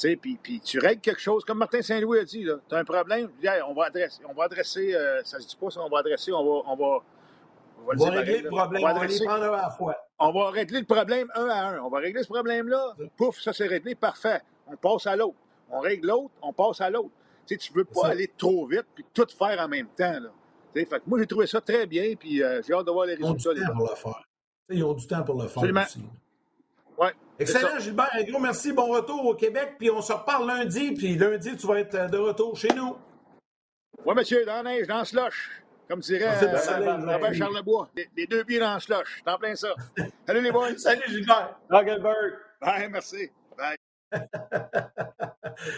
Puis, 0.00 0.38
puis 0.40 0.60
tu 0.60 0.78
règles 0.78 1.00
quelque 1.00 1.20
chose, 1.20 1.44
comme 1.44 1.58
Martin 1.58 1.82
Saint-Louis 1.82 2.20
a 2.20 2.24
dit, 2.24 2.46
tu 2.68 2.74
as 2.74 2.78
un 2.78 2.84
problème, 2.84 3.30
on 3.66 3.74
va 3.74 3.86
adresser, 3.86 4.22
on 4.28 4.32
va 4.32 4.44
adresser 4.44 4.94
euh, 4.94 5.22
ça 5.24 5.40
se 5.40 5.48
dit 5.48 5.56
pas 5.56 5.70
ça, 5.70 5.80
on 5.80 5.88
va 5.88 5.98
adresser, 5.98 6.32
on 6.32 6.44
va... 6.44 6.62
On 6.66 6.76
va, 6.76 7.00
on 7.86 7.96
va, 7.96 8.10
régler 8.10 8.42
le 8.42 8.48
problème, 8.48 8.82
on 8.82 8.86
va, 8.86 8.90
adresser, 8.90 9.24
on 9.26 9.30
va 9.30 9.34
un 9.34 9.52
à 9.52 9.62
la 9.62 9.70
fois. 9.70 9.96
On 10.18 10.32
va 10.32 10.50
régler 10.50 10.80
le 10.80 10.86
problème 10.86 11.28
un 11.34 11.48
à 11.48 11.68
un. 11.70 11.80
On 11.80 11.88
va 11.88 11.98
régler 12.00 12.22
ce 12.22 12.28
problème-là, 12.28 12.94
pouf, 13.16 13.40
ça 13.40 13.52
c'est 13.52 13.66
réglé, 13.66 13.94
parfait. 13.94 14.40
On 14.66 14.76
passe 14.76 15.06
à 15.06 15.16
l'autre. 15.16 15.36
On 15.70 15.80
règle 15.80 16.08
l'autre, 16.08 16.34
on 16.42 16.52
passe 16.52 16.80
à 16.80 16.90
l'autre. 16.90 17.10
Tu 17.46 17.54
sais, 17.54 17.56
tu 17.56 17.72
veux 17.72 17.84
pas 17.84 18.08
aller 18.08 18.30
trop 18.36 18.66
vite 18.66 18.86
puis 18.94 19.04
tout 19.14 19.26
faire 19.36 19.58
en 19.60 19.68
même 19.68 19.88
temps. 19.88 20.20
Là. 20.20 20.30
Fait 20.74 20.84
que 20.84 21.02
moi, 21.06 21.18
j'ai 21.18 21.26
trouvé 21.26 21.46
ça 21.46 21.60
très 21.60 21.86
bien, 21.86 22.14
puis 22.14 22.42
euh, 22.42 22.60
j'ai 22.66 22.72
hâte 22.72 22.86
de 22.86 22.90
voir 22.90 23.06
les 23.06 23.14
résultats. 23.14 23.50
On 23.72 23.76
pour 23.76 23.90
le 23.90 23.96
faire. 23.96 24.28
Ils 24.70 24.84
ont 24.84 24.94
du 24.94 25.06
temps 25.06 25.22
pour 25.22 25.40
le 25.40 25.48
faire 25.48 25.62
aussi. 25.62 26.00
Ouais, 26.98 27.14
Excellent, 27.38 27.78
Gilbert. 27.78 28.10
Un 28.12 28.24
gros 28.24 28.40
merci. 28.40 28.72
Bon 28.72 28.86
retour 28.86 29.24
au 29.24 29.34
Québec. 29.34 29.76
Puis 29.78 29.90
on 29.90 30.02
se 30.02 30.12
reparle 30.12 30.46
lundi. 30.46 30.92
Puis 30.92 31.14
lundi, 31.14 31.56
tu 31.56 31.66
vas 31.66 31.80
être 31.80 32.10
de 32.10 32.18
retour 32.18 32.56
chez 32.56 32.74
nous. 32.74 32.96
Oui, 34.04 34.14
monsieur, 34.14 34.44
dans 34.44 34.62
la 34.62 34.74
neige, 34.74 34.86
dans 34.86 34.98
le 34.98 35.04
slush. 35.04 35.62
Comme 35.88 36.00
dirait 36.00 36.44
euh, 36.44 36.96
Robert 37.06 37.34
Charlebois. 37.34 37.88
Les, 37.96 38.08
les, 38.16 38.26
deux 38.26 38.44
pieds 38.44 38.58
dans 38.58 38.74
le 38.74 38.80
slush. 38.80 39.22
T'en 39.24 39.38
plein 39.38 39.54
ça. 39.54 39.74
Salut 40.26 40.42
les 40.42 40.52
boys. 40.52 40.68
Salut 40.76 41.02
Gilbert. 41.08 41.58
Gilbert. 41.70 42.14
Bye, 42.60 42.88
merci. 42.90 43.30
Bye. 43.56 43.78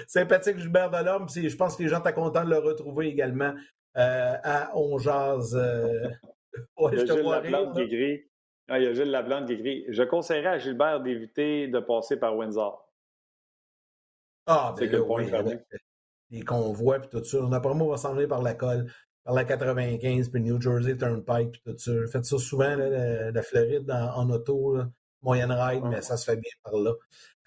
Sympathique 0.09 0.59
Gilbert 0.59 0.91
Delorme. 0.91 1.29
Je 1.29 1.55
pense 1.57 1.77
que 1.77 1.83
les 1.83 1.89
gens 1.89 2.03
sont 2.03 2.13
contents 2.13 2.45
de 2.45 2.51
le 2.51 2.59
retrouver 2.59 3.07
également 3.09 3.55
euh, 3.55 3.55
à 3.95 4.71
On. 4.75 4.99
Euh... 5.07 6.09
Ouais, 6.77 6.97
je 6.97 7.05
te 7.05 7.21
vois 7.21 7.39
rire. 7.39 7.73
Qui 7.75 7.83
écrit, 7.83 8.31
ah, 8.69 8.79
il 8.79 8.85
y 8.85 8.87
a 8.89 8.93
Gilles 8.93 9.11
Laplante 9.11 9.47
qui 9.47 9.53
écrit 9.53 9.85
Je 9.89 10.03
conseillerais 10.03 10.49
à 10.49 10.59
Gilbert 10.59 11.01
d'éviter 11.01 11.69
de 11.69 11.79
passer 11.79 12.17
par 12.17 12.37
Windsor. 12.37 12.89
Ah, 14.47 14.75
ben 14.77 14.91
là, 14.91 15.01
oui, 15.01 15.31
les 16.31 16.43
convois 16.43 16.99
et 16.99 17.09
tout 17.09 17.25
ça. 17.25 17.39
D'après 17.51 17.75
moi, 17.75 17.87
on 17.87 17.91
va 17.91 17.97
s'en 17.97 18.17
aller 18.17 18.27
par 18.27 18.43
la 18.43 18.55
colle, 18.55 18.93
par 19.25 19.35
la 19.35 19.45
95, 19.45 20.29
puis 20.29 20.41
New 20.41 20.61
Jersey 20.61 20.97
Turnpike, 20.97 21.53
puis 21.53 21.61
tout 21.65 21.79
ça. 21.79 21.93
Faites 22.11 22.25
ça 22.25 22.39
souvent, 22.39 22.77
là, 22.77 23.31
la, 23.31 23.43
Floride 23.43 23.91
en, 23.91 24.31
auto, 24.31 24.77
là, 24.77 24.89
moyenne 25.23 25.53
ride, 25.53 25.85
mais 25.85 26.03
ça 26.03 26.17
se 26.17 26.25
fait 26.25 26.37
bien 26.37 26.53
par 26.63 26.77
là. 26.77 26.93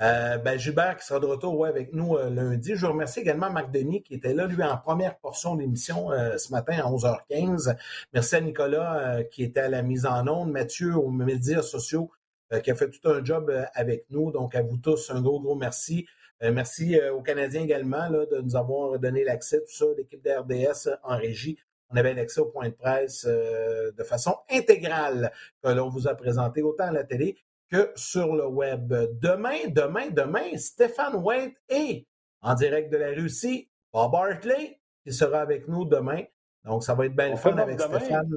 Euh, 0.02 0.38
ben, 0.38 0.58
Gilbert 0.58 0.98
qui 0.98 1.06
sera 1.06 1.20
de 1.20 1.26
retour 1.26 1.58
ouais, 1.58 1.70
avec 1.70 1.94
nous 1.94 2.18
euh, 2.18 2.30
lundi. 2.30 2.76
Je 2.76 2.86
remercie 2.86 3.20
également 3.20 3.50
Marc 3.52 3.72
Denis 3.72 4.02
qui 4.02 4.16
était 4.16 4.34
là, 4.34 4.48
lui, 4.48 4.62
en 4.64 4.78
première 4.78 5.18
portion 5.18 5.56
d'émission 5.56 6.12
euh, 6.12 6.38
ce 6.38 6.52
matin 6.52 6.74
à 6.74 6.90
11h15. 6.90 7.76
Merci 8.12 8.36
à 8.36 8.42
Nicolas 8.42 8.98
euh, 8.98 9.24
qui 9.24 9.44
était 9.44 9.62
à 9.62 9.70
la 9.70 9.82
mise 9.84 10.06
en 10.06 10.28
onde, 10.28 10.52
Mathieu 10.52 10.96
aux 10.96 11.10
médias 11.10 11.62
sociaux 11.62 12.12
qui 12.64 12.70
a 12.70 12.76
fait 12.76 12.92
tout 12.92 13.10
un 13.10 13.24
job 13.26 13.52
avec 13.74 14.06
nous. 14.12 14.32
Donc, 14.32 14.54
à 14.54 14.62
vous 14.62 14.78
tous, 14.78 15.10
un 15.10 15.22
gros, 15.22 15.40
gros 15.40 15.56
merci. 15.56 16.06
merci 16.40 17.00
aux 17.12 17.24
Canadiens 17.24 17.64
également 17.64 18.08
là, 18.10 18.28
de 18.28 18.42
nous 18.42 18.56
avoir 18.56 19.00
donné 19.00 19.24
l'accès, 19.24 19.58
tout 19.62 19.74
ça, 19.74 19.86
l'équipe 19.98 20.24
d'RDS 20.24 21.00
en 21.02 21.18
régie. 21.18 21.58
On 21.90 21.96
avait 21.96 22.14
l'accès 22.14 22.42
au 22.42 22.46
point 22.46 22.70
de 22.70 22.76
presse 22.76 23.26
de 23.26 24.04
façon 24.04 24.36
intégrale 24.52 25.32
que 25.64 25.70
l'on 25.70 25.90
vous 25.90 26.08
a 26.08 26.14
présenté 26.14 26.62
autant 26.62 26.90
à 26.90 26.92
la 26.92 27.04
télé 27.04 27.38
que 27.74 27.92
sur 27.96 28.36
le 28.36 28.46
web. 28.46 28.94
Demain, 29.20 29.68
demain, 29.70 30.10
demain, 30.12 30.56
Stéphane 30.58 31.16
White 31.16 31.60
est 31.70 32.06
en 32.42 32.54
direct 32.54 32.92
de 32.92 32.98
la 32.98 33.10
Russie. 33.10 33.68
Bob 33.92 34.14
Hartley 34.14 34.80
qui 35.04 35.12
sera 35.12 35.42
avec 35.42 35.68
nous 35.68 35.84
demain. 35.84 36.24
Donc, 36.66 36.84
ça 36.84 36.94
va 36.94 37.08
être 37.08 37.16
bien 37.16 37.32
le 37.32 37.36
fun 37.36 37.58
avec 37.58 37.82
Stéphane. 37.82 38.30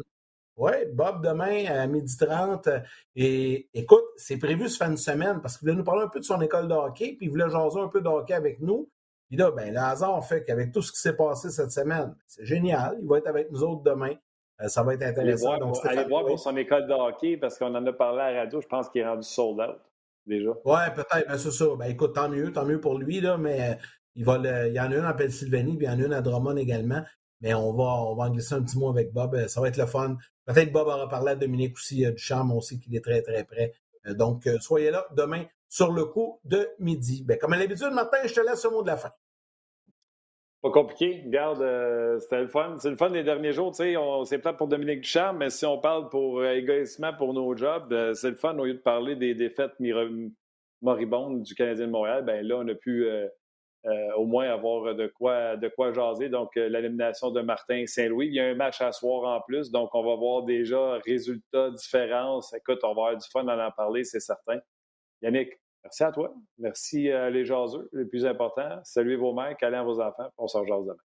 Oui, 0.56 0.72
Bob 0.90 1.22
demain 1.22 1.66
à 1.66 1.86
12h30. 1.86 2.82
Et 3.14 3.68
écoute, 3.74 4.04
c'est 4.16 4.38
prévu 4.38 4.70
ce 4.70 4.78
fin 4.78 4.88
de 4.88 4.96
semaine 4.96 5.42
parce 5.42 5.58
qu'il 5.58 5.66
voulait 5.68 5.76
nous 5.76 5.84
parler 5.84 6.04
un 6.04 6.08
peu 6.08 6.20
de 6.20 6.24
son 6.24 6.40
école 6.40 6.66
de 6.66 6.72
hockey, 6.72 7.14
puis 7.18 7.26
il 7.26 7.30
voulait 7.30 7.50
jaser 7.50 7.78
un 7.78 7.88
peu 7.88 8.00
de 8.00 8.08
hockey 8.08 8.32
avec 8.32 8.60
nous. 8.60 8.88
Puis 9.28 9.36
là, 9.36 9.50
ben, 9.50 9.70
le 9.70 9.80
hasard 9.80 10.24
fait 10.24 10.44
qu'avec 10.44 10.72
tout 10.72 10.80
ce 10.80 10.92
qui 10.92 11.00
s'est 11.00 11.16
passé 11.16 11.50
cette 11.50 11.72
semaine, 11.72 12.16
c'est 12.26 12.46
génial. 12.46 12.96
Il 13.02 13.06
va 13.06 13.18
être 13.18 13.26
avec 13.26 13.50
nous 13.50 13.62
autres 13.62 13.82
demain. 13.82 14.14
Euh, 14.60 14.68
ça 14.68 14.82
va 14.82 14.94
être 14.94 15.02
intéressant. 15.02 15.50
Allez 15.52 15.58
voir, 15.58 15.74
Donc, 15.74 15.86
allez 15.86 16.04
voir 16.04 16.24
pour 16.24 16.38
son 16.38 16.56
école 16.56 16.86
de 16.86 16.92
hockey 16.92 17.36
parce 17.36 17.58
qu'on 17.58 17.74
en 17.74 17.86
a 17.86 17.92
parlé 17.92 18.20
à 18.20 18.32
la 18.32 18.40
radio. 18.40 18.60
Je 18.60 18.66
pense 18.66 18.88
qu'il 18.88 19.02
est 19.02 19.06
rendu 19.06 19.26
sold 19.26 19.60
out 19.60 19.78
déjà. 20.26 20.50
Oui, 20.64 20.78
peut-être. 20.94 21.28
Ben, 21.28 21.38
c'est 21.38 21.50
ça. 21.50 21.66
Ben, 21.78 21.86
écoute, 21.86 22.14
tant 22.14 22.28
mieux, 22.28 22.52
tant 22.52 22.64
mieux 22.64 22.80
pour 22.80 22.98
lui, 22.98 23.20
là, 23.20 23.36
mais 23.36 23.60
euh, 23.60 23.74
il, 24.14 24.24
va 24.24 24.38
il 24.66 24.72
y 24.72 24.80
en 24.80 24.90
a 24.90 24.96
une 24.96 25.04
en 25.04 25.14
Pennsylvanie, 25.14 25.76
puis 25.76 25.86
il 25.86 25.90
y 25.90 25.92
en 25.92 26.00
a 26.00 26.06
une 26.06 26.12
à 26.12 26.22
Drummond 26.22 26.56
également. 26.56 27.02
Mais 27.42 27.52
on 27.52 27.72
va, 27.72 27.84
on 27.84 28.14
va 28.14 28.24
en 28.24 28.30
glisser 28.30 28.54
un 28.54 28.62
petit 28.62 28.78
mot 28.78 28.88
avec 28.88 29.12
Bob. 29.12 29.34
Euh, 29.34 29.46
ça 29.46 29.60
va 29.60 29.68
être 29.68 29.76
le 29.76 29.86
fun. 29.86 30.16
Peut-être 30.46 30.72
Bob 30.72 30.88
aura 30.88 31.08
parlé 31.08 31.32
à 31.32 31.36
Dominique 31.36 31.76
aussi 31.76 32.06
du 32.10 32.18
charme 32.18 32.52
aussi 32.52 32.78
qu'il 32.78 32.96
est 32.96 33.04
très, 33.04 33.20
très 33.20 33.44
prêt. 33.44 33.74
Donc, 34.06 34.48
soyez 34.60 34.92
là 34.92 35.04
demain 35.16 35.44
sur 35.68 35.92
le 35.92 36.04
coup 36.04 36.40
de 36.44 36.68
midi. 36.78 37.24
Ben, 37.24 37.36
comme 37.36 37.52
à 37.52 37.58
l'habitude, 37.58 37.90
Martin, 37.92 38.18
je 38.24 38.32
te 38.32 38.40
laisse 38.40 38.60
ce 38.60 38.68
mot 38.68 38.82
de 38.82 38.86
la 38.86 38.96
fin. 38.96 39.10
Pas 40.66 40.72
compliqué. 40.72 41.22
Regarde, 41.24 41.62
euh, 41.62 42.18
c'était 42.18 42.40
le 42.40 42.48
fun. 42.48 42.76
C'est 42.80 42.90
le 42.90 42.96
fun 42.96 43.10
des 43.10 43.22
derniers 43.22 43.52
jours. 43.52 43.70
Tu 43.70 43.84
sais, 43.84 43.94
c'est 44.24 44.38
plate 44.38 44.56
pour 44.56 44.66
Dominique 44.66 45.02
Ducharme, 45.02 45.38
mais 45.38 45.48
si 45.48 45.64
on 45.64 45.78
parle 45.78 46.08
pour 46.08 46.40
euh, 46.40 46.84
pour 47.16 47.34
nos 47.34 47.56
jobs, 47.56 47.92
euh, 47.92 48.14
c'est 48.14 48.30
le 48.30 48.34
fun 48.34 48.58
au 48.58 48.64
lieu 48.64 48.74
de 48.74 48.80
parler 48.80 49.14
des 49.14 49.36
défaites 49.36 49.74
moribondes 50.82 51.42
du 51.42 51.54
Canadien 51.54 51.86
de 51.86 51.92
Montréal. 51.92 52.24
Ben 52.24 52.44
là, 52.44 52.56
on 52.58 52.66
a 52.66 52.74
pu 52.74 53.06
au 54.16 54.24
moins 54.24 54.50
avoir 54.50 54.96
de 54.96 55.06
quoi, 55.06 55.56
de 55.56 55.68
quoi 55.68 55.92
jaser. 55.92 56.30
Donc, 56.30 56.56
l'élimination 56.56 57.30
de 57.30 57.42
Martin 57.42 57.86
Saint-Louis. 57.86 58.26
Il 58.26 58.34
y 58.34 58.40
a 58.40 58.46
un 58.46 58.54
match 58.56 58.80
à 58.80 58.90
soir 58.90 59.36
en 59.36 59.40
plus, 59.42 59.70
donc 59.70 59.94
on 59.94 60.02
va 60.02 60.16
voir 60.16 60.42
déjà 60.42 60.98
résultats, 61.06 61.70
différences. 61.70 62.52
Écoute, 62.54 62.80
on 62.82 62.88
va 62.88 63.02
avoir 63.02 63.16
du 63.16 63.28
fun 63.32 63.46
à 63.46 63.68
en 63.68 63.70
parler, 63.70 64.02
c'est 64.02 64.18
certain. 64.18 64.58
Yannick, 65.22 65.50
Merci 65.86 66.02
à 66.02 66.10
toi. 66.10 66.34
Merci 66.58 67.10
à 67.12 67.30
les 67.30 67.44
jaseux, 67.44 67.88
le 67.92 68.08
plus 68.08 68.26
important. 68.26 68.80
Saluez 68.82 69.14
vos 69.14 69.32
mères, 69.32 69.56
câlez 69.56 69.76
à 69.76 69.84
vos 69.84 70.00
enfants. 70.00 70.28
On 70.36 70.48
se 70.48 70.58
rejoint 70.58 70.80
demain. 70.80 70.96